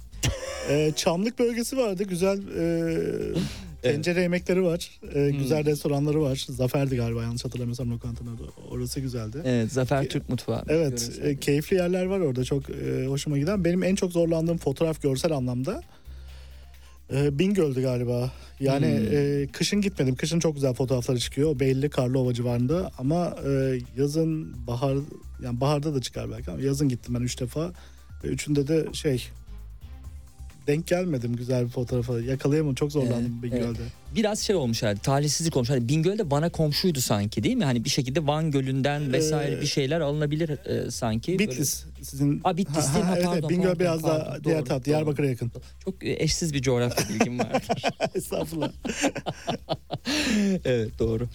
E, 0.70 0.92
Çamlık 0.96 1.40
bölgesi 1.40 1.78
vardı. 1.78 2.04
Güzel 2.04 2.38
e, 2.58 3.34
tencere 3.82 4.22
yemekleri 4.22 4.64
var. 4.64 5.00
E, 5.16 5.30
güzel 5.30 5.66
restoranları 5.66 6.22
var. 6.22 6.46
Zafer'di 6.50 6.96
galiba 6.96 7.24
yanlış 7.24 7.46
hatırlamıyorsam 7.46 7.92
lokantanın 7.92 8.36
adı. 8.36 8.44
Orası 8.70 9.00
güzeldi. 9.00 9.38
Evet 9.46 9.72
Zafer 9.72 10.10
Türk 10.10 10.30
Mutfağı. 10.30 10.64
Evet, 10.70 11.12
e, 11.24 11.36
keyifli 11.40 11.76
yerler 11.76 12.06
var 12.06 12.20
orada 12.20 12.44
çok 12.44 12.70
e, 12.70 13.06
hoşuma 13.08 13.38
giden. 13.38 13.66
Benim 13.66 13.84
en 13.84 13.96
çok 13.96 14.12
zorlandığım 14.12 14.58
fotoğraf 14.58 15.02
görsel 15.02 15.32
anlamda 15.32 15.82
e, 17.14 17.40
Bingöl'dü 17.40 17.82
galiba. 17.82 18.32
Yani 18.60 18.86
Hmm. 18.88 19.18
e, 19.44 19.48
kışın 19.48 19.82
gitmedim. 19.82 20.16
Kışın 20.16 20.40
çok 20.40 20.56
güzel 20.56 20.74
fotoğrafları 20.74 21.20
çıkıyor. 21.20 21.60
Belli 21.60 21.90
Karlova 21.90 22.34
civarında 22.34 22.92
ama 22.98 23.36
e, 23.48 23.80
yazın 23.98 24.56
bahar 24.68 24.96
yani 25.44 25.62
baharda 25.62 25.96
da 25.96 26.02
çıkar 26.02 26.32
belki 26.32 26.52
ama 26.52 26.62
yazın 26.62 26.90
gittim 26.90 27.16
ben 27.16 27.22
üç 27.22 27.40
defa. 27.40 27.72
Ve 28.24 28.28
üçünde 28.28 28.68
de 28.68 28.86
şey 28.94 29.28
denk 30.70 30.88
gelmedim 30.88 31.36
güzel 31.36 31.66
bir 31.66 31.70
fotoğrafa. 31.70 32.20
Yakalayamadım. 32.20 32.76
Çok 32.76 32.92
zorlandım 32.92 33.40
Evet, 33.44 33.54
Bingöl'de. 33.54 33.82
Biraz 34.16 34.40
şey 34.40 34.56
olmuş 34.56 34.84
herhalde 34.84 35.00
talihsizlik 35.00 35.56
olmuş. 35.58 35.70
Hani 35.70 35.90
Bingöl 35.90 36.18
de 36.18 36.32
Van'a 36.32 36.50
komşuydu 36.50 37.02
sanki 37.02 37.44
değil 37.44 37.56
mi? 37.56 37.66
Hani 37.66 37.86
bir 37.86 37.90
şekilde 37.90 38.28
Van 38.28 38.52
Gölü'nden 38.52 39.14
vesaire 39.14 39.56
Ee, 39.56 39.62
bir 39.62 39.66
şeyler 39.66 40.00
alınabilir 40.02 40.50
e, 40.50 40.92
sanki. 40.92 41.40
Böyle- 41.40 41.52
Bitlis 41.52 41.84
sizin. 42.02 42.42
Aa, 42.44 42.58
Bitlis 42.58 42.94
değil 42.94 43.06
mi? 43.06 43.12
evet, 43.16 43.26
Pardon, 43.26 43.50
Bingöl 43.50 43.64
pardon, 43.64 43.80
biraz 43.80 44.02
pardon. 44.02 44.20
daha 44.26 44.36
Doğru, 44.36 44.44
diğer 44.44 44.66
taraf. 44.66 44.86
Diyarbakır'a 44.86 45.28
yakın. 45.28 45.52
Çok 45.86 46.04
e, 46.04 46.24
eşsiz 46.24 46.54
bir 46.54 46.62
coğrafya 46.62 47.10
bilgim 47.16 47.40
vardır. 47.40 47.68
Estağfurullah. 48.16 48.72
evet 50.66 51.00
doğru. 51.00 51.28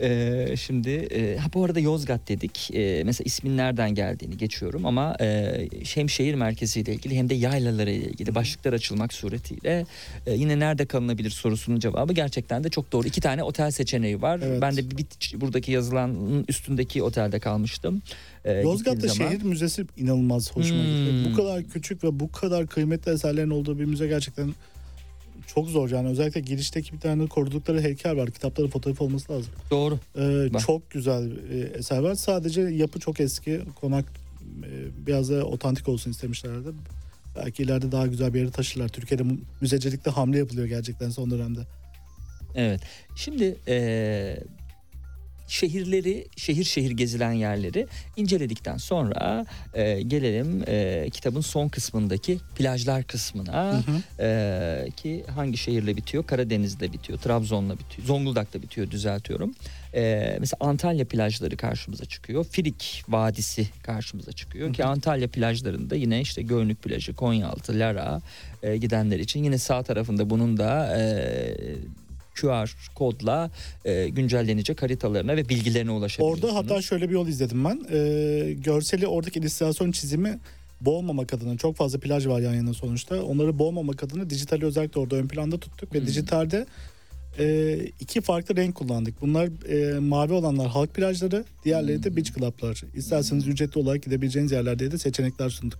Ee, 0.00 0.54
şimdi 0.60 0.90
e, 0.90 1.36
ha, 1.36 1.46
bu 1.54 1.64
arada 1.64 1.80
Yozgat 1.80 2.28
dedik. 2.28 2.70
Ee, 2.74 3.02
mesela 3.04 3.24
ismin 3.26 3.56
nereden 3.56 3.94
geldiğini 3.94 4.36
geçiyorum 4.36 4.86
ama 4.86 5.16
e, 5.20 5.52
hem 5.94 6.10
şehir 6.10 6.34
merkeziyle 6.34 6.94
ilgili 6.94 7.16
hem 7.16 7.30
de 7.30 7.34
yaylaları 7.34 7.90
ile 7.90 8.04
ilgili 8.06 8.34
başlıklar 8.34 8.72
açılmak 8.72 9.12
suretiyle 9.12 9.86
e, 10.26 10.32
yine 10.34 10.58
nerede 10.58 10.86
kalınabilir 10.86 11.30
sorusunun 11.30 11.78
cevabı 11.80 12.13
gerçekten 12.14 12.64
de 12.64 12.68
çok 12.68 12.92
doğru. 12.92 13.06
İki 13.06 13.20
tane 13.20 13.42
otel 13.42 13.70
seçeneği 13.70 14.22
var. 14.22 14.40
Evet. 14.44 14.62
Ben 14.62 14.76
de 14.76 14.90
bir, 14.90 14.96
bir- 14.96 15.40
buradaki 15.40 15.72
yazılanın 15.72 16.44
üstündeki 16.48 17.02
otelde 17.02 17.38
kalmıştım. 17.38 18.02
Ee, 18.44 18.52
Yozgat'ta 18.52 19.08
şehir 19.08 19.42
müzesi 19.42 19.86
inanılmaz 19.96 20.52
hoşuma 20.56 20.82
Hmm. 20.82 20.90
gitti. 20.90 21.30
Bu 21.32 21.36
kadar 21.36 21.62
küçük 21.64 22.04
ve 22.04 22.20
bu 22.20 22.32
kadar 22.32 22.66
kıymetli 22.66 23.12
eserlerin 23.12 23.50
olduğu 23.50 23.78
bir 23.78 23.84
müze 23.84 24.06
gerçekten 24.06 24.54
çok 25.46 25.68
zor 25.68 25.90
yani. 25.90 26.08
Özellikle 26.08 26.40
girişteki 26.40 26.92
bir 26.92 27.00
tane 27.00 27.26
korudukları 27.26 27.80
heykel 27.82 28.16
var. 28.16 28.30
Kitapları 28.30 28.68
fotoğraf 28.68 29.00
olması 29.00 29.32
lazım. 29.32 29.52
Doğru. 29.70 29.98
Ee, 30.18 30.54
Bak. 30.54 30.60
çok 30.66 30.90
güzel 30.90 31.30
e, 31.52 31.58
eser 31.78 31.98
var. 31.98 32.14
Sadece 32.14 32.60
yapı 32.60 33.00
çok 33.00 33.20
eski. 33.20 33.60
Konak 33.80 34.04
e, 34.62 35.06
biraz 35.06 35.30
da 35.30 35.44
otantik 35.44 35.88
olsun 35.88 36.10
istemişlerdi. 36.10 36.68
Belki 37.36 37.62
ileride 37.62 37.92
daha 37.92 38.06
güzel 38.06 38.34
bir 38.34 38.38
yere 38.40 38.50
taşırlar. 38.50 38.88
Türkiye'de 38.88 39.24
müzecilikte 39.60 40.10
hamle 40.10 40.38
yapılıyor 40.38 40.66
gerçekten 40.66 41.10
son 41.10 41.30
dönemde. 41.30 41.60
Evet. 42.54 42.80
Şimdi 43.16 43.56
eee, 43.66 44.40
şehirleri, 45.48 46.26
şehir 46.36 46.64
şehir 46.64 46.90
gezilen 46.90 47.32
yerleri 47.32 47.86
inceledikten 48.16 48.76
sonra 48.76 49.46
eee, 49.76 50.02
gelelim 50.02 50.62
eee, 50.66 51.10
kitabın 51.10 51.40
son 51.40 51.68
kısmındaki 51.68 52.38
plajlar 52.56 53.04
kısmına. 53.04 53.82
Eee, 54.18 54.88
ki 54.96 55.24
hangi 55.34 55.56
şehirle 55.58 55.96
bitiyor? 55.96 56.26
Karadeniz'de 56.26 56.92
bitiyor, 56.92 57.18
Trabzon'la 57.18 57.78
bitiyor, 57.78 58.06
Zonguldak'ta 58.06 58.62
bitiyor 58.62 58.90
düzeltiyorum. 58.90 59.54
Eee, 59.94 60.36
mesela 60.40 60.56
Antalya 60.60 61.04
plajları 61.04 61.56
karşımıza 61.56 62.04
çıkıyor. 62.04 62.44
Filik 62.44 63.02
Vadisi 63.08 63.68
karşımıza 63.82 64.32
çıkıyor 64.32 64.72
ki 64.74 64.84
Antalya 64.84 65.28
plajlarında 65.28 65.94
yine 65.96 66.20
işte 66.20 66.42
Gölnük 66.42 66.82
plajı, 66.82 67.14
Konyaaltı, 67.14 67.78
Lara 67.78 68.20
eee, 68.62 68.76
gidenler 68.76 69.18
için 69.18 69.44
yine 69.44 69.58
sağ 69.58 69.82
tarafında 69.82 70.30
bunun 70.30 70.56
da 70.56 70.96
eee 70.98 71.56
QR 72.40 72.76
kodla 72.94 73.50
e, 73.84 74.08
güncellenecek 74.08 74.82
haritalarına 74.82 75.36
ve 75.36 75.48
bilgilerine 75.48 75.90
ulaşabiliyorsunuz. 75.90 76.44
Orada 76.54 76.58
hatta 76.58 76.82
şöyle 76.82 77.08
bir 77.08 77.14
yol 77.14 77.28
izledim 77.28 77.64
ben. 77.64 77.80
Ee, 77.92 78.52
görseli 78.52 79.06
oradaki 79.06 79.38
illüstrasyon 79.38 79.92
çizimi 79.92 80.38
boğmamak 80.80 81.34
adına 81.34 81.56
çok 81.56 81.76
fazla 81.76 81.98
plaj 82.00 82.26
var 82.26 82.40
yan 82.40 82.54
yana 82.54 82.74
sonuçta. 82.74 83.22
Onları 83.22 83.58
boğmamak 83.58 84.02
adına 84.04 84.30
dijitali 84.30 84.64
özellikle 84.64 85.00
orada 85.00 85.16
ön 85.16 85.28
planda 85.28 85.60
tuttuk 85.60 85.94
ve 85.94 85.98
Hmm. 85.98 86.06
dijitalde 86.06 86.66
e, 87.38 87.76
iki 88.00 88.20
farklı 88.20 88.56
renk 88.56 88.74
kullandık. 88.74 89.20
Bunlar 89.20 89.48
e, 89.68 89.98
mavi 89.98 90.32
olanlar 90.32 90.68
halk 90.68 90.94
plajları, 90.94 91.44
diğerleri 91.64 92.02
de 92.02 92.16
beach 92.16 92.34
club'lar. 92.34 92.82
İsterseniz 92.96 93.46
ücretli 93.48 93.78
olarak 93.78 94.02
gidebileceğiniz 94.02 94.52
yerlerde 94.52 94.90
de 94.90 94.98
seçenekler 94.98 95.48
sunduk. 95.50 95.78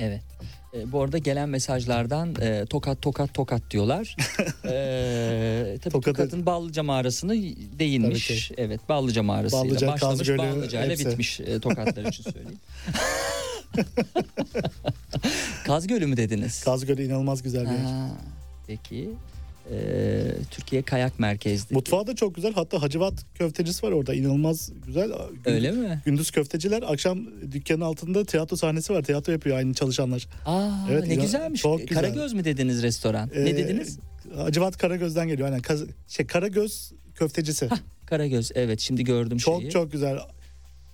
Evet. 0.00 0.22
E, 0.74 0.92
bu 0.92 1.02
arada 1.02 1.18
gelen 1.18 1.48
mesajlardan 1.48 2.34
e, 2.40 2.66
tokat 2.66 3.02
tokat 3.02 3.34
tokat 3.34 3.62
diyorlar. 3.70 4.16
e, 4.64 5.78
tabii 5.82 5.92
Tokat- 5.92 6.04
Tokat'ın 6.04 6.46
Ballıca 6.46 6.82
mağarasını 6.82 7.32
değinmiş. 7.78 8.48
Tabii. 8.48 8.60
Evet 8.60 8.80
Ballıca 8.88 9.22
mağarasıyla 9.22 9.64
Ballıca, 9.64 9.88
başlamış 9.88 10.26
Gölü, 10.26 10.38
Ballıca 10.38 10.84
ile 10.84 10.92
hepsi. 10.92 11.06
bitmiş 11.08 11.40
e, 11.40 11.60
tokatlar 11.60 12.04
için 12.04 12.22
söyleyeyim. 12.22 12.58
Kaz 15.66 15.86
Gölü 15.86 16.06
mü 16.06 16.16
dediniz? 16.16 16.64
Kaz 16.64 16.86
Gölü 16.86 17.04
inanılmaz 17.04 17.42
güzel 17.42 17.64
bir 17.64 17.70
yer. 17.70 17.78
Ha, 17.78 18.08
peki. 18.66 19.10
E, 19.72 20.22
Türkiye 20.50 20.82
Kayak 20.82 21.18
Merkez'de. 21.18 21.74
Mutfağı 21.74 22.06
da 22.06 22.14
çok 22.14 22.34
güzel. 22.34 22.52
Hatta 22.54 22.82
Hacivat 22.82 23.14
köftecisi 23.34 23.86
var 23.86 23.92
orada. 23.92 24.14
İnanılmaz 24.14 24.70
güzel. 24.86 25.10
Öyle 25.44 25.70
mi? 25.72 26.02
Gündüz 26.04 26.30
köfteciler, 26.30 26.82
akşam 26.86 27.18
dükkanın 27.52 27.80
altında 27.80 28.24
tiyatro 28.24 28.56
sahnesi 28.56 28.92
var. 28.92 29.02
Tiyatro 29.02 29.32
yapıyor 29.32 29.56
aynı 29.56 29.74
çalışanlar. 29.74 30.26
Aa, 30.46 30.70
Evet, 30.90 31.06
ne 31.06 31.14
güzelmiş. 31.14 31.60
çok 31.62 31.88
güzel. 31.88 31.94
Karagöz 32.04 32.32
mü 32.32 32.44
dediniz 32.44 32.82
restoran? 32.82 33.30
ne 33.36 33.50
Ee, 33.50 33.56
dediniz? 33.56 33.98
Hacivat 34.36 34.76
Karagöz'den 34.76 35.28
geliyor. 35.28 35.48
Aynen. 35.48 35.60
Kaz- 35.62 35.84
şey 36.08 36.26
Karagöz 36.26 36.92
köftecisi. 37.14 37.68
Karagöz. 38.06 38.50
Evet 38.54 38.80
şimdi 38.80 39.04
gördüm 39.04 39.38
çok 39.38 39.60
şeyi. 39.60 39.70
çok 39.70 39.92
güzel. 39.92 40.18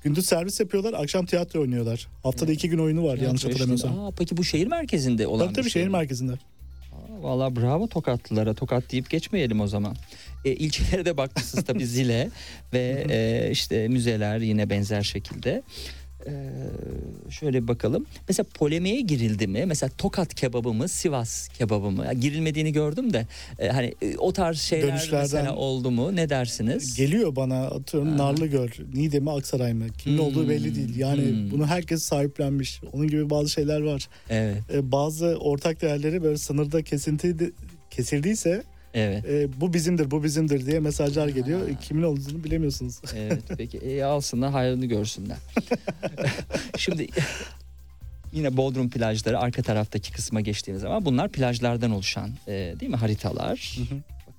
Gündüz 0.03 0.27
servis 0.27 0.61
yapıyorlar, 0.61 0.93
akşam 0.93 1.27
tiyatro 1.27 1.61
oynuyorlar. 1.61 2.09
Haftada 2.23 2.53
iki 2.53 2.69
gün 2.71 2.79
oyunu 2.79 3.01
var 3.01 3.07
Tiyatro 3.09 3.25
yanlış 3.27 3.45
hatırlamıyorsam. 3.45 3.99
Aa, 4.01 4.11
peki 4.19 4.37
bu 4.37 4.45
şehir 4.45 4.67
merkezinde 4.67 5.27
olan 5.27 5.39
Tabii 5.45 5.51
bir 5.51 5.55
tabii 5.55 5.71
şey 5.71 5.81
şehir 5.83 5.87
mi? 5.89 5.93
merkezinde. 5.93 6.33
Aa, 7.27 7.29
Vallahi 7.29 7.57
bravo 7.57 7.87
Tokatlılara. 7.89 8.55
Tokat 8.55 8.93
deyip 8.93 9.11
geçmeyelim 9.11 9.61
o 9.61 9.67
zaman. 9.67 9.97
E, 10.45 10.51
ilçelere 10.53 11.05
de 11.05 11.17
bakmışsınız 11.17 11.65
tabii 11.65 11.87
Zile 11.97 12.31
ve 12.73 13.07
e, 13.11 13.51
işte 13.51 13.89
müzeler 13.89 14.39
yine 14.39 14.71
benzer 14.71 15.03
şekilde. 15.03 15.63
E, 16.27 16.33
şöyle 17.31 17.69
bakalım. 17.69 18.07
Mesela 18.29 18.47
polemiğe 18.55 19.01
girildi 19.01 19.47
mi? 19.47 19.65
Mesela 19.67 19.91
Tokat 19.99 20.35
kebabı 20.35 20.73
mı, 20.73 20.89
Sivas 20.89 21.49
kebabı 21.49 21.91
mı? 21.91 22.05
Ya, 22.05 22.13
girilmediğini 22.13 22.73
gördüm 22.73 23.13
de 23.13 23.27
e, 23.59 23.69
hani 23.69 23.95
e, 24.03 24.17
o 24.17 24.33
tarz 24.33 24.59
şeyler 24.61 24.89
Dönüşlerden- 24.89 25.21
mesela 25.23 25.55
oldu 25.57 25.91
mu? 25.91 26.17
Ne 26.17 26.29
dersiniz? 26.29 26.97
Geliyor 26.97 27.37
bana 27.37 27.67
atıyorum 27.67 28.11
Ha. 28.11 28.17
Narlıgöl, 28.17 28.69
Niğde 28.95 29.21
mi 29.21 29.31
Aksaray 29.31 29.73
mı? 29.75 29.87
Kimin 29.99 30.19
Hmm. 30.19 30.25
olduğu 30.25 30.49
belli 30.49 30.75
değil. 30.75 30.97
Yani 30.97 31.23
Hmm. 31.23 31.51
bunu 31.51 31.67
herkes 31.67 32.03
sahiplenmiş. 32.03 32.81
Onun 32.93 33.09
gibi 33.09 33.31
bazı 33.31 33.49
şeyler 33.49 33.81
var. 33.81 34.09
Evet, 34.31 34.57
Ee, 34.75 34.93
bazı 34.93 35.27
ortak 35.41 35.83
değerleri 35.83 36.23
böyle 36.23 36.39
sınırda 36.39 36.83
kesinti 36.83 37.53
kesildiyse 37.91 38.63
evet. 38.97 39.25
e, 39.25 39.61
bu 39.61 39.73
bizimdir, 39.73 40.11
bu 40.11 40.25
bizimdir 40.25 40.67
diye 40.67 40.81
mesajlar 40.81 41.29
geliyor. 41.29 41.61
Ha. 41.69 41.79
Kimin 41.81 42.03
olduğunu 42.03 42.45
bilemiyorsunuz. 42.45 43.01
Evet 43.17 43.43
peki 43.59 43.79
e, 43.79 44.03
alsınlar 44.03 44.51
hayrını 44.51 44.87
görsünler. 44.87 45.37
Şimdi 46.77 47.09
yine 48.33 48.57
Bodrum 48.57 48.91
plajları 48.91 49.39
arka 49.39 49.63
taraftaki 49.63 50.13
kısma 50.13 50.41
geçtiğimiz 50.41 50.83
zaman 50.83 51.05
bunlar 51.05 51.29
plajlardan 51.29 51.91
oluşan 51.91 52.31
e, 52.49 52.75
değil 52.81 52.91
mi 52.91 52.97
haritalar? 52.97 53.79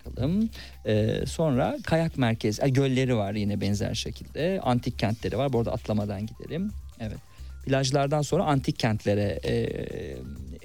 bakalım. 0.07 0.49
Ee, 0.85 1.23
sonra 1.27 1.77
kayak 1.83 2.17
merkez, 2.17 2.59
e, 2.59 2.69
gölleri 2.69 3.15
var 3.15 3.33
yine 3.33 3.61
benzer 3.61 3.93
şekilde. 3.93 4.59
Antik 4.63 4.99
kentleri 4.99 5.37
var. 5.37 5.53
Bu 5.53 5.59
arada 5.59 5.71
atlamadan 5.71 6.25
gidelim. 6.25 6.71
Evet. 6.99 7.17
Plajlardan 7.65 8.21
sonra 8.21 8.43
antik 8.43 8.79
kentlere 8.79 9.39
e, 9.43 9.67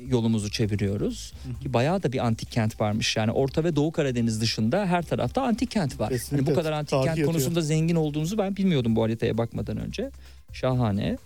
yolumuzu 0.08 0.50
çeviriyoruz. 0.50 1.32
Ki 1.62 1.72
bayağı 1.72 2.02
da 2.02 2.12
bir 2.12 2.26
antik 2.26 2.50
kent 2.50 2.80
varmış. 2.80 3.16
Yani 3.16 3.32
Orta 3.32 3.64
ve 3.64 3.76
Doğu 3.76 3.92
Karadeniz 3.92 4.40
dışında 4.40 4.86
her 4.86 5.02
tarafta 5.02 5.42
antik 5.42 5.70
kent 5.70 6.00
var. 6.00 6.08
Kesinlikle. 6.08 6.46
Hani 6.46 6.56
bu 6.56 6.60
kadar 6.60 6.72
antik 6.72 6.90
kent 6.90 7.06
yatıyor. 7.06 7.26
konusunda 7.26 7.60
zengin 7.60 7.96
olduğunuzu 7.96 8.38
ben 8.38 8.56
bilmiyordum 8.56 8.96
bu 8.96 9.02
haritaya 9.02 9.38
bakmadan 9.38 9.76
önce. 9.76 10.10
Şahane. 10.52 11.18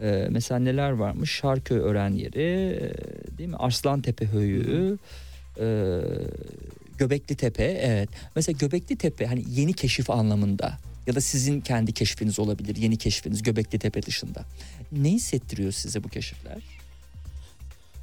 Ee, 0.00 0.26
mesela 0.30 0.60
neler 0.60 0.90
varmış? 0.90 1.30
Şarköy 1.30 1.78
öğren 1.78 2.10
yeri, 2.12 2.42
e, 2.42 3.38
değil 3.38 3.48
mi? 3.48 3.56
Arslantepe 3.56 4.26
Höyüğü, 4.26 4.98
e, 5.60 6.00
Göbekli 6.98 7.34
Tepe. 7.36 7.64
Evet. 7.64 8.08
Mesela 8.36 8.56
Göbekli 8.58 8.96
Tepe 8.96 9.26
hani 9.26 9.44
yeni 9.48 9.72
keşif 9.72 10.10
anlamında 10.10 10.78
ya 11.06 11.14
da 11.14 11.20
sizin 11.20 11.60
kendi 11.60 11.92
keşfiniz 11.92 12.38
olabilir. 12.38 12.76
Yeni 12.76 12.96
keşfiniz 12.96 13.42
Göbekli 13.42 13.78
Tepe 13.78 14.02
dışında. 14.02 14.44
Ne 14.92 15.10
hissettiriyor 15.10 15.72
size 15.72 16.04
bu 16.04 16.08
keşifler? 16.08 16.62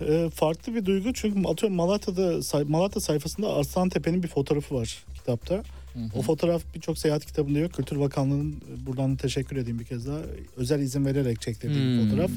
Ee, 0.02 0.30
farklı 0.34 0.76
bir 0.76 0.86
duygu 0.86 1.14
çünkü 1.14 1.48
atıyorum 1.48 1.78
Malatya'da 1.78 2.64
Malatya 2.68 3.02
sayfasında 3.02 3.54
Arslan 3.54 3.90
Tepe'nin 3.90 4.24
bir 4.24 4.28
fotoğrafı 4.28 4.76
var 4.76 5.04
kitapta. 5.16 5.56
Hı 5.56 6.00
hı. 6.00 6.20
O 6.20 6.22
fotoğraf 6.22 6.62
birçok 6.76 6.98
seyahat 6.98 7.26
kitabında 7.26 7.60
yok. 7.60 7.74
Kültür 7.74 8.00
Bakanlığı'nın 8.00 8.52
e, 8.52 8.86
buradan 8.86 9.16
teşekkür 9.16 9.56
edeyim 9.58 9.80
bir 9.80 9.86
kez 9.86 10.08
daha. 10.08 10.20
Özel 10.58 10.80
izin 10.80 11.06
vererek 11.06 11.42
çektirdiği 11.42 11.80
bir 11.80 12.00
Hmm. 12.02 12.10
fotoğraf. 12.10 12.32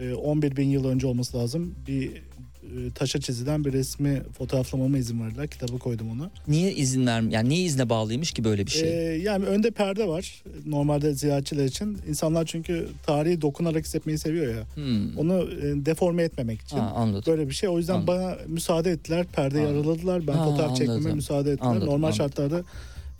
Ee, 0.00 0.14
11 0.14 0.56
bin 0.56 0.68
yıl 0.68 0.84
önce 0.84 1.06
olması 1.06 1.36
lazım. 1.38 1.74
Bir 1.86 2.10
e, 2.16 2.22
taşa 2.94 3.20
çizilen 3.20 3.64
bir 3.64 3.72
resmi 3.72 4.22
fotoğraflamama 4.38 4.98
izin 4.98 5.20
verdiler. 5.24 5.46
Kitaba 5.48 5.78
koydum 5.78 6.10
onu. 6.10 6.30
Niye 6.48 6.72
izin 6.74 7.06
ver 7.06 7.20
yani 7.22 7.48
niye 7.48 7.62
izne 7.64 7.88
bağlıymış 7.88 8.32
ki 8.32 8.44
böyle 8.44 8.66
bir 8.66 8.70
şey? 8.70 8.88
Ee, 8.88 9.18
yani 9.22 9.44
önde 9.44 9.70
perde 9.70 10.08
var. 10.08 10.42
Normalde 10.66 11.14
ziyaretçiler 11.14 11.64
için. 11.64 11.98
İnsanlar 12.08 12.44
çünkü 12.44 12.88
tarihi 13.06 13.40
dokunarak 13.40 13.84
hissetmeyi 13.84 14.18
seviyor 14.18 14.54
ya. 14.54 14.62
Hmm. 14.74 15.18
Onu 15.18 15.42
e, 15.42 15.86
deforme 15.86 16.22
etmemek 16.22 16.60
için. 16.60 16.76
Ha, 16.76 16.92
anladım. 16.96 17.32
Böyle 17.32 17.48
bir 17.48 17.54
şey. 17.54 17.68
O 17.68 17.78
yüzden 17.78 17.94
Anladım. 17.94 18.06
bana 18.14 18.36
müsaade 18.46 18.90
ettiler. 18.90 19.26
Perdeyi 19.26 19.66
Anladım. 19.66 19.88
araladılar. 19.90 20.26
Ben 20.26 20.32
Ha, 20.32 20.44
fotoğraf 20.44 20.76
çekmeme 20.76 20.98
anladım. 20.98 21.16
müsaade 21.16 21.52
ettiler. 21.52 21.68
Anladım, 21.68 21.86
Normal 21.88 22.08
anladım. 22.08 22.16
şartlarda 22.16 22.62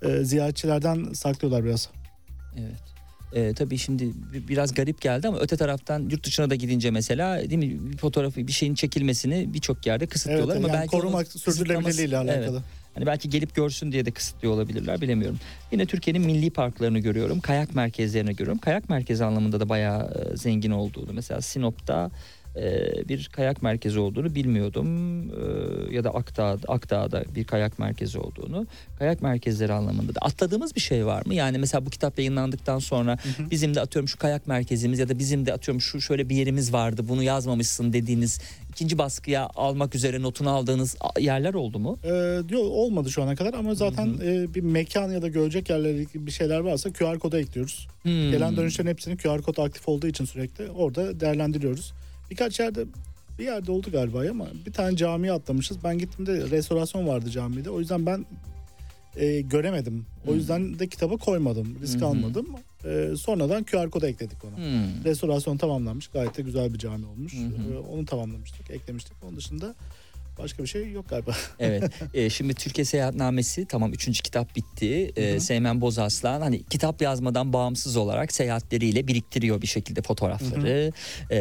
e, 0.03 0.25
ziyaretçilerden 0.25 1.13
saklıyorlar 1.13 1.65
biraz. 1.65 1.89
Evet. 2.59 2.92
Ee, 3.35 3.53
tabii 3.55 3.79
şimdi 3.79 4.05
bi- 4.33 4.49
biraz 4.49 4.75
garip 4.75 5.01
geldi 5.01 5.29
ama 5.29 5.39
öte 5.39 5.57
taraftan 5.57 6.09
yurt 6.11 6.25
dışına 6.27 6.51
da 6.51 6.55
gidince 6.55 6.91
mesela 6.91 7.39
değil 7.51 7.59
mi 7.59 7.93
bir 7.93 7.97
fotoğrafı 7.99 8.47
bir 8.47 8.53
şeyin 8.53 8.75
çekilmesini 8.75 9.55
birçok 9.55 9.87
yerde 9.87 10.05
Evet, 10.05 10.13
kısıtlıyorlar 10.13 10.57
ama 10.57 10.69
yani 10.69 10.77
belki 10.77 10.91
korumak 10.91 11.27
sürdürülebilirliğiyle 11.29 12.17
alakalı. 12.17 12.57
Evet. 12.57 12.63
Hani 12.95 13.07
belki 13.07 13.31
gelip 13.31 13.55
görsün 13.55 13.93
diye 13.93 14.07
de 14.07 14.11
kısıtlıyor 14.11 14.55
olabilirler 14.55 15.01
bilemiyorum. 15.01 15.39
Yine 15.73 15.87
Türkiye'nin 15.87 16.23
milli 16.27 16.51
parklarını 16.51 16.99
görüyorum. 16.99 17.41
Kayak 17.41 17.75
merkezlerini 17.75 18.37
görüyorum. 18.37 18.59
Kayak 18.59 18.91
merkezi 18.91 19.25
anlamında 19.25 19.61
da 19.61 19.69
bayağı 19.69 20.31
e, 20.33 20.37
zengin 20.37 20.71
olduğunu. 20.71 21.13
Mesela 21.13 21.41
Sinop'ta 21.41 22.07
e, 22.07 22.11
bir 23.09 23.31
kayak 23.33 23.63
merkezi 23.63 23.99
olduğunu 23.99 24.35
bilmiyordum. 24.35 24.87
E, 25.31 25.95
ya 25.95 26.05
da 26.05 26.11
Akdağ, 26.11 26.59
Akdağ'da 26.69 27.25
bir 27.35 27.45
kayak 27.45 27.79
merkezi 27.79 28.19
olduğunu. 28.19 28.67
Kayak 28.99 29.23
merkezleri 29.23 29.73
anlamında 29.73 30.15
da 30.15 30.19
atladığımız 30.21 30.77
bir 30.77 30.81
şey 30.81 31.07
var 31.07 31.27
mı? 31.27 31.35
Yani 31.35 31.59
mesela 31.59 31.87
bu 31.87 31.91
kitap 31.91 32.19
yayınlandıktan 32.19 32.79
sonra 32.79 33.19
bizim 33.51 33.75
de 33.75 33.81
atıyorum 33.81 34.09
şu 34.09 34.19
kayak 34.19 34.47
merkezimiz 34.47 34.99
ya 34.99 35.09
da 35.09 35.19
bizim 35.19 35.47
de 35.47 35.53
atıyorum 35.53 35.81
şu 35.81 36.01
şöyle 36.01 36.29
bir 36.29 36.37
yerimiz 36.37 36.73
vardı 36.73 37.03
bunu 37.09 37.23
yazmamışsın 37.23 37.93
dediğiniz 37.93 38.41
ikinci 38.73 38.99
baskıya 38.99 39.49
almak 39.55 39.95
üzere 39.95 40.23
notunu 40.23 40.51
aldığınız 40.51 40.97
yerler 41.19 41.55
oldu 41.55 41.79
mu? 41.79 41.99
Ee, 42.05 42.09
diyor 42.49 42.63
olmadı 42.63 43.11
şu 43.11 43.23
ana 43.23 43.37
kadar 43.37 43.55
ama 43.55 43.75
zaten 43.75 44.15
e, 44.25 44.55
bir 44.55 44.61
mekan 44.61 45.11
ya 45.11 45.23
da 45.23 45.29
görecek 45.29 45.71
yerlerle 45.71 46.01
ilgili 46.03 46.27
bir 46.27 46.31
şeyler 46.31 46.61
varsa 46.61 46.93
QR 46.93 47.19
koda 47.19 47.41
ekliyoruz. 47.41 47.89
Hmm. 48.03 48.31
Gelen 48.31 48.57
dönüşlerin 48.57 48.89
hepsini 48.89 49.17
QR 49.17 49.43
kod 49.43 49.57
aktif 49.57 49.89
olduğu 49.89 50.07
için 50.07 50.25
sürekli 50.25 50.71
orada 50.71 51.21
değerlendiriyoruz. 51.21 51.93
Birkaç 52.33 52.61
yerde 52.61 52.85
bir 53.39 53.45
yerde 53.45 53.73
oldu 53.73 53.91
galiba 53.93 54.31
ama 54.31 54.47
bir 54.67 54.73
tane 54.73 54.97
camiye 54.97 55.33
atlamışız. 55.33 55.85
Ben 55.85 55.99
gittiğimde 55.99 56.51
restorasyon 56.51 57.07
vardı 57.07 57.31
camide. 57.31 57.71
O 57.71 57.81
yüzden 57.81 58.07
ben 58.07 58.27
e, 59.17 59.41
göremedim. 59.41 60.07
O 60.27 60.29
Hmm. 60.31 60.35
yüzden 60.37 60.79
de 60.79 60.87
kitaba 60.89 61.17
koymadım. 61.17 61.79
Risk 61.83 62.01
hı. 62.01 62.07
almadım. 62.07 62.47
E, 62.85 63.11
sonradan 63.17 63.65
QR 63.65 63.91
koda 63.91 64.09
ekledik 64.09 64.45
ona. 64.45 64.57
Hmm. 64.57 65.05
Restorasyon 65.05 65.57
tamamlanmış. 65.57 66.09
Gayet 66.09 66.37
de 66.39 66.43
güzel 66.43 66.75
bir 66.75 66.79
cami 66.79 67.07
olmuş. 67.07 67.33
Hı. 67.35 67.75
E, 67.75 67.79
onu 67.79 68.05
tamamlamıştık, 68.07 68.71
eklemiştik. 68.71 69.13
Onun 69.25 69.37
dışında 69.37 69.75
başka 70.39 70.63
bir 70.63 70.69
şey 70.69 70.91
yok 70.93 71.09
galiba. 71.09 71.33
Evet. 71.59 71.93
Ee, 72.15 72.31
şimdi 72.31 72.55
Türkiye 72.55 72.85
Seyahatnamesi 72.85 73.67
tamam 73.67 73.93
üçüncü 73.93 74.23
kitap 74.23 74.57
bitti. 74.57 75.13
Hı. 75.35 75.41
Seymen 75.41 75.81
Bozaslan 75.81 76.41
hani 76.41 76.63
kitap 76.63 77.03
yazmadan 77.03 77.53
bağımsız 77.53 77.97
olarak 77.97 78.33
seyahatleriyle 78.33 79.07
biriktiriyor 79.09 79.63
bir 79.63 79.67
şekilde 79.67 80.03
fotoğrafları, 80.03 80.93
e, 81.31 81.37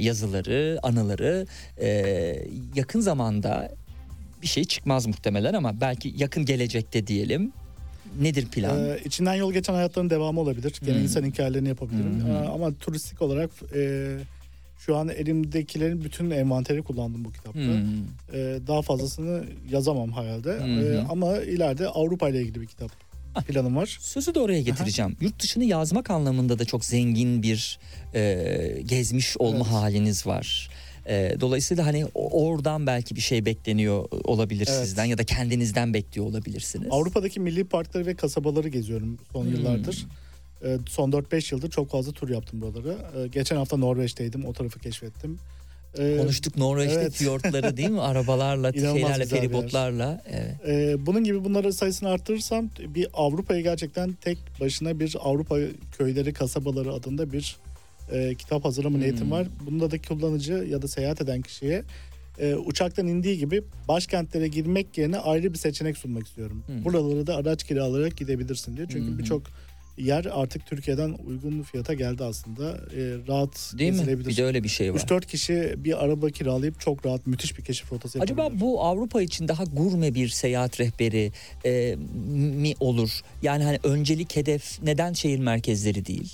yazıları, 0.00 0.78
anıları. 0.82 1.46
Ee, 1.80 2.42
yakın 2.74 3.00
zamanda 3.00 3.72
bir 4.42 4.46
şey 4.46 4.64
çıkmaz 4.64 5.06
muhtemelen 5.06 5.54
ama 5.54 5.80
belki 5.80 6.14
yakın 6.16 6.44
gelecekte 6.44 7.06
diyelim. 7.06 7.52
Nedir 8.20 8.46
plan? 8.46 8.88
Ee, 8.90 8.98
içinden 9.04 9.34
yol 9.34 9.52
geçen 9.52 9.74
hayatların 9.74 10.10
devamı 10.10 10.40
olabilir. 10.40 10.74
Gene 10.86 10.96
Hmm. 10.96 11.02
insan 11.02 11.24
hikayelerini 11.24 11.68
yapabilirim. 11.68 12.24
Ee, 12.30 12.48
ama 12.48 12.74
turistik 12.74 13.22
olarak 13.22 13.50
e, 13.74 14.08
şu 14.78 14.96
an 14.96 15.08
elimdekilerin 15.08 16.04
bütün 16.04 16.30
envanteri 16.30 16.82
kullandım 16.82 17.24
bu 17.24 17.32
kitapta. 17.32 17.60
Hmm. 17.60 17.84
Ee, 18.32 18.58
daha 18.66 18.82
fazlasını 18.82 19.44
yazamam 19.70 20.12
hayalde. 20.12 20.50
Hı. 20.52 20.64
Ee, 20.64 21.04
ama 21.10 21.38
ileride 21.38 21.88
Avrupa 21.88 22.28
ile 22.28 22.40
ilgili 22.42 22.60
bir 22.60 22.66
kitap 22.66 22.90
planım 23.48 23.76
var. 23.76 23.96
Sözü 24.00 24.34
de 24.34 24.40
oraya 24.40 24.62
getireceğim. 24.62 25.16
Yurt 25.20 25.42
dışını 25.42 25.64
yazmak 25.64 26.10
anlamında 26.10 26.58
da 26.58 26.64
çok 26.64 26.84
zengin 26.84 27.42
bir 27.42 27.78
e, 28.14 28.82
gezmiş 28.86 29.36
olma 29.36 29.56
Evet. 29.56 29.66
haliniz 29.66 30.26
var. 30.26 30.70
E, 31.08 31.36
dolayısıyla 31.40 31.86
hani 31.86 32.06
oradan 32.14 32.86
belki 32.86 33.16
bir 33.16 33.20
şey 33.20 33.44
bekleniyor 33.44 34.04
olabilir 34.24 34.68
Evet. 34.70 34.86
sizden 34.86 35.04
ya 35.04 35.18
da 35.18 35.24
kendinizden 35.24 35.94
bekliyor 35.94 36.26
olabilirsiniz. 36.26 36.88
Avrupa'daki 36.90 37.40
milli 37.40 37.64
parkları 37.64 38.06
ve 38.06 38.14
kasabaları 38.14 38.68
geziyorum 38.68 39.18
son 39.32 39.44
Hmm. 39.44 39.50
yıllardır. 39.50 40.06
Ee, 40.64 40.78
son 40.88 41.10
4-5 41.10 41.54
yıldır 41.54 41.70
çok 41.70 41.90
fazla 41.90 42.12
tur 42.12 42.28
yaptım 42.28 42.60
buraları. 42.60 42.96
Ee, 43.16 43.26
geçen 43.26 43.56
hafta 43.56 43.76
Norveç'teydim. 43.76 44.44
O 44.44 44.52
tarafı 44.52 44.80
keşfettim. 44.80 45.38
Ee, 45.98 46.16
Konuştuk 46.16 46.56
Norveç'te 46.56 47.00
evet. 47.00 47.12
fiyortlarla 47.12 47.76
değil 47.76 47.90
mi? 47.90 48.00
Arabalarla, 48.10 48.72
şeylerle, 48.72 49.26
feribotlarla. 49.26 50.22
Evet. 50.30 50.54
Ee, 50.68 51.06
bunun 51.06 51.24
gibi 51.24 51.44
bunların 51.44 51.70
sayısını 51.70 52.08
arttırırsam 52.08 52.70
bir 52.88 53.08
Avrupa'ya 53.14 53.60
gerçekten 53.60 54.12
tek 54.12 54.38
başına 54.60 55.00
bir 55.00 55.16
Avrupa 55.20 55.56
köyleri 55.98 56.32
kasabaları 56.32 56.92
adında 56.92 57.32
bir 57.32 57.56
e, 58.12 58.34
kitap 58.34 58.64
hazırlama 58.64 58.94
Hmm. 58.94 59.02
niyetim 59.02 59.30
var. 59.30 59.46
Bunda 59.66 59.90
da 59.90 60.02
kullanıcı 60.02 60.52
ya 60.52 60.82
da 60.82 60.88
seyahat 60.88 61.20
eden 61.20 61.42
kişiye 61.42 61.82
e, 62.40 62.54
uçaktan 62.54 63.06
indiği 63.06 63.38
gibi 63.38 63.62
başkentlere 63.88 64.48
girmek 64.48 64.98
yerine 64.98 65.18
ayrı 65.18 65.52
bir 65.52 65.58
seçenek 65.58 65.98
sunmak 65.98 66.26
istiyorum. 66.26 66.62
Hmm. 66.66 66.84
Buraları 66.84 67.26
da 67.26 67.36
araç 67.36 67.64
kiralayarak 67.64 68.16
gidebilirsin 68.16 68.76
diye. 68.76 68.86
Çünkü 68.90 69.12
hı. 69.12 69.18
birçok 69.18 69.42
yer 69.98 70.24
artık 70.32 70.66
Türkiye'den 70.66 71.16
uygun 71.26 71.62
fiyata 71.62 71.94
geldi 71.94 72.24
aslında. 72.24 72.70
E, 72.70 73.00
rahat 73.28 73.72
Değil 73.78 73.92
mi? 73.92 74.26
Bir 74.26 74.36
de 74.36 74.44
öyle 74.44 74.64
bir 74.64 74.68
şey 74.68 74.94
var. 74.94 74.98
3-4 74.98 75.26
kişi 75.26 75.74
bir 75.78 76.04
araba 76.04 76.30
kiralayıp 76.30 76.80
çok 76.80 77.06
rahat 77.06 77.26
müthiş 77.26 77.58
bir 77.58 77.64
keşif 77.64 77.92
rotası 77.92 78.20
Acaba 78.20 78.50
bu 78.52 78.82
Avrupa 78.82 79.22
için 79.22 79.48
daha 79.48 79.64
gurme 79.64 80.14
bir 80.14 80.28
seyahat 80.28 80.80
rehberi 80.80 81.32
e, 81.64 81.96
mi 82.36 82.74
olur? 82.80 83.20
Yani 83.42 83.64
hani 83.64 83.78
öncelik 83.82 84.36
hedef 84.36 84.82
neden 84.82 85.12
şehir 85.12 85.38
merkezleri 85.38 86.06
değil? 86.06 86.32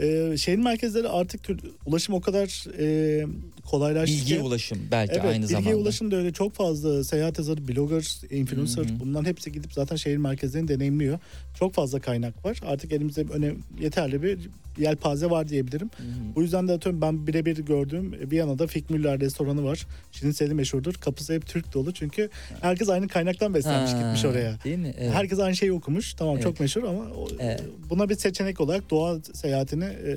Ee, 0.00 0.36
şehir 0.36 0.58
merkezleri 0.58 1.08
artık 1.08 1.42
tür- 1.42 1.60
ulaşım 1.86 2.14
o 2.14 2.20
kadar 2.20 2.66
e, 2.78 3.26
kolaylaştı 3.70 4.16
Bilgiye 4.16 4.40
ulaşım 4.40 4.78
belki 4.90 5.12
Evet, 5.14 5.24
aynı 5.24 5.42
bilgiye 5.42 5.60
zamanda. 5.60 5.76
ulaşım 5.78 6.10
da 6.10 6.16
öyle 6.16 6.32
çok 6.32 6.52
fazla 6.54 7.04
seyahat 7.04 7.38
yazarı, 7.38 7.68
blogger, 7.68 8.20
influencer 8.30 8.86
bunların 9.00 9.24
hepsi 9.28 9.52
gidip 9.52 9.72
zaten 9.72 9.96
şehir 9.96 10.16
merkezlerini 10.16 10.68
deneyimliyor. 10.68 11.18
Çok 11.58 11.74
fazla 11.74 12.00
kaynak 12.00 12.44
var. 12.44 12.60
Artık 12.66 12.92
elimizde 12.92 13.24
öne 13.32 13.52
yeterli 13.80 14.22
bir 14.22 14.38
yelpaze 14.78 15.30
var 15.30 15.48
diyebilirim. 15.48 15.90
Hı 15.96 16.02
hı. 16.02 16.34
Bu 16.36 16.42
yüzden 16.42 16.68
de 16.68 16.72
atıyorum 16.72 17.00
ben 17.00 17.26
birebir 17.26 17.58
gördüğüm 17.58 18.30
Viyana'da 18.30 18.66
Fikmüller 18.66 19.20
restoranı 19.20 19.64
var. 19.64 19.86
Şiniseli 20.12 20.54
meşhurdur. 20.54 20.94
Kapısı 20.94 21.32
hep 21.32 21.46
Türk 21.46 21.74
dolu 21.74 21.92
çünkü 21.94 22.30
herkes 22.60 22.88
aynı 22.88 23.08
kaynaktan 23.08 23.54
beslenmiş 23.54 23.92
Ha, 23.92 23.98
gitmiş 24.02 24.24
oraya. 24.24 24.54
Değil 24.64 24.78
mi? 24.78 24.94
Evet. 24.98 25.12
Herkes 25.14 25.38
aynı 25.38 25.56
şeyi 25.56 25.72
okumuş. 25.72 26.14
Tamam 26.14 26.34
Evet. 26.34 26.42
çok 26.44 26.60
meşhur 26.60 26.82
ama 26.82 27.04
Evet. 27.38 27.62
buna 27.90 28.08
bir 28.08 28.14
seçenek 28.16 28.60
olarak 28.60 28.90
doğa 28.90 29.18
seyahatini 29.34 29.84
e, 29.84 30.16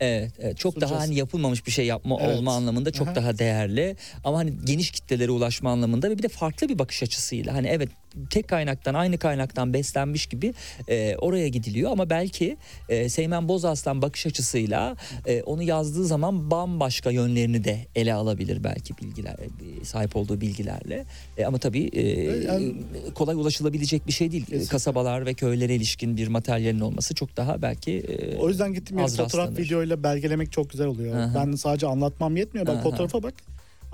Evet, 0.00 0.32
evet. 0.38 0.58
çok 0.58 0.72
Sunacağız. 0.72 0.92
daha 0.92 1.00
hani 1.00 1.14
yapılmamış 1.14 1.66
bir 1.66 1.72
şey 1.72 1.86
yapma 1.86 2.18
Evet. 2.20 2.38
olma 2.38 2.54
anlamında 2.56 2.83
çok 2.92 3.08
Aha. 3.08 3.14
daha 3.14 3.38
değerli 3.38 3.96
ama 4.24 4.38
hani 4.38 4.52
geniş 4.64 4.90
kitlelere 4.90 5.30
ulaşma 5.30 5.70
anlamında 5.70 6.10
ve 6.10 6.18
bir 6.18 6.22
de 6.22 6.28
farklı 6.28 6.68
bir 6.68 6.78
bakış 6.78 7.02
açısıyla 7.02 7.54
hani 7.54 7.68
evet 7.68 7.88
tek 8.30 8.48
kaynaktan 8.48 8.94
aynı 8.94 9.18
kaynaktan 9.18 9.72
beslenmiş 9.74 10.26
gibi 10.26 10.54
e, 10.88 11.16
oraya 11.16 11.48
gidiliyor 11.48 11.92
ama 11.92 12.10
belki 12.10 12.56
e, 12.88 13.08
Seymen 13.08 13.48
Bozaslan 13.48 14.02
bakış 14.02 14.26
açısıyla 14.26 14.96
e, 15.26 15.42
onu 15.42 15.62
yazdığı 15.62 16.06
zaman 16.06 16.50
bambaşka 16.50 17.10
yönlerini 17.10 17.64
de 17.64 17.78
ele 17.94 18.14
alabilir 18.14 18.64
belki 18.64 18.98
bilgiler 18.98 19.32
e, 19.34 19.84
sahip 19.84 20.16
olduğu 20.16 20.40
bilgilerle 20.40 21.04
E, 21.38 21.44
ama 21.44 21.58
tabii 21.58 21.90
e, 21.92 22.02
Yani- 22.44 22.74
kolay 23.14 23.34
ulaşılabilecek 23.36 24.06
bir 24.06 24.12
şey 24.12 24.32
değil 24.32 24.44
Kesinlikle. 24.44 24.68
kasabalar 24.68 25.26
ve 25.26 25.34
köylere 25.34 25.74
ilişkin 25.74 26.16
bir 26.16 26.28
materyalin 26.28 26.80
olması 26.80 27.14
çok 27.14 27.36
daha 27.36 27.62
belki 27.62 27.92
e, 27.92 28.36
O 28.36 28.48
yüzden 28.48 28.74
gittim 28.74 28.98
az 28.98 29.16
fotoğraf 29.16 29.34
rastlanır. 29.48 29.58
videoyla 29.66 30.02
belgelemek 30.02 30.52
çok 30.52 30.70
güzel 30.70 30.86
oluyor. 30.86 31.16
Aha. 31.16 31.46
Ben 31.46 31.52
sadece 31.54 31.86
anlatmam 31.86 32.36
yetmiyor. 32.36 32.66
Ben 32.66 32.74
Aha. 32.74 32.82
fotoğrafa 32.82 33.22
bak. 33.22 33.34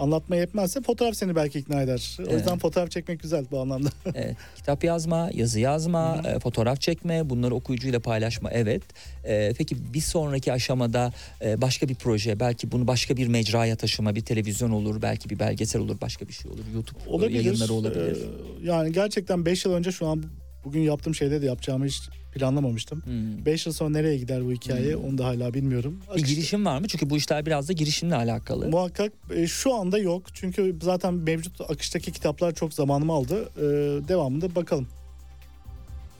Anlatma 0.01 0.37
yetmezse 0.37 0.81
fotoğraf 0.81 1.15
seni 1.15 1.37
belki 1.37 1.59
ikna 1.59 1.83
eder. 1.83 2.17
O 2.21 2.23
Evet. 2.23 2.33
yüzden 2.33 2.59
fotoğraf 2.59 2.91
çekmek 2.91 3.21
güzel 3.21 3.45
bu 3.51 3.61
anlamda. 3.61 3.89
Evet, 4.15 4.37
kitap 4.57 4.85
yazma, 4.85 5.31
yazı 5.35 5.61
yazma, 5.61 6.23
e, 6.27 6.39
fotoğraf 6.39 6.81
çekme, 6.81 7.31
bunları 7.31 7.55
okuyucuyla 7.55 8.01
paylaşma 8.01 8.51
evet. 8.51 8.83
E, 9.25 9.53
peki 9.59 9.95
bir 9.95 10.01
sonraki 10.01 10.53
aşamada 10.53 11.13
e, 11.45 11.61
başka 11.61 11.89
bir 11.89 11.95
proje, 11.95 12.41
belki 12.41 12.73
bunu 12.73 12.87
başka 12.87 13.17
bir 13.17 13.27
mecraya 13.29 13.77
taşıma, 13.77 14.15
bir 14.15 14.21
televizyon 14.21 14.71
olur, 14.71 15.03
belki 15.03 15.31
bir 15.31 15.39
belgesel 15.39 15.83
olur, 15.83 16.01
başka 16.01 16.29
bir 16.29 16.33
şey 16.33 16.51
olur, 16.51 16.65
YouTube 16.75 16.99
olabilir. 17.07 17.45
yayınları 17.45 17.73
olabilir. 17.73 18.17
Ee, 18.17 18.67
yani 18.67 18.93
gerçekten 18.93 19.47
5 19.47 19.65
yıl 19.65 19.73
önce 19.73 19.93
şu 19.93 20.07
an 20.07 20.25
bugün 20.65 20.81
yaptığım 20.81 21.15
şeyde 21.15 21.43
de 21.43 21.47
yapacağımı 21.47 21.87
hiç 21.87 22.01
planlamamıştım. 22.35 23.03
Hmm. 23.05 23.45
5 23.47 23.66
yıl 23.66 23.72
sonra 23.72 23.91
nereye 23.91 24.16
gider 24.16 24.45
bu 24.47 24.53
hikaye 24.53 24.95
Hmm. 24.95 25.05
onu 25.05 25.18
da 25.18 25.24
hala 25.26 25.55
bilmiyorum. 25.55 26.01
Bir 26.16 26.22
girişim 26.22 26.64
var 26.66 26.78
mı? 26.81 26.89
Çünkü 26.89 27.11
bu 27.11 27.16
işler 27.16 27.47
biraz 27.47 27.68
da 27.68 27.72
girişimle 27.72 28.14
alakalı. 28.14 28.68
Muhakkak 28.68 29.12
e, 29.35 29.47
şu 29.47 29.74
anda 29.74 29.99
yok. 29.99 30.22
Çünkü 30.35 30.76
zaten 30.83 31.14
mevcut 31.14 31.61
akıştaki 31.61 32.12
kitaplar 32.12 32.55
çok 32.55 32.74
zamanımı 32.74 33.12
aldı. 33.12 33.49
Ee, 33.57 33.62
devamında 34.09 34.55
bakalım. 34.55 34.89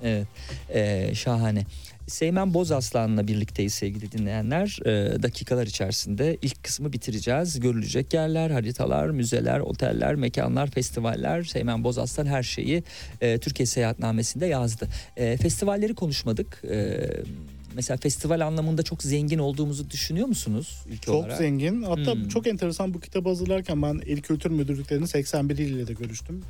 Evet, 0.02 0.26
e, 0.74 1.11
şahane. 1.14 1.64
Seymen 2.11 2.54
Bozaslan'la 2.54 3.28
birlikteyiz 3.28 3.74
sevgili 3.74 4.12
dinleyenler. 4.12 4.78
E, 4.86 5.22
dakikalar 5.22 5.66
içerisinde 5.66 6.38
ilk 6.42 6.64
kısmı 6.64 6.92
bitireceğiz. 6.92 7.61
Görülecek 7.61 8.14
yerler, 8.14 8.50
haritalar, 8.50 9.06
müzeler, 9.11 9.61
oteller, 9.61 10.14
mekanlar, 10.14 10.70
festivaller. 10.70 11.42
Seymen 11.42 11.84
Bozaslan 11.84 12.26
her 12.26 12.42
şeyi 12.42 12.82
e, 13.20 13.38
Türkiye 13.38 13.66
Seyahatnamesi'nde 13.66 14.46
yazdı. 14.46 14.88
E, 15.16 15.36
festivalleri 15.36 15.94
konuşmadık. 15.94 16.62
E, 16.70 17.00
mesela 17.74 17.96
festival 17.96 18.40
anlamında 18.40 18.82
çok 18.82 19.02
zengin 19.02 19.38
olduğumuzu 19.38 19.90
düşünüyor 19.90 20.26
musunuz 20.26 20.82
ülke 20.88 21.06
Çok 21.06 21.14
olarak? 21.14 21.38
zengin. 21.38 21.82
Hatta 21.82 22.12
Hmm. 22.14 22.28
çok 22.28 22.46
enteresan 22.46 22.94
bu 22.94 23.00
kitabı 23.00 23.28
hazırlarken 23.28 23.82
ben 23.82 23.94
İl 24.06 24.22
Kültür 24.22 24.50
Müdürlüklerinin 24.50 25.06
81 25.06 25.58
ile 25.58 25.86
de 25.86 25.92
görüştüm. 25.92 26.42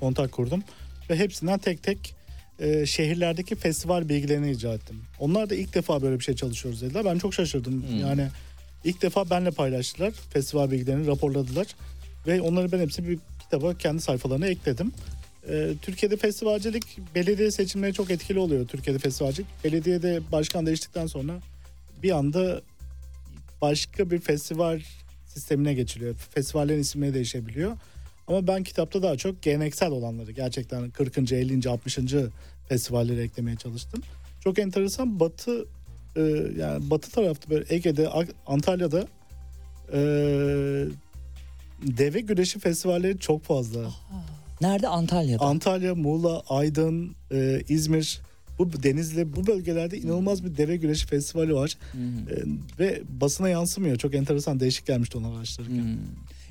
Kontak 0.00 0.32
kurdum. 0.32 0.62
Ve 1.10 1.16
hepsinden 1.16 1.58
tek 1.58 1.82
tek 1.82 2.14
e, 2.60 2.86
şehirlerdeki 2.86 3.54
festival 3.54 4.08
bilgilerini 4.08 4.48
rica 4.48 4.74
ettim. 4.74 4.96
Onlar 5.18 5.50
da 5.50 5.54
ilk 5.54 5.74
defa 5.74 6.02
böyle 6.02 6.18
bir 6.18 6.24
şey 6.24 6.36
çalışıyoruz 6.36 6.82
dediler. 6.82 7.04
Ben 7.04 7.18
çok 7.18 7.34
şaşırdım. 7.34 7.88
Hmm. 7.88 8.00
Yani 8.00 8.28
ilk 8.84 9.02
defa 9.02 9.30
benle 9.30 9.50
paylaştılar. 9.50 10.12
Festival 10.12 10.70
bilgilerini 10.70 11.06
raporladılar. 11.06 11.66
Ve 12.26 12.40
onları 12.40 12.72
ben 12.72 12.80
hepsini 12.80 13.08
bir 13.08 13.18
kitaba 13.42 13.78
kendi 13.78 14.02
sayfalarına 14.02 14.46
ekledim. 14.46 14.92
E, 15.48 15.72
Türkiye'de 15.82 16.16
festivalcilik 16.16 16.84
belediye 17.14 17.50
seçimleri 17.50 17.92
çok 17.94 18.10
etkili 18.10 18.38
oluyor 18.38 18.66
Türkiye'de 18.66 18.98
festivalcilik. 18.98 19.48
Belediyede 19.64 20.20
başkan 20.32 20.66
değiştikten 20.66 21.06
sonra 21.06 21.32
bir 22.02 22.10
anda 22.10 22.60
başka 23.62 24.10
bir 24.10 24.18
festival 24.18 24.80
sistemine 25.26 25.74
geçiliyor. 25.74 26.14
Festivallerin 26.14 26.80
isimleri 26.80 27.14
değişebiliyor. 27.14 27.76
Ama 28.28 28.46
ben 28.46 28.62
kitapta 28.62 29.02
daha 29.02 29.16
çok 29.16 29.42
geleneksel 29.42 29.90
olanları 29.90 30.32
gerçekten 30.32 30.90
40. 30.90 31.32
50. 31.32 31.68
60. 31.68 31.98
festivalleri 32.68 33.20
eklemeye 33.20 33.56
çalıştım. 33.56 34.02
Çok 34.40 34.58
enteresan 34.58 35.20
Batı 35.20 35.66
e, 36.16 36.20
yani 36.58 36.90
Batı 36.90 37.10
tarafta 37.10 37.50
böyle 37.50 37.74
Ege'de 37.74 38.08
Antalya'da 38.46 39.06
e, 39.92 39.98
deve 41.82 42.20
güreşi 42.20 42.58
festivalleri 42.58 43.18
çok 43.18 43.44
fazla. 43.44 43.80
Nerede? 44.60 44.88
Antalya'da. 44.88 45.44
Antalya, 45.44 45.94
Muğla, 45.94 46.42
Aydın, 46.48 47.14
e, 47.32 47.62
İzmir, 47.68 48.20
bu 48.58 48.82
Denizli 48.82 49.36
bu 49.36 49.46
bölgelerde 49.46 49.98
inanılmaz 49.98 50.44
bir 50.44 50.56
deve 50.56 50.76
güreşi 50.76 51.06
festivali 51.06 51.54
var. 51.54 51.76
Hı 51.92 51.98
hı. 51.98 52.34
E, 52.34 52.44
ve 52.78 53.02
basına 53.20 53.48
yansımıyor. 53.48 53.96
Çok 53.96 54.14
enteresan 54.14 54.60
değişik 54.60 54.86
gelmişti 54.86 55.18
onu 55.18 55.36
araştırırken. 55.36 55.82
Hmm. 55.82 55.96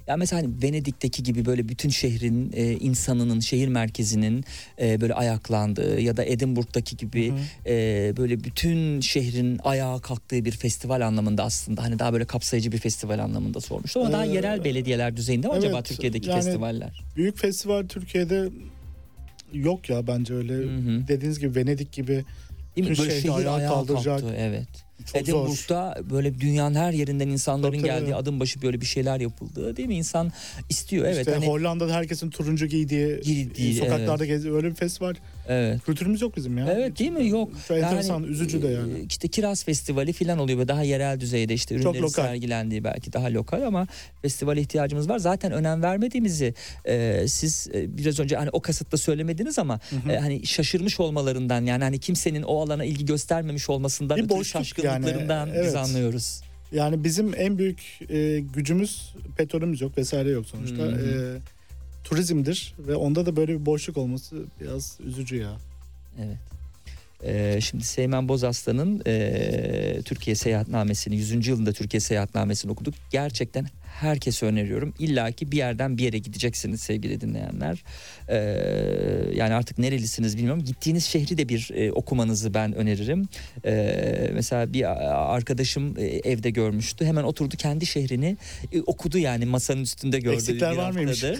Ya 0.07 0.17
mesela 0.17 0.41
hani 0.41 0.63
Venedik'teki 0.63 1.23
gibi 1.23 1.45
böyle 1.45 1.69
bütün 1.69 1.89
şehrin 1.89 2.51
e, 2.53 2.71
insanının 2.73 3.39
şehir 3.39 3.67
merkezinin 3.67 4.43
e, 4.81 5.01
böyle 5.01 5.13
ayaklandığı 5.13 5.99
ya 6.01 6.17
da 6.17 6.25
Edinburgh'daki 6.25 6.97
gibi 6.97 7.29
Hı 7.29 7.33
hı. 7.33 7.39
e, 7.69 8.13
böyle 8.17 8.43
bütün 8.43 9.01
şehrin 9.01 9.59
ayağa 9.63 9.99
kalktığı 9.99 10.45
bir 10.45 10.51
festival 10.51 11.01
anlamında 11.01 11.43
aslında 11.43 11.83
hani 11.83 11.99
daha 11.99 12.13
böyle 12.13 12.25
kapsayıcı 12.25 12.71
bir 12.71 12.77
festival 12.77 13.19
anlamında 13.19 13.61
sormuştum 13.61 14.01
ama 14.01 14.11
daha 14.11 14.25
Ee, 14.25 14.29
yerel 14.29 14.63
belediyeler 14.63 15.17
düzeyinde 15.17 15.47
mi 15.47 15.53
acaba 15.53 15.75
evet, 15.75 15.85
Türkiye'deki 15.85 16.29
yani- 16.29 16.43
festivaller? 16.43 17.03
Büyük 17.15 17.37
festival 17.37 17.87
Türkiye'de 17.87 18.49
yok 19.53 19.89
ya 19.89 20.07
bence 20.07 20.33
öyle. 20.33 20.53
Hı 20.53 20.77
hı. 20.77 21.07
Dediğiniz 21.07 21.39
gibi 21.39 21.55
Venedik 21.55 21.91
gibi 21.91 22.25
Değil 22.75 22.89
mi? 22.89 22.97
Böyle 22.97 23.21
şehir 23.21 23.55
ayağa 23.55 23.67
kaldıracak. 23.69 24.19
kalktı 24.19 24.35
evet. 24.37 24.84
Çok 25.05 25.27
zor. 25.27 25.41
Edinburgh'da 25.45 25.97
böyle 26.09 26.39
dünyanın 26.41 26.75
her 26.75 26.91
yerinden 26.91 27.27
insanların 27.27 27.71
Tabii, 27.71 27.81
tabii. 27.81 27.99
geldiği 27.99 28.15
adım 28.15 28.39
başı 28.39 28.61
böyle 28.61 28.81
bir 28.81 28.85
şeyler 28.85 29.19
yapıldığı 29.19 29.77
değil 29.77 29.87
mi? 29.87 29.95
İnsan 29.95 30.31
istiyor 30.69 31.05
evet 31.05 31.17
işte 31.17 31.33
hani 31.33 31.47
Hollanda'da 31.47 31.93
herkesin 31.93 32.29
turuncu 32.29 32.65
giydiği, 32.65 33.21
Giydiği, 33.21 33.75
sokaklarda 33.75 34.25
geziyor. 34.25 34.55
Öyle 34.55 34.69
bir 34.69 34.75
festival 34.75 35.15
evet. 35.49 35.85
kültürümüz 35.85 36.21
yok 36.21 36.37
bizim 36.37 36.57
ya. 36.57 36.67
Evet 36.71 36.99
değil 36.99 37.11
mi? 37.11 37.27
Yok. 37.29 37.51
Çok 37.67 37.77
enteresan, 37.77 38.13
Yani, 38.13 38.27
üzücü 38.31 38.61
de 38.61 38.67
yani. 38.67 38.93
e, 38.99 39.03
İşte 39.09 39.27
kiraz 39.27 39.63
festivali 39.63 40.13
falan 40.13 40.39
oluyor 40.39 40.59
ve 40.59 40.67
daha 40.67 40.83
yerel 40.83 41.19
düzeyde 41.19 41.53
işte 41.53 41.75
Çok 41.75 41.85
ürünlerin 41.85 42.03
lokal. 42.03 42.23
sergilendiği 42.23 42.83
belki 42.83 43.13
daha 43.13 43.33
lokal 43.33 43.61
ama 43.61 43.87
festival 44.21 44.57
ihtiyacımız 44.57 45.09
var. 45.09 45.19
Zaten 45.19 45.51
önem 45.51 45.83
vermediğimizi 45.83 46.53
e, 46.85 47.25
siz 47.27 47.67
e, 47.73 47.97
biraz 47.97 48.19
önce 48.19 48.35
hani 48.35 48.49
o 48.49 48.61
kasıtla 48.61 48.97
söylemediniz 48.97 49.59
ama 49.59 49.79
hı. 50.05 50.11
e, 50.11 50.19
hani 50.19 50.45
şaşırmış 50.45 50.99
olmalarından 50.99 51.65
yani 51.65 51.83
hani 51.83 51.99
kimsenin 51.99 52.43
o 52.43 52.61
alana 52.61 52.85
ilgi 52.85 53.05
göstermemiş 53.05 53.69
olmasından 53.69 54.17
Bir 54.17 54.23
ötürü 54.23 54.45
şaşkınlıklarından 54.45 55.47
yani, 55.47 55.51
biz 55.53 55.65
evet. 55.65 55.75
anlıyoruz. 55.75 56.41
Yani 56.71 57.03
bizim 57.03 57.33
en 57.37 57.57
büyük 57.57 57.99
e, 58.09 58.39
gücümüz 58.39 59.13
petrolümüz 59.37 59.81
yok 59.81 59.97
vesaire 59.97 60.29
yok 60.29 60.45
sonuçta. 60.45 60.83
Hı 60.83 60.87
hı. 60.87 61.35
E, 61.35 61.54
turizmdir 62.05 62.73
ve 62.79 62.95
onda 62.95 63.25
da 63.25 63.35
böyle 63.35 63.53
bir 63.59 63.65
boşluk 63.65 63.97
olması 63.97 64.43
biraz 64.61 64.97
üzücü 65.05 65.35
ya. 65.35 65.57
Evet. 66.19 66.37
Ee, 67.23 67.61
şimdi 67.61 67.83
Seymen 67.83 68.29
Bozaslan'ın 68.29 69.01
e, 69.07 70.01
Türkiye 70.05 70.35
Seyahatnamesini 70.35 71.15
100. 71.15 71.47
yılında 71.47 71.73
Türkiye 71.73 71.99
Seyahatnamesini 71.99 72.71
okuduk. 72.71 72.93
Gerçekten 73.11 73.67
herkese 74.01 74.45
öneriyorum. 74.45 74.93
İlla 74.99 75.31
ki 75.31 75.51
bir 75.51 75.57
yerden 75.57 75.97
bir 75.97 76.03
yere 76.03 76.17
gideceksiniz 76.17 76.81
sevgili 76.81 77.21
dinleyenler. 77.21 77.83
Ee, 78.29 78.35
yani 79.35 79.53
artık 79.53 79.77
nerelisiniz 79.77 80.37
bilmiyorum. 80.37 80.63
Gittiğiniz 80.63 81.05
şehri 81.05 81.37
de 81.37 81.49
bir 81.49 81.69
e, 81.73 81.91
okumanızı 81.91 82.53
ben 82.53 82.73
öneririm. 82.73 83.27
Ee, 83.65 84.29
mesela 84.33 84.73
bir 84.73 84.83
arkadaşım 85.35 85.95
e, 85.99 86.03
evde 86.05 86.49
görmüştü. 86.49 87.05
Hemen 87.05 87.23
oturdu 87.23 87.55
kendi 87.57 87.85
şehrini 87.85 88.37
e, 88.71 88.81
okudu 88.81 89.17
yani 89.17 89.45
masanın 89.45 89.81
üstünde 89.81 90.19
gördü. 90.19 90.35
Eksikler 90.35 90.71
bir 90.71 90.77
var 90.77 90.91
mıymış? 90.91 91.23
E, 91.23 91.37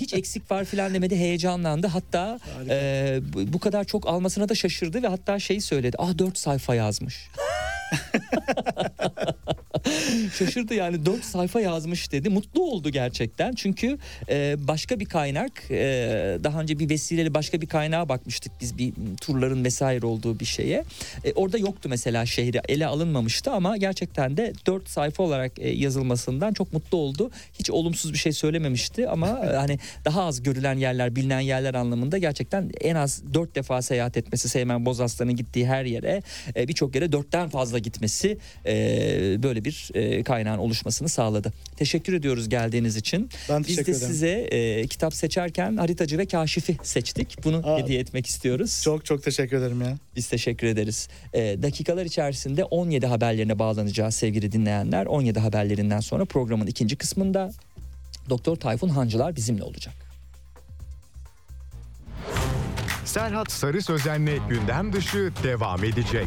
Hiç 0.00 0.14
eksik 0.14 0.50
var 0.50 0.64
filan 0.64 0.94
demedi. 0.94 1.16
Heyecanlandı. 1.16 1.86
Hatta 1.86 2.38
Harika. 2.54 3.32
bu 3.32 3.52
bu 3.52 3.58
kadar 3.58 3.84
çok 3.84 4.06
almasına 4.08 4.48
da 4.48 4.54
şaşırdı 4.54 5.02
ve 5.02 5.06
hatta 5.08 5.38
şey 5.38 5.60
söyledi. 5.60 5.96
Ah 5.98 6.18
dört 6.18 6.38
sayfa 6.38 6.74
yazmış. 6.74 7.28
Şaşırdı 10.38 10.74
yani 10.74 11.06
dört 11.06 11.24
sayfa 11.24 11.60
yazmış 11.60 12.12
dedi. 12.12 12.28
Mutlu 12.28 12.62
oldu 12.62 12.90
gerçekten. 12.90 13.52
Çünkü 13.52 13.98
e, 14.28 14.56
başka 14.58 15.00
bir 15.00 15.04
kaynak 15.04 15.52
e, 15.70 15.76
daha 16.44 16.60
önce 16.60 16.78
bir 16.78 16.88
vesileyle 16.90 17.34
başka 17.34 17.60
bir 17.60 17.66
kaynağa 17.66 18.08
bakmıştık 18.08 18.52
biz 18.60 18.78
bir 18.78 18.92
turların 19.20 19.64
vesaire 19.64 20.06
olduğu 20.06 20.40
bir 20.40 20.44
şeye. 20.44 20.84
E, 21.24 21.32
orada 21.32 21.58
yoktu 21.58 21.88
mesela 21.88 22.26
şehri 22.26 22.60
ele 22.68 22.86
alınmamıştı 22.86 23.50
ama 23.50 23.76
gerçekten 23.76 24.36
de 24.36 24.52
dört 24.66 24.88
sayfa 24.88 25.22
olarak 25.22 25.58
e, 25.58 25.68
yazılmasından 25.68 26.52
çok 26.52 26.72
mutlu 26.72 26.98
oldu. 26.98 27.30
Hiç 27.58 27.70
olumsuz 27.70 28.12
bir 28.12 28.18
şey 28.18 28.32
söylememişti 28.32 29.08
ama 29.08 29.28
e, 29.28 29.46
hani 29.56 29.78
daha 30.04 30.22
az 30.22 30.42
görülen 30.42 30.78
yerler 30.78 31.16
bilinen 31.16 31.40
yerler 31.40 31.74
anlamında 31.74 32.18
gerçekten 32.18 32.70
en 32.80 32.94
az 32.94 33.22
dört 33.34 33.54
defa 33.54 33.82
seyahat 33.82 34.16
etmesi 34.16 34.48
Seymen 34.48 34.86
Bozaslan'ın 34.86 35.36
gittiği 35.36 35.66
her 35.66 35.84
yere 35.84 36.22
e, 36.56 36.68
birçok 36.68 36.94
yere 36.94 37.12
dörtten 37.12 37.48
fazla 37.48 37.78
gitmesi 37.78 38.38
e, 38.66 38.72
böyle 39.42 39.52
böyle 39.52 39.64
bir 39.72 39.90
e, 39.94 40.22
kaynağın 40.22 40.58
oluşmasını 40.58 41.08
sağladı. 41.08 41.52
Teşekkür 41.76 42.12
ediyoruz 42.12 42.48
geldiğiniz 42.48 42.96
için. 42.96 43.30
Ben 43.48 43.60
Biz 43.60 43.68
de 43.68 43.82
teşekkür 43.82 43.92
ederim. 43.98 44.12
size 44.12 44.28
e, 44.28 44.86
kitap 44.86 45.14
seçerken 45.14 45.76
haritacı 45.76 46.18
ve 46.18 46.26
kaşifi 46.26 46.76
seçtik. 46.82 47.36
Bunu 47.44 47.62
Aa, 47.64 47.78
hediye 47.78 48.00
etmek 48.00 48.26
istiyoruz. 48.26 48.80
Çok 48.84 49.04
çok 49.04 49.22
teşekkür 49.22 49.56
ederim 49.56 49.80
ya. 49.80 49.96
Biz 50.16 50.28
teşekkür 50.28 50.66
ederiz. 50.66 51.08
Ee, 51.34 51.56
dakikalar 51.62 52.04
içerisinde 52.04 52.64
17 52.64 53.06
haberlerine 53.06 53.58
bağlanacağız 53.58 54.14
sevgili 54.14 54.52
dinleyenler. 54.52 55.06
17 55.06 55.38
haberlerinden 55.40 56.00
sonra 56.00 56.24
programın 56.24 56.66
ikinci 56.66 56.96
kısmında 56.96 57.50
Doktor 58.30 58.56
Tayfun 58.56 58.88
Hancılar 58.88 59.36
bizimle 59.36 59.62
olacak. 59.62 59.94
Serhat 63.04 63.52
Sarı 63.52 63.82
Sözen'le 63.82 64.48
gündem 64.48 64.92
dışı 64.92 65.32
devam 65.42 65.84
edecek. 65.84 66.26